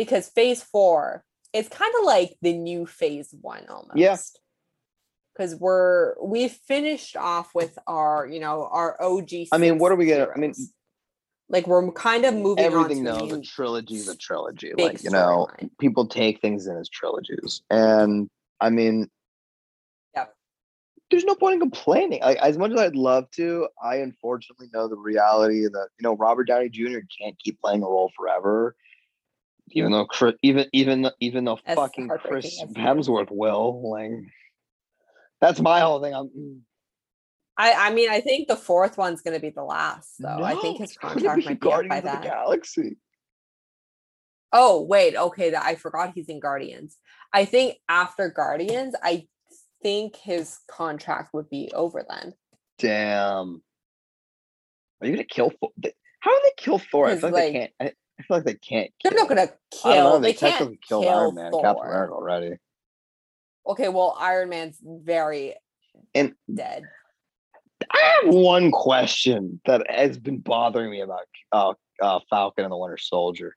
[0.00, 1.22] because phase four
[1.52, 4.16] is kind of like the new phase one almost Yeah.
[5.34, 9.96] because we're we finished off with our you know our og I mean, what are
[9.96, 10.54] we gonna- I mean,
[11.50, 14.16] like we're kind of moving Everything on to a knows a new trilogy is a
[14.16, 14.72] trilogy.
[14.74, 15.70] Like, you know, storyline.
[15.78, 18.30] people take things in as trilogies and
[18.62, 19.10] i mean
[20.16, 20.34] Yep.
[21.10, 24.88] there's no point in complaining like as much as i'd love to i unfortunately know
[24.88, 28.76] the reality that you know robert downey jr can't keep playing a role forever
[29.72, 32.76] even though Chris, even even even though As fucking chris as it is.
[32.76, 34.10] hemsworth will like
[35.40, 36.58] that's my whole thing i'm mm.
[37.58, 40.42] I, I mean, I think the fourth one's going to be the last, though.
[40.42, 42.96] I think his contract might be up by of the galaxy
[44.52, 45.16] Oh, wait.
[45.16, 45.50] Okay.
[45.50, 46.96] That I forgot he's in Guardians.
[47.32, 49.26] I think after Guardians, I
[49.82, 52.34] think his contract would be over then.
[52.78, 53.62] damn
[55.00, 55.70] are you gonna kill thor
[56.20, 58.54] how do they kill thor I feel like, like, they can't I, feel like they
[58.54, 59.52] can't They're not I don't know.
[59.70, 60.20] kill.
[60.20, 61.86] They, They, can't technically kill killed Iron Man, Captain Thor.
[61.86, 62.56] America already.
[63.66, 63.88] Okay.
[63.88, 65.54] Well, Iron Man's very
[66.14, 66.84] And dead.
[67.90, 72.76] I have one question that has been bothering me about uh, uh, Falcon and the
[72.76, 73.56] Winter Soldier.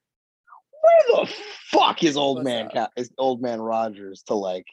[0.81, 1.33] Where the
[1.71, 2.69] fuck is old What's man?
[2.69, 2.91] Cap?
[2.97, 4.65] Is old man Rogers to like?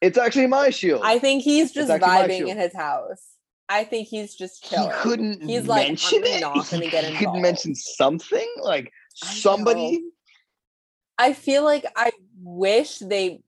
[0.00, 1.02] It's actually my shield.
[1.04, 3.22] I think he's just vibing in his house.
[3.68, 4.90] I think he's just he chilling.
[4.94, 6.40] couldn't He's like, mention I'm it.
[6.40, 9.98] not gonna he, get he couldn't mention something like somebody.
[9.98, 10.10] know.
[11.18, 12.10] I feel like I
[12.42, 13.40] wish they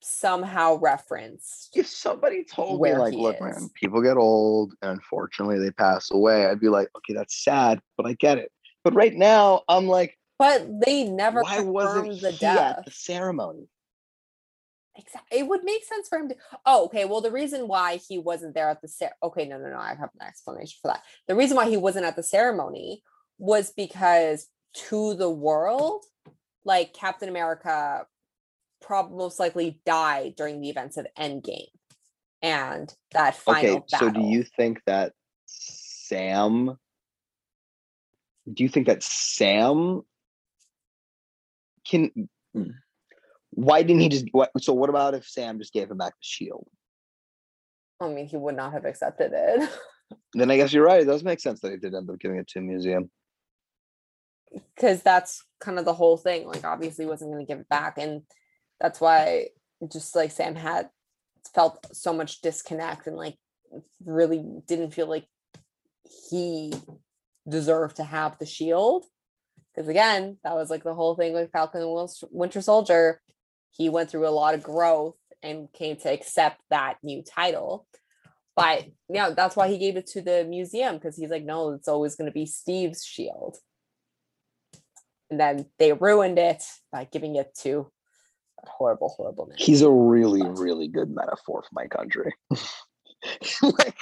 [0.00, 3.40] somehow referenced If somebody told me like, look, is.
[3.40, 7.80] man, people get old and unfortunately they pass away, I'd be like, okay, that's sad,
[7.96, 8.50] but I get it.
[8.82, 12.78] But right now, I'm like, But they never why wasn't the he death.
[12.78, 13.68] at the ceremony?
[14.96, 15.38] Exactly.
[15.38, 16.36] It would make sense for him to.
[16.66, 17.04] Oh, okay.
[17.04, 19.78] Well, the reason why he wasn't there at the cer- okay, no, no, no.
[19.78, 21.02] I have an explanation for that.
[21.26, 23.02] The reason why he wasn't at the ceremony
[23.38, 26.04] was because to the world,
[26.64, 28.06] like Captain America
[28.80, 31.68] probably most likely died during the events of Endgame.
[32.42, 35.12] And that final Okay, so do you think that
[35.46, 36.76] Sam?
[38.52, 40.02] Do you think that Sam
[41.88, 42.28] can?
[43.50, 44.26] Why didn't he just?
[44.32, 46.68] What, so what about if Sam just gave him back the shield?
[47.98, 49.70] I mean, he would not have accepted it.
[50.34, 51.00] Then I guess you're right.
[51.00, 53.10] It does make sense that he did end up giving it to a museum.
[54.74, 56.46] Because that's kind of the whole thing.
[56.46, 58.22] Like, obviously, wasn't going to give it back, and
[58.80, 59.48] that's why
[59.90, 60.88] just like Sam had
[61.54, 63.36] felt so much disconnect and like
[64.04, 65.26] really didn't feel like
[66.30, 66.72] he
[67.48, 69.04] deserved to have the shield.
[69.74, 73.20] Because again, that was like the whole thing with Falcon and Winter Soldier.
[73.70, 77.86] He went through a lot of growth and came to accept that new title.
[78.54, 81.88] But yeah, that's why he gave it to the museum because he's like, no, it's
[81.88, 83.58] always going to be Steve's shield
[85.30, 87.90] and then they ruined it by giving it to
[88.58, 89.56] that horrible, horrible man.
[89.58, 92.32] He's a really, really good metaphor for my country.
[93.62, 93.96] like,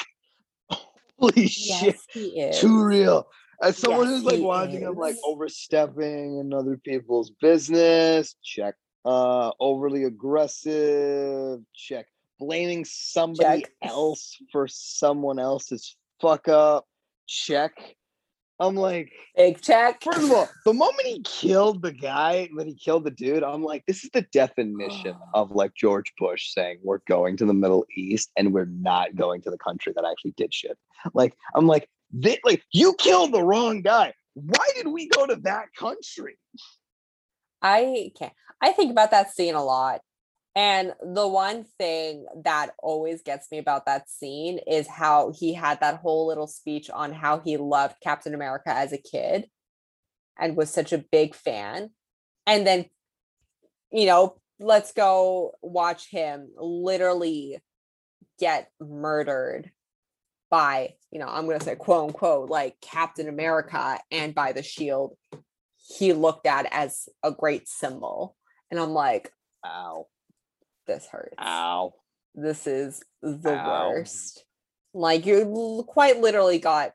[1.19, 2.61] holy shit, yes, is.
[2.61, 3.27] too real.
[3.63, 8.75] As someone Yes, who's like watching him like overstepping in other people's business, check.
[9.05, 12.07] Uh, overly aggressive, check.
[12.39, 13.73] Blaming somebody Check.
[13.83, 16.87] else for someone else's fuck up,
[17.29, 17.73] check.
[18.61, 20.03] I'm like, Big check.
[20.03, 23.63] First of all, the moment he killed the guy, when he killed the dude, I'm
[23.63, 27.87] like, this is the definition of like George Bush saying we're going to the Middle
[27.97, 30.79] East and we're not going to the country that actually did shit.
[31.15, 34.13] Like, I'm like, they, like you killed the wrong guy.
[34.35, 36.39] Why did we go to that country?
[37.61, 38.33] I can't.
[38.61, 40.01] I think about that scene a lot.
[40.55, 45.81] And the one thing that always gets me about that scene is how he had
[45.81, 49.47] that whole little speech on how he loved Captain America as a kid
[50.39, 51.91] and was such a big fan.
[52.47, 52.87] And then,
[53.91, 57.59] you know, let's go watch him literally
[58.39, 59.71] get murdered
[60.51, 64.63] by, you know, I'm going to say quote unquote, like Captain America and by the
[64.63, 65.17] shield
[65.99, 68.37] he looked at as a great symbol.
[68.71, 69.33] And I'm like,
[69.65, 70.07] Ow,
[70.87, 71.35] this hurts.
[71.39, 71.95] ow.
[72.35, 73.91] This is the Ow.
[73.91, 74.45] worst.
[74.95, 76.93] Like you quite literally got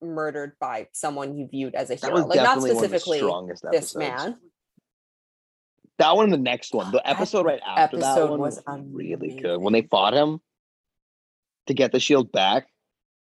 [0.00, 2.24] murdered by someone you viewed as a hero.
[2.26, 3.96] Like not definitely one of the specifically this episodes.
[3.96, 4.36] man.
[5.98, 6.92] That one and the next one.
[6.92, 9.60] The episode right after that one was was really good.
[9.60, 10.40] When they fought him
[11.66, 12.68] to get the shield back.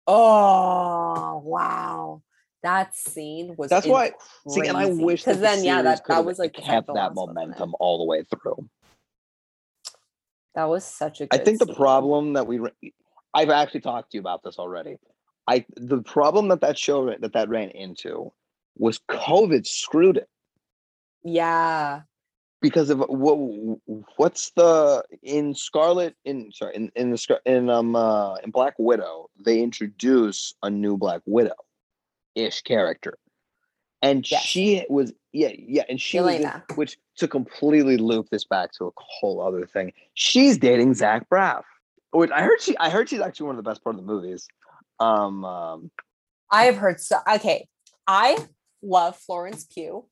[0.05, 2.21] Oh wow.
[2.61, 4.11] That scene was That's why-
[4.49, 7.99] See, and I wish because then yeah, that, that was like kept that momentum all
[7.99, 8.69] the way through.
[10.55, 12.59] That was such a I think the problem that we
[13.33, 14.97] I've actually talked to you about this already.
[15.47, 18.31] I the problem that that show that that ran into
[18.77, 20.29] was COVID screwed it
[21.23, 22.01] Yeah.
[22.61, 23.35] because of what
[24.17, 28.73] what's the in Scarlet in sorry in in the Scar- in um uh, in Black
[28.77, 31.55] Widow they introduce a new Black Widow
[32.35, 33.17] ish character
[34.01, 34.41] and Yes.
[34.43, 38.85] she was yeah yeah and she was in- which to completely loop this back to
[38.85, 41.63] a whole other thing she's dating Zach Braff
[42.11, 44.07] which I heard she I heard she's actually one of the best part of the
[44.07, 44.47] movies
[44.99, 45.91] um, um
[46.51, 47.67] I have heard so okay.
[48.07, 48.37] I
[48.81, 50.07] love Florence Pugh,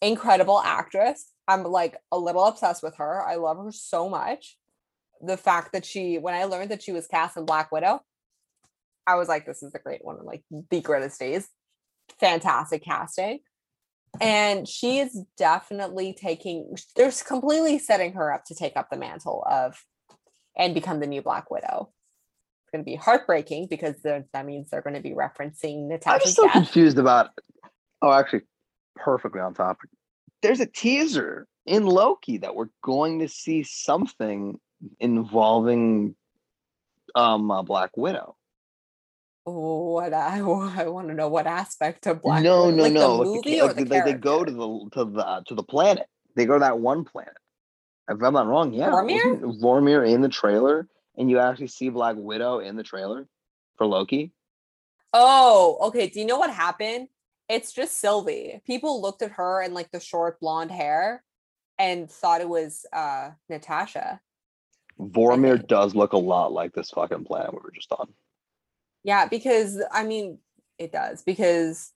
[0.00, 1.30] incredible actress.
[1.48, 3.26] I'm like a little obsessed with her.
[3.26, 4.56] I love her so much.
[5.20, 8.00] The fact that she, when I learned that she was cast in Black Widow,
[9.06, 11.48] I was like, this is the great one, like the greatest days.
[12.20, 13.40] Fantastic casting.
[14.20, 19.44] And she is definitely taking, there's completely setting her up to take up the mantle
[19.50, 19.84] of
[20.56, 21.90] and become the new Black Widow.
[22.62, 26.24] It's going to be heartbreaking because they're- that means they're going to be referencing Natasha.
[26.24, 26.52] I'm still death.
[26.52, 27.30] confused about
[28.02, 28.42] oh actually
[28.94, 29.90] perfectly on topic
[30.42, 34.60] there's a teaser in Loki that we're going to see something
[35.00, 36.14] involving
[37.14, 38.36] um uh, Black Widow
[39.44, 40.42] What I, I
[40.88, 43.72] want to know what aspect of Black no Widow, no like no the movie or
[43.72, 46.06] the they, they go to the to the uh, to the planet
[46.36, 47.34] they go to that one planet
[48.08, 49.60] if I'm not wrong yeah Vormir?
[49.60, 53.28] Vormir in the trailer and you actually see Black Widow in the trailer
[53.76, 54.32] for Loki
[55.16, 56.08] Oh, okay.
[56.08, 57.06] Do you know what happened?
[57.48, 58.60] It's just Sylvie.
[58.66, 61.22] People looked at her and like the short blonde hair
[61.78, 64.20] and thought it was uh Natasha.
[65.00, 68.08] Vormir does look a lot like this fucking planet we were just on
[69.04, 70.38] Yeah, because I mean
[70.78, 71.92] it does because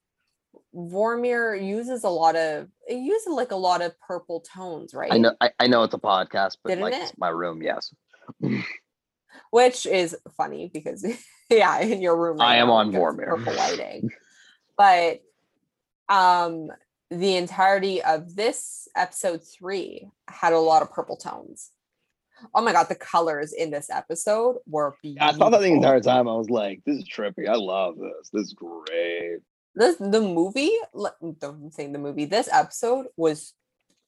[0.74, 5.12] Vormir uses a lot of it uses like a lot of purple tones, right?
[5.12, 7.02] I know I, I know it's a podcast but Didn't like it?
[7.02, 7.92] it's my room yes
[9.50, 11.04] which is funny because
[11.50, 13.28] yeah, in your room I am on you've got some Vormir.
[13.28, 14.10] purple lighting,
[14.76, 15.20] but
[16.08, 16.70] um,
[17.10, 21.70] the entirety of this episode three had a lot of purple tones.
[22.54, 25.28] Oh my god, the colors in this episode were beautiful.
[25.28, 26.28] I thought that the entire time.
[26.28, 27.48] I was like, "This is trippy.
[27.48, 28.30] I love this.
[28.32, 29.38] This is great."
[29.74, 30.72] This the movie.
[31.38, 32.24] Don't saying the movie.
[32.24, 33.54] This episode was,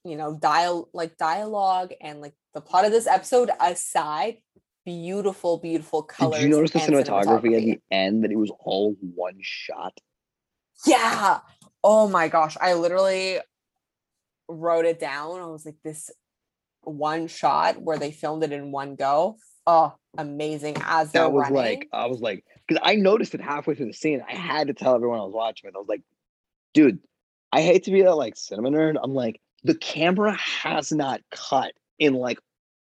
[0.04, 4.38] you know, dial like dialogue and like the plot of this episode aside,
[4.84, 6.40] beautiful, beautiful colors.
[6.40, 9.96] Did you notice the and cinematography, at the end that it was all one shot?
[10.86, 11.40] Yeah.
[11.84, 12.56] Oh my gosh.
[12.60, 13.38] I literally
[14.48, 15.40] wrote it down.
[15.40, 16.10] I was like, this
[16.82, 19.36] one shot where they filmed it in one go.
[19.66, 20.76] Oh, amazing.
[20.84, 21.56] As that was running.
[21.56, 24.22] like, I was like, because I noticed it halfway through the scene.
[24.28, 25.74] I had to tell everyone I was watching it.
[25.76, 26.02] I was like,
[26.74, 26.98] dude,
[27.52, 28.96] I hate to be a like cinema nerd.
[29.02, 32.38] I'm like, the camera has not cut in like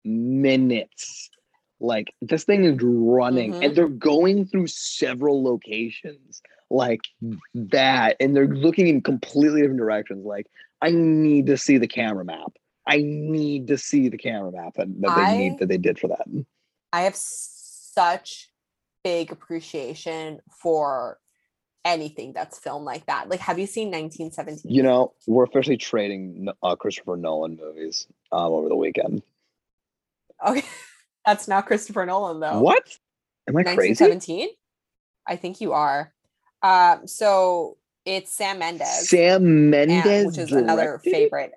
[0.03, 1.30] minutes.
[1.80, 3.65] Like this thing is running Mhm.
[3.65, 7.01] and they're going through several locations like
[7.53, 8.15] that.
[8.19, 10.26] And they're looking in completely different directions.
[10.26, 10.47] Like,
[10.81, 12.53] I need to see the camera map.
[12.88, 15.99] I need to see the camera map that, that they I- need that they did
[15.99, 16.26] for that.
[16.94, 18.49] I have such
[19.03, 21.20] big appreciation for
[21.84, 23.30] anything that's filmed like that.
[23.30, 24.72] Like, have you seen 1917?
[24.72, 29.22] You know, we're officially trading uh, Christopher Nolan movies um, over the weekend.
[30.45, 30.64] okay,
[31.26, 32.60] that's not Christopher Nolan though.
[32.62, 32.98] What?
[33.48, 34.03] Am I crazy?
[34.03, 34.49] 1917?
[35.28, 36.14] I think you are.
[36.64, 41.14] Um, so it's Sam Mendes, Sam and- Mendes, which is another directed it?
[41.14, 41.52] favorite.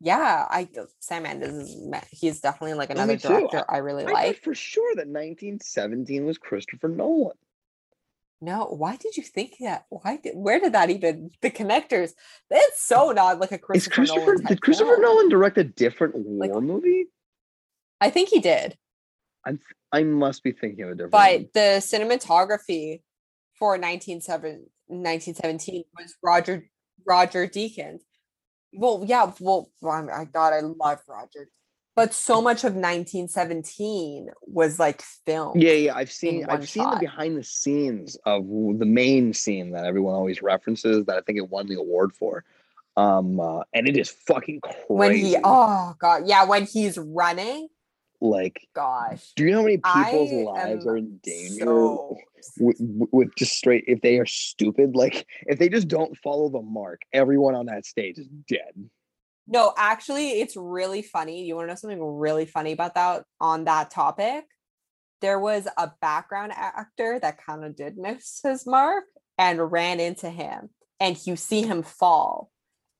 [0.00, 0.68] Yeah, I
[1.00, 1.76] Sam Mendes is
[2.12, 4.42] he's definitely like Oh, another director I really I like.
[4.42, 7.36] for sure that 1917 was Christopher Nolan.
[8.40, 9.86] No, why did you think that?
[9.88, 12.12] Why did where did that even the connectors?
[12.48, 15.02] It's so not like a Is Christopher, Christopher Nolan did Christopher film.
[15.02, 17.06] Nolan direct a different war Like- movie?
[18.00, 18.78] I think he did.
[19.44, 19.58] I'm
[19.90, 21.12] I must be thinking of a different.
[21.14, 21.42] one.
[21.42, 23.02] But the cinematography
[23.58, 26.68] for 1917, 1917 was Roger
[27.04, 28.02] Roger Deakins.
[28.72, 31.48] Well, yeah, well, I God, I love Roger.
[31.98, 35.58] But so much of 1917 was like film.
[35.58, 39.84] Yeah, yeah, I've seen I've seen the behind the scenes of the main scene that
[39.84, 42.44] everyone always references that I think it won the award for.
[42.96, 44.84] Um uh, and it is fucking crazy.
[44.88, 47.68] When he oh god, yeah, when he's running,
[48.20, 49.32] like gosh.
[49.36, 52.16] do you know how many people's I lives are in danger So
[52.58, 56.62] with, with just straight if they are stupid like if they just don't follow the
[56.62, 58.72] mark everyone on that stage is dead
[59.50, 61.44] No, actually, it's really funny.
[61.44, 64.44] You want to know something really funny about that on that topic?
[65.22, 69.04] There was a background actor that kind of did miss his mark
[69.38, 70.68] and ran into him,
[71.00, 72.50] and you see him fall.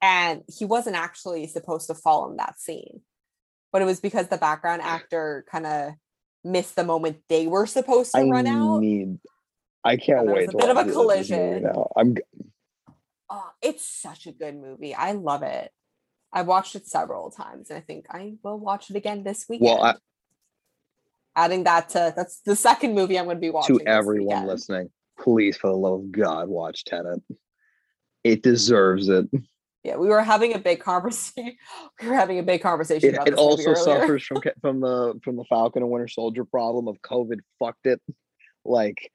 [0.00, 3.02] And he wasn't actually supposed to fall in that scene,
[3.72, 5.92] but it was because the background actor kind of
[6.44, 8.80] missed the moment they were supposed to i run out.
[8.80, 9.18] need
[9.84, 11.72] i can't wait a bit of a watch this movie collision.
[11.96, 12.16] i'm
[13.30, 14.94] Oh, it's such a good movie.
[14.94, 15.70] I love it.
[16.32, 19.66] I watched it several times, and I think I will watch it again this weekend.
[19.66, 19.94] Well, I-
[21.36, 23.78] Adding that to that's the second movie I'm going to be watching.
[23.80, 24.88] to everyone listening
[25.20, 27.20] please for the love of god watch Tenet.
[28.24, 29.26] it deserves it
[29.88, 31.56] Yeah, we were having a big conversation.
[32.02, 35.36] We were having a big conversation it, about it also suffers from from the from
[35.36, 38.00] the falcon and winter soldier problem of covid fucked it
[38.64, 39.10] like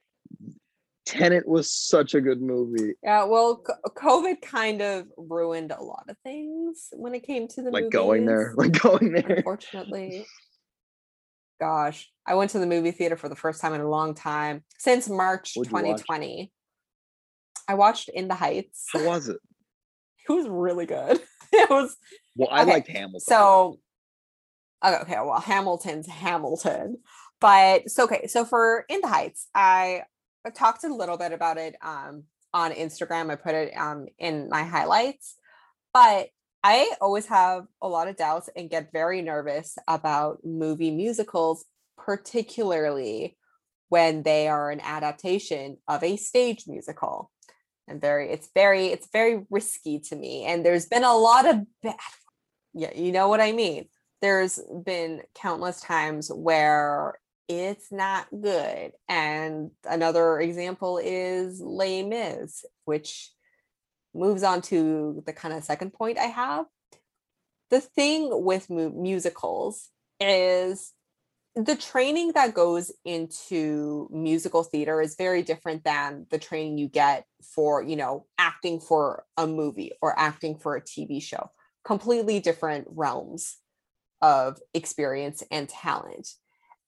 [1.05, 6.17] Tenet was such a good movie Yeah, well, COVID kind of ruined a lot of
[6.23, 10.25] things when it came to the like going there like going there unfortunately.
[11.59, 14.63] Gosh, I went to the movie theater for the first time in a long time
[14.79, 16.01] since March What'd you watch?
[16.01, 16.51] 2020.
[17.67, 18.87] I watched In the Heights.
[18.91, 19.37] how was it
[20.29, 21.19] It was really good.
[21.55, 21.95] It was
[22.35, 23.77] well i Okay, liked hamilton so
[24.83, 26.97] okay, well, Hamilton's Hamilton.
[27.39, 30.03] But so okay, so for In the Heights, I
[30.45, 32.23] I talked a little bit about it um
[32.53, 33.31] on Instagram.
[33.31, 35.35] I put it um in my highlights,
[35.93, 36.29] but
[36.63, 41.65] I always have a lot of doubts and get very nervous about movie musicals,
[41.97, 43.37] particularly
[43.89, 47.29] when they are an adaptation of a stage musical.
[47.87, 50.45] And very, it's very, it's very risky to me.
[50.45, 51.95] And there's been a lot of bad,
[52.73, 53.87] yeah, you know what I mean.
[54.21, 57.19] There's been countless times where
[57.49, 58.93] it's not good.
[59.09, 63.31] And another example is Les Mis, which
[64.13, 66.65] moves on to the kind of second point I have.
[67.69, 69.89] The thing with mu- musicals
[70.19, 70.92] is
[71.55, 77.25] the training that goes into musical theater is very different than the training you get
[77.43, 81.51] for, you know, acting for a movie or acting for a TV show.
[81.85, 83.57] Completely different realms
[84.21, 86.29] of experience and talent.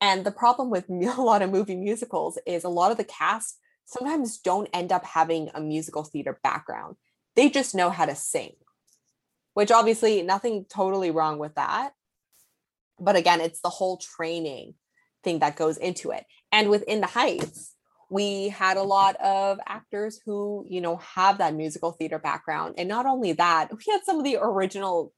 [0.02, 3.60] And the problem with a lot of movie musicals is a lot of the cast
[3.86, 6.96] sometimes don't end up having a musical theater background.
[7.36, 8.54] they just know how to sing
[9.54, 11.94] which obviously nothing totally wrong with that
[13.00, 14.74] but again it's the whole training
[15.24, 16.24] thing that goes into it.
[16.52, 17.74] And within the heights
[18.12, 22.76] we had a lot of actors who you know have that musical theater background.
[22.78, 25.12] And not only that we had some of the original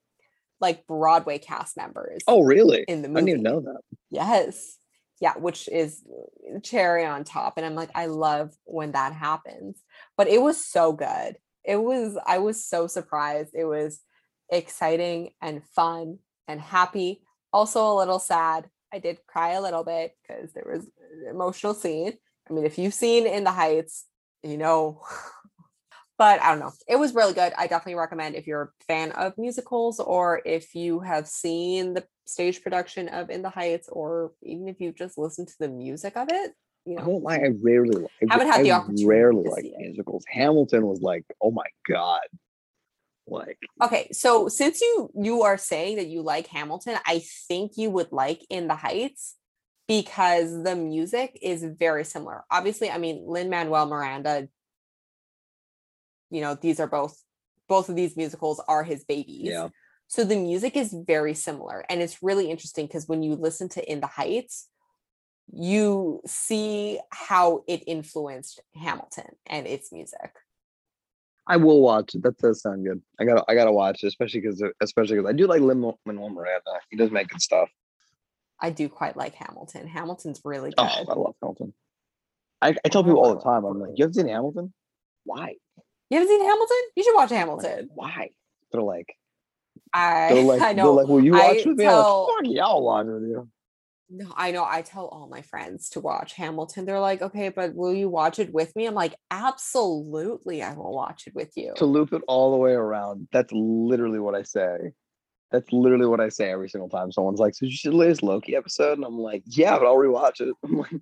[0.59, 2.83] like broadway cast members Oh, really?
[2.87, 3.81] in the I movie didn't even know that.
[4.09, 4.77] yes.
[5.19, 6.03] Yeah which is
[6.63, 7.53] cherry on top.
[7.57, 9.81] And i'm like i love when that happens.
[10.15, 11.37] But it was so good.
[11.65, 13.51] It was i was so surprised.
[13.53, 13.99] It was
[14.49, 17.21] exciting and fun and happy
[17.53, 21.73] also a little sad i did cry a little bit because there was an emotional
[21.73, 22.13] scene
[22.49, 24.05] i mean if you've seen in the heights
[24.43, 25.01] you know
[26.17, 29.11] but i don't know it was really good i definitely recommend if you're a fan
[29.13, 34.31] of musicals or if you have seen the stage production of in the heights or
[34.43, 36.51] even if you just listen to the music of it
[36.87, 39.65] you I know won't lie, I rarely I, Haven't had the I opportunity rarely like
[39.77, 40.23] musicals.
[40.27, 42.21] Hamilton was like, oh my god.
[43.27, 47.89] Like okay so since you you are saying that you like hamilton i think you
[47.89, 49.35] would like in the heights
[49.87, 52.43] because the music is very similar.
[52.51, 54.47] Obviously i mean lin manuel miranda
[56.29, 57.21] you know these are both
[57.67, 59.41] both of these musicals are his babies.
[59.43, 59.69] Yeah.
[60.07, 63.91] so the music is very similar and it's really interesting because when you listen to
[63.91, 64.69] in the heights
[65.51, 70.31] you see how it influenced hamilton and its music
[71.47, 72.23] I will watch it.
[72.23, 73.01] That does sound good.
[73.19, 76.29] I gotta I gotta watch it, especially because especially because I do like Lin Manuel
[76.29, 76.71] Miranda.
[76.89, 77.69] He does make good stuff.
[78.59, 81.73] i do quite like hamilton hamilton's really good Oh, I love Hamilton.
[82.61, 84.73] I, I tell people all the time, I'm like, you haven't seen Hamilton?
[85.25, 85.55] Why?
[86.09, 86.77] You haven't seen Hamilton?
[86.95, 87.89] You should watch I'm like, Hamilton.
[87.93, 88.29] Why?
[88.71, 89.13] They're like,
[89.93, 91.85] I they're like, I they're like, will you I watch with me?
[91.85, 93.49] tell- I'm like, fuck yeah, I'll watch with you.
[94.09, 94.65] No, I know.
[94.65, 96.85] I tell all my friends to watch Hamilton.
[96.85, 98.85] They're like, okay, but will you watch it with me?
[98.85, 101.73] I'm like, absolutely, I will watch it with you.
[101.75, 104.93] To loop it all the way around, that's literally what I say.
[105.51, 108.55] That's literally what I say every single time someone's like, so you should latest Loki
[108.55, 108.97] episode?
[108.97, 110.53] And I'm like, yeah, but I'll rewatch it.
[110.63, 111.01] I'm like,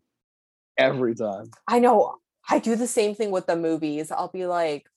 [0.78, 1.52] every time.
[1.68, 2.18] I know.
[2.50, 4.12] I do the same thing with the movies.
[4.12, 4.88] I'll be like,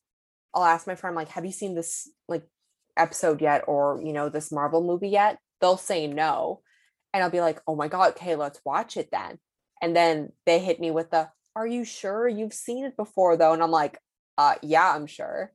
[0.54, 2.46] I'll ask my friend, like, have you seen this like
[2.96, 5.38] episode yet, or you know, this Marvel movie yet?
[5.60, 6.60] They'll say no,
[7.12, 9.38] and I'll be like, oh my god, okay, let's watch it then.
[9.80, 13.52] And then they hit me with the, are you sure you've seen it before though?
[13.52, 13.98] And I'm like,
[14.36, 15.52] uh, yeah, I'm sure.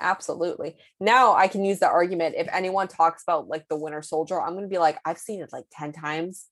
[0.00, 0.76] Absolutely.
[1.00, 4.54] Now I can use the argument if anyone talks about like the Winter Soldier, I'm
[4.54, 6.46] gonna be like, I've seen it like 10 times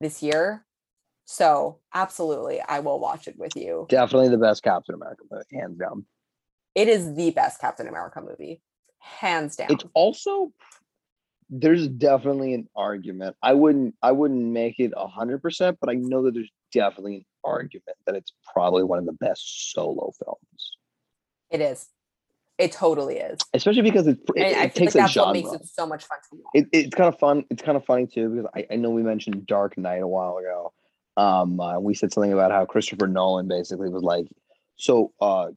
[0.00, 0.64] this year.
[1.26, 3.86] So absolutely, I will watch it with you.
[3.88, 6.06] Definitely the best Captain America movie, hands down.
[6.74, 8.62] It is the best Captain America movie,
[8.98, 9.68] hands down.
[9.70, 10.52] It's also
[11.50, 13.36] there's definitely an argument.
[13.42, 17.16] I wouldn't I wouldn't make it a hundred percent, but I know that there's definitely
[17.16, 20.76] an argument that it's probably one of the best solo films.
[21.50, 21.86] It is.
[22.58, 23.38] It totally is.
[23.54, 25.32] Especially because it, it, it feel like takes a that's what genre.
[25.32, 26.50] makes it so much fun to watch.
[26.54, 27.44] it, it's kind of fun.
[27.50, 30.38] It's kind of funny too because I, I know we mentioned Dark Knight a while
[30.38, 30.72] ago.
[31.16, 34.26] Um, uh, we said something about how Christopher Nolan basically was like,
[34.76, 35.48] so uh,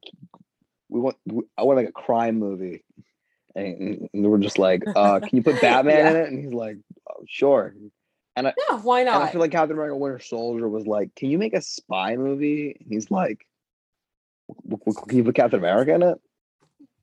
[0.88, 1.16] we want
[1.58, 2.84] I want to make a crime movie,
[3.54, 6.28] and, we're just like, uh, can you put Batman in it?
[6.28, 6.76] And he's like,
[7.10, 7.74] oh, sure.
[8.34, 11.28] And I, Yeah, why and I feel like Captain America: Winter Soldier was like, can
[11.30, 12.76] you make a spy movie?
[12.80, 13.46] And he's like,
[14.48, 16.18] "W- w- can you put Captain America in it?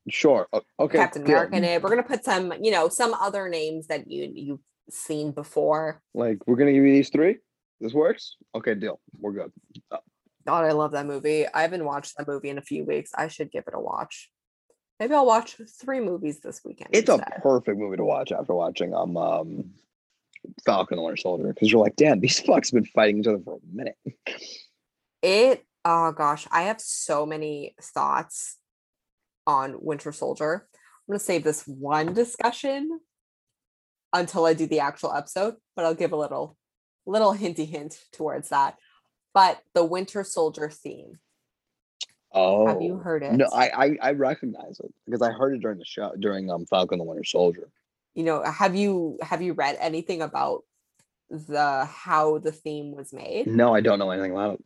[0.08, 0.48] Sure.
[0.80, 0.98] Okay.
[0.98, 1.82] Captain deal." America in it.
[1.82, 4.60] We're gonna put some, you know, some other names that you you've
[4.90, 6.02] seen before.
[6.14, 7.36] Like, we're gonna give you these three.
[7.80, 8.36] This works.
[8.56, 9.00] Okay, deal.
[9.16, 9.52] We're good.
[10.46, 11.46] God, I love that movie.
[11.46, 13.12] I haven't watched that movie in a few weeks.
[13.16, 14.30] I should give it a watch.
[15.00, 16.90] Maybe I'll watch three movies this weekend.
[16.92, 19.70] It's a perfect movie to watch after watching um, um
[20.64, 23.26] Falcon and the Winter Soldier because you're like, damn, these fucks have been fighting each
[23.26, 23.96] other for a minute.
[25.22, 28.56] it oh gosh i have so many thoughts
[29.46, 33.00] on winter soldier i'm going to save this one discussion
[34.12, 36.56] until i do the actual episode but i'll give a little
[37.06, 38.76] little hinty hint towards that
[39.32, 41.18] but the winter soldier theme
[42.32, 45.60] Oh, have you heard it No, I, I I recognize it because I heard it
[45.60, 47.68] during the show during um Falcon the Winter Soldier.
[48.14, 50.64] you know have you have you read anything about
[51.28, 54.64] the how the theme was made No, I don't know anything about it.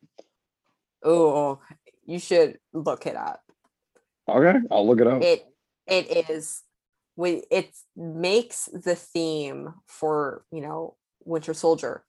[1.02, 1.60] oh
[2.06, 3.40] you should look it up
[4.28, 5.22] Okay, I'll look it up.
[5.22, 5.44] it
[5.86, 6.62] it is
[7.18, 12.04] it makes the theme for you know winter soldier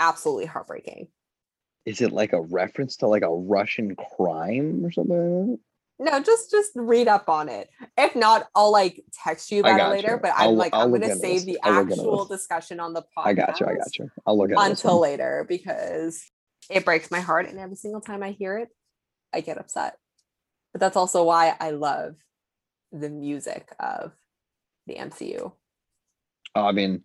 [0.00, 1.08] absolutely heartbreaking
[1.84, 5.58] Is it like a reference to like a Russian crime or something?
[5.98, 9.90] No just just read up on it if not i'll like text you I about
[9.92, 10.18] it later you.
[10.20, 13.26] but I'll i'm like I'll i'm gonna save the I'll actual discussion on the podcast?
[13.26, 13.66] I got you.
[13.66, 14.10] I got you.
[14.26, 16.24] I'll look at until later because
[16.68, 18.68] it breaks my heart and every single time i hear it
[19.32, 19.96] i get upset
[20.72, 22.16] but that's also why i love
[22.92, 24.12] the music of
[24.86, 25.52] the MCU.
[26.54, 27.02] Oh, I mean,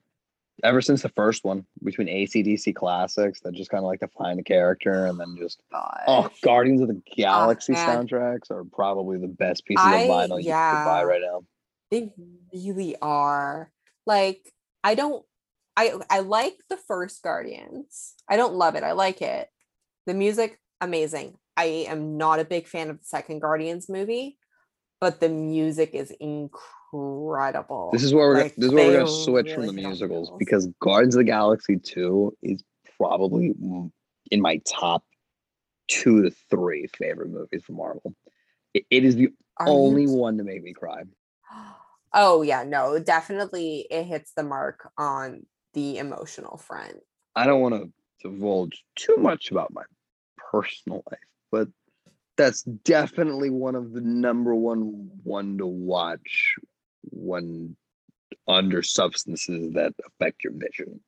[0.64, 4.44] ever since the first one, between ACDC classics that just kind of like define the
[4.44, 6.02] character, and then just God.
[6.08, 8.08] oh, Guardians of the Galaxy oh, man.
[8.08, 10.84] soundtracks are probably the best pieces I- of vinyl you yeah.
[10.84, 11.44] could buy right now.
[11.92, 12.12] They
[12.54, 13.72] really are.
[14.06, 14.54] Like
[14.84, 15.26] I don't
[15.76, 18.16] I I like the first Guardians.
[18.30, 18.84] I don't love it.
[18.84, 19.50] I like it.
[20.06, 21.38] The music amazing.
[21.56, 24.38] I am not a big fan of the second Guardians movie,
[25.02, 26.77] but the music is incredible.
[27.92, 30.32] This is where we're Like, this is where we're gonna switch from the on musicals
[30.40, 32.64] because Guardians of the Galaxy 2 is
[32.98, 33.54] probably
[34.32, 35.04] in my top
[35.88, 38.14] two to three favorite movies from Marvel.
[38.74, 41.04] It- it is the Are you- only one to make me cry.
[42.14, 47.04] Oh yeah, no, definitely it hits the mark on the emotional front.
[47.36, 47.92] I don't want to
[48.22, 49.84] divulge too much about my
[50.38, 51.20] personal life,
[51.52, 51.68] but
[52.38, 56.56] that's definitely one of the number one one to watch
[57.04, 57.76] when
[58.48, 61.00] under substances that affect your vision.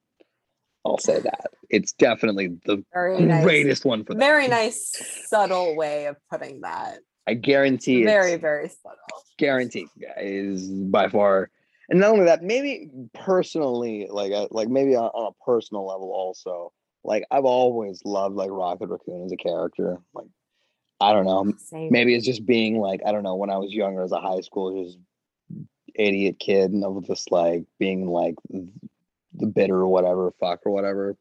[0.85, 1.51] I'll say that.
[1.69, 3.43] It's definitely the Very nice.
[3.43, 4.19] greatest one for that.
[4.19, 4.91] Very nice
[5.27, 6.99] subtle way of putting that.
[7.27, 8.97] I guarantee Very, very subtle.
[9.37, 9.87] guarantee
[10.17, 11.49] is by far
[11.89, 16.11] and not only that maybe personally like uh, like maybe on, on a personal level
[16.11, 16.71] also
[17.03, 20.27] like i've always loved like rocket raccoon as a character like
[20.99, 21.91] i don't know Same.
[21.91, 24.41] maybe it's just being like i don't know when i was younger as a high
[24.41, 24.97] school just
[25.99, 28.35] idiot kid and was just like being like
[29.33, 31.15] the bitter or whatever fuck or whatever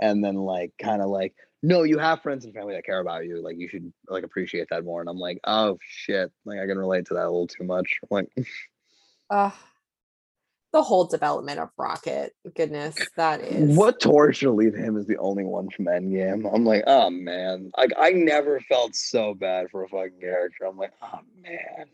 [0.00, 3.24] and then like kind of like no you have friends and family that care about
[3.24, 6.66] you like you should like appreciate that more and i'm like oh shit like i
[6.66, 8.28] can relate to that a little too much like
[9.30, 9.52] Ugh.
[10.72, 15.16] the whole development of Rocket, goodness, that is what torture to leave him is the
[15.16, 16.50] only one from Endgame.
[16.52, 17.70] I'm like, oh man.
[17.78, 20.66] Like I never felt so bad for a fucking character.
[20.66, 21.86] I'm like, oh man.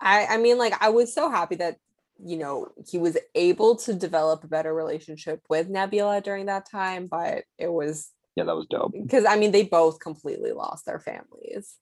[0.00, 1.76] I I mean like I was so happy that
[2.22, 7.06] you know he was able to develop a better relationship with Nebula during that time,
[7.06, 8.92] but it was Yeah, that was dope.
[8.92, 11.76] because I mean they both completely lost their families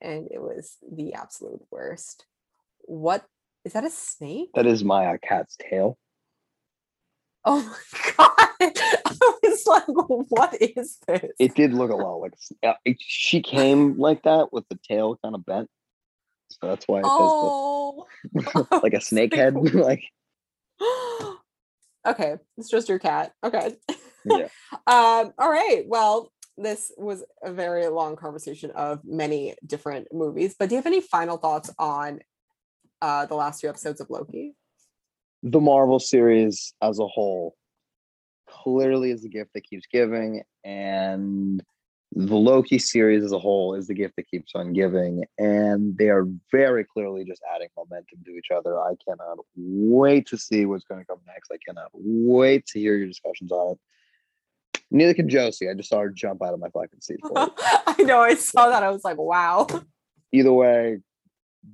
[0.00, 2.26] and it was the absolute worst.
[2.80, 3.24] What
[3.64, 4.50] is that a snake?
[4.54, 5.96] That is my uh, cat's tail.
[7.44, 8.48] Oh my god.
[8.60, 11.32] I was like, what is this?
[11.38, 15.34] It did look a lot like uh, she came like that with the tail kind
[15.34, 15.68] of bent.
[16.60, 19.54] So that's why it oh does the, like a snake head.
[19.74, 20.02] like
[22.06, 23.32] okay, it's just your cat.
[23.44, 23.76] Okay.
[24.24, 24.48] Yeah.
[24.86, 25.84] um, all right.
[25.86, 30.86] Well, this was a very long conversation of many different movies, but do you have
[30.86, 32.20] any final thoughts on
[33.00, 34.54] uh the last two episodes of Loki?
[35.42, 37.56] the Marvel series as a whole
[38.48, 41.62] clearly is the gift that keeps giving, and
[42.14, 45.24] the Loki series as a whole is the gift that keeps on giving.
[45.38, 48.78] And they are very clearly just adding momentum to each other.
[48.78, 51.50] I cannot wait to see what's going to come next.
[51.50, 53.78] I cannot wait to hear your discussions on it.
[54.90, 55.70] Neither can Josie.
[55.70, 57.20] I just saw her jump out of my fucking seat.
[57.34, 58.82] I know I saw that.
[58.82, 59.66] I was like, wow.
[60.32, 60.98] Either way,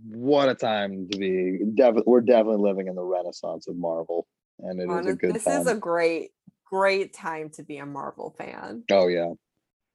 [0.08, 1.58] what a time to be.
[1.74, 4.28] Definitely, we're definitely living in the renaissance of Marvel,
[4.60, 5.60] and it is a good this time.
[5.60, 6.30] is a great,
[6.64, 8.84] great time to be a Marvel fan.
[8.90, 9.32] Oh yeah.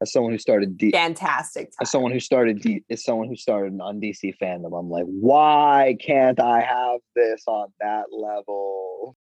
[0.03, 1.77] As someone who started D- Fantastic time.
[1.81, 5.97] as someone who started D- as someone who started on DC fandom, I'm like, why
[5.99, 9.15] can't I have this on that level?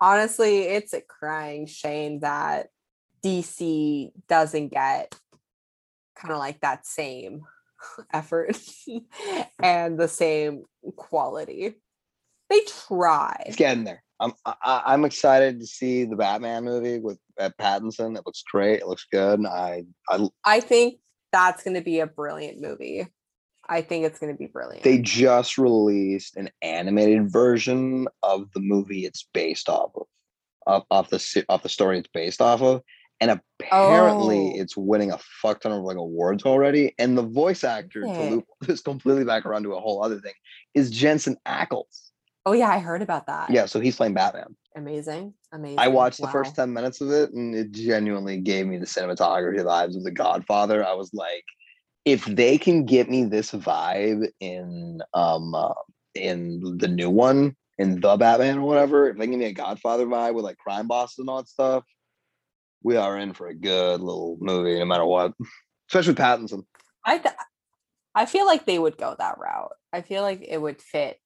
[0.00, 2.68] honestly, it's a crying shame that
[3.24, 5.14] DC doesn't get
[6.14, 7.40] kind of like that same
[8.12, 8.58] effort
[9.62, 10.64] and the same
[10.96, 11.74] quality.
[12.50, 13.42] They try.
[13.46, 14.04] It's getting there.
[14.20, 18.16] I'm I, I- I'm excited to see the Batman movie with uh, Pattinson.
[18.16, 18.80] It looks great.
[18.80, 19.44] It looks good.
[19.46, 20.98] I I I think
[21.32, 23.06] that's going to be a brilliant movie.
[23.68, 24.84] I think it's going to be brilliant.
[24.84, 30.06] they just released an animated version of the movie it's based off of,
[30.66, 32.82] off, off the off the story it's based off of,
[33.20, 34.60] and apparently Oh.
[34.60, 36.94] it's winning a fuck ton of like awards already.
[36.98, 40.34] And the voice actor to loop this completely back around to a whole other thing
[40.74, 42.05] is Jensen Ackles.
[42.46, 43.50] Oh yeah, I heard about that.
[43.50, 44.56] Yeah, so he's playing Batman.
[44.76, 45.34] Amazing.
[45.52, 45.78] Amazing.
[45.78, 49.58] I watched the first 10 minutes of it and it genuinely gave me the cinematography
[49.58, 50.86] vibes of The Godfather.
[50.86, 51.44] I was like,
[52.04, 55.74] if they can get me this vibe in um uh,
[56.14, 60.06] in the new one, in the Batman or whatever, if they give me a Godfather
[60.06, 61.84] vibe with like crime bosses and all that stuff,
[62.82, 65.32] we are in for a good little movie, no matter what.
[65.90, 66.64] Especially with Pattinson.
[67.04, 67.34] I th-
[68.14, 69.72] I feel like they would go that route.
[69.92, 71.18] I feel like it would fit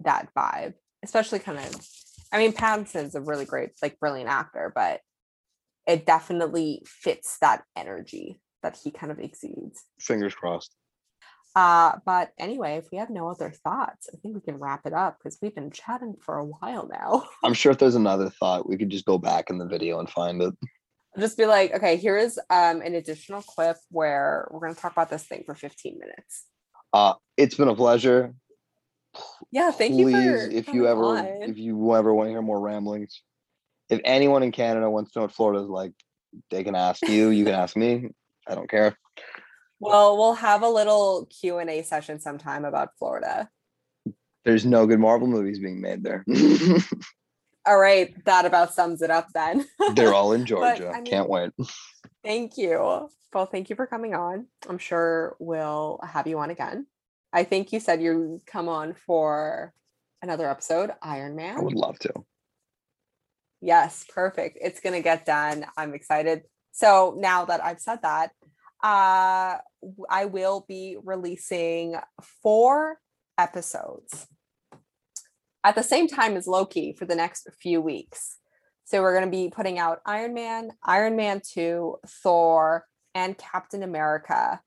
[0.00, 1.74] that vibe, especially kind of.
[2.32, 5.00] I mean, Pattinson's a really great, like, brilliant actor, but
[5.86, 9.84] it definitely fits that energy that he kind of exudes.
[10.00, 10.74] Fingers crossed.
[11.54, 14.92] Uh, but anyway, if we have no other thoughts, I think we can wrap it
[14.92, 17.26] up because we've been chatting for a while now.
[17.44, 20.10] I'm sure if there's another thought, we could just go back in the video and
[20.10, 20.54] find it.
[21.18, 24.92] Just be like, okay, here is um, an additional clip where we're going to talk
[24.92, 26.44] about this thing for 15 minutes.
[26.92, 28.34] Uh, it's been a pleasure.
[29.50, 30.04] Yeah, thank you.
[30.04, 31.24] Please, For if you ever, on.
[31.42, 33.22] if you ever want to hear more ramblings,
[33.88, 35.92] if anyone in Canada wants to know what Florida is like,
[36.50, 37.28] they can ask you.
[37.30, 38.08] You can ask me.
[38.46, 38.96] I don't care.
[39.80, 43.48] Well, we'll have a little Q and A session sometime about Florida.
[44.44, 46.24] There's no good Marvel movies being made there.
[47.66, 49.66] All right, that about sums it up then.
[49.94, 50.90] They're all in Georgia.
[50.90, 51.50] I mean- Can't wait.
[52.22, 53.08] thank you.
[53.34, 54.46] Well, thank you for coming on.
[54.68, 56.86] I'm sure we'll have you on again.
[57.36, 59.74] I think you said you come on for
[60.22, 61.58] another episode, Iron Man.
[61.58, 62.12] I would love to.
[63.60, 64.56] Yes, perfect.
[64.58, 65.66] It's gonna get done.
[65.76, 66.44] I'm excited.
[66.72, 68.30] So now that I've said that,
[68.82, 69.58] uh
[70.08, 71.96] I will be releasing
[72.42, 73.00] four
[73.36, 74.26] episodes
[75.62, 78.38] at the same time as Loki for the next few weeks.
[78.84, 84.62] So we're gonna be putting out Iron Man, Iron Man 2, Thor, and Captain America,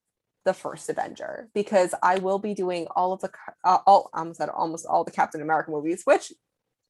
[0.49, 3.29] the first Avenger, because I will be doing all of the
[3.63, 6.33] uh, all I almost said almost all the Captain America movies, which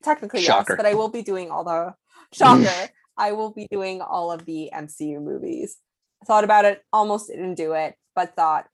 [0.02, 0.74] technically Shocker.
[0.74, 1.94] yes, but I will be doing all the
[2.34, 2.90] shocker.
[3.18, 5.76] I will be doing all of the MCU movies.
[6.22, 8.68] I thought about it, almost didn't do it, but thought,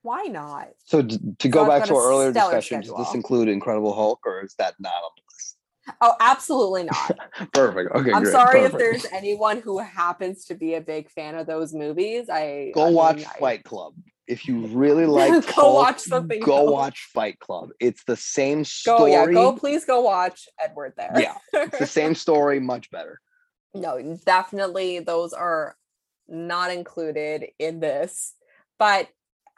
[0.00, 0.68] why not?
[0.84, 4.20] So d- to go I've back to our earlier discussion, does this include Incredible Hulk
[4.24, 5.56] or is that not on the list?
[6.00, 7.18] Oh, absolutely not.
[7.52, 7.94] Perfect.
[7.94, 8.32] Okay, I'm great.
[8.32, 12.28] sorry if there's anyone who happens to be a big fan of those movies.
[12.30, 13.94] I Go I watch I- Fight Club.
[14.28, 16.70] If you really like Go Hulk, watch something Go else.
[16.70, 17.70] watch Fight Club.
[17.80, 21.12] It's the same story Go, yeah, go please go watch Edward there.
[21.18, 23.20] Yeah, It's the same story, much better.
[23.74, 25.76] no, definitely those are
[26.28, 28.34] not included in this.
[28.78, 29.08] But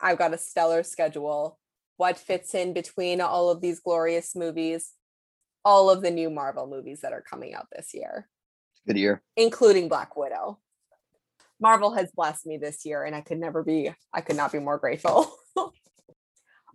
[0.00, 1.58] I've got a stellar schedule.
[1.96, 4.92] What fits in between all of these glorious movies?
[5.64, 8.28] All of the new Marvel movies that are coming out this year,
[8.86, 9.22] Good year.
[9.36, 10.58] including Black Widow.
[11.64, 14.58] Marvel has blessed me this year, and I could never be, I could not be
[14.58, 15.34] more grateful.
[15.56, 15.72] All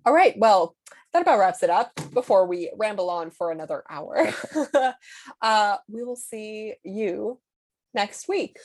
[0.08, 0.34] right.
[0.36, 0.76] Well,
[1.14, 4.34] that about wraps it up before we ramble on for another hour.
[5.44, 7.40] uh, we will see you
[7.94, 8.58] next week.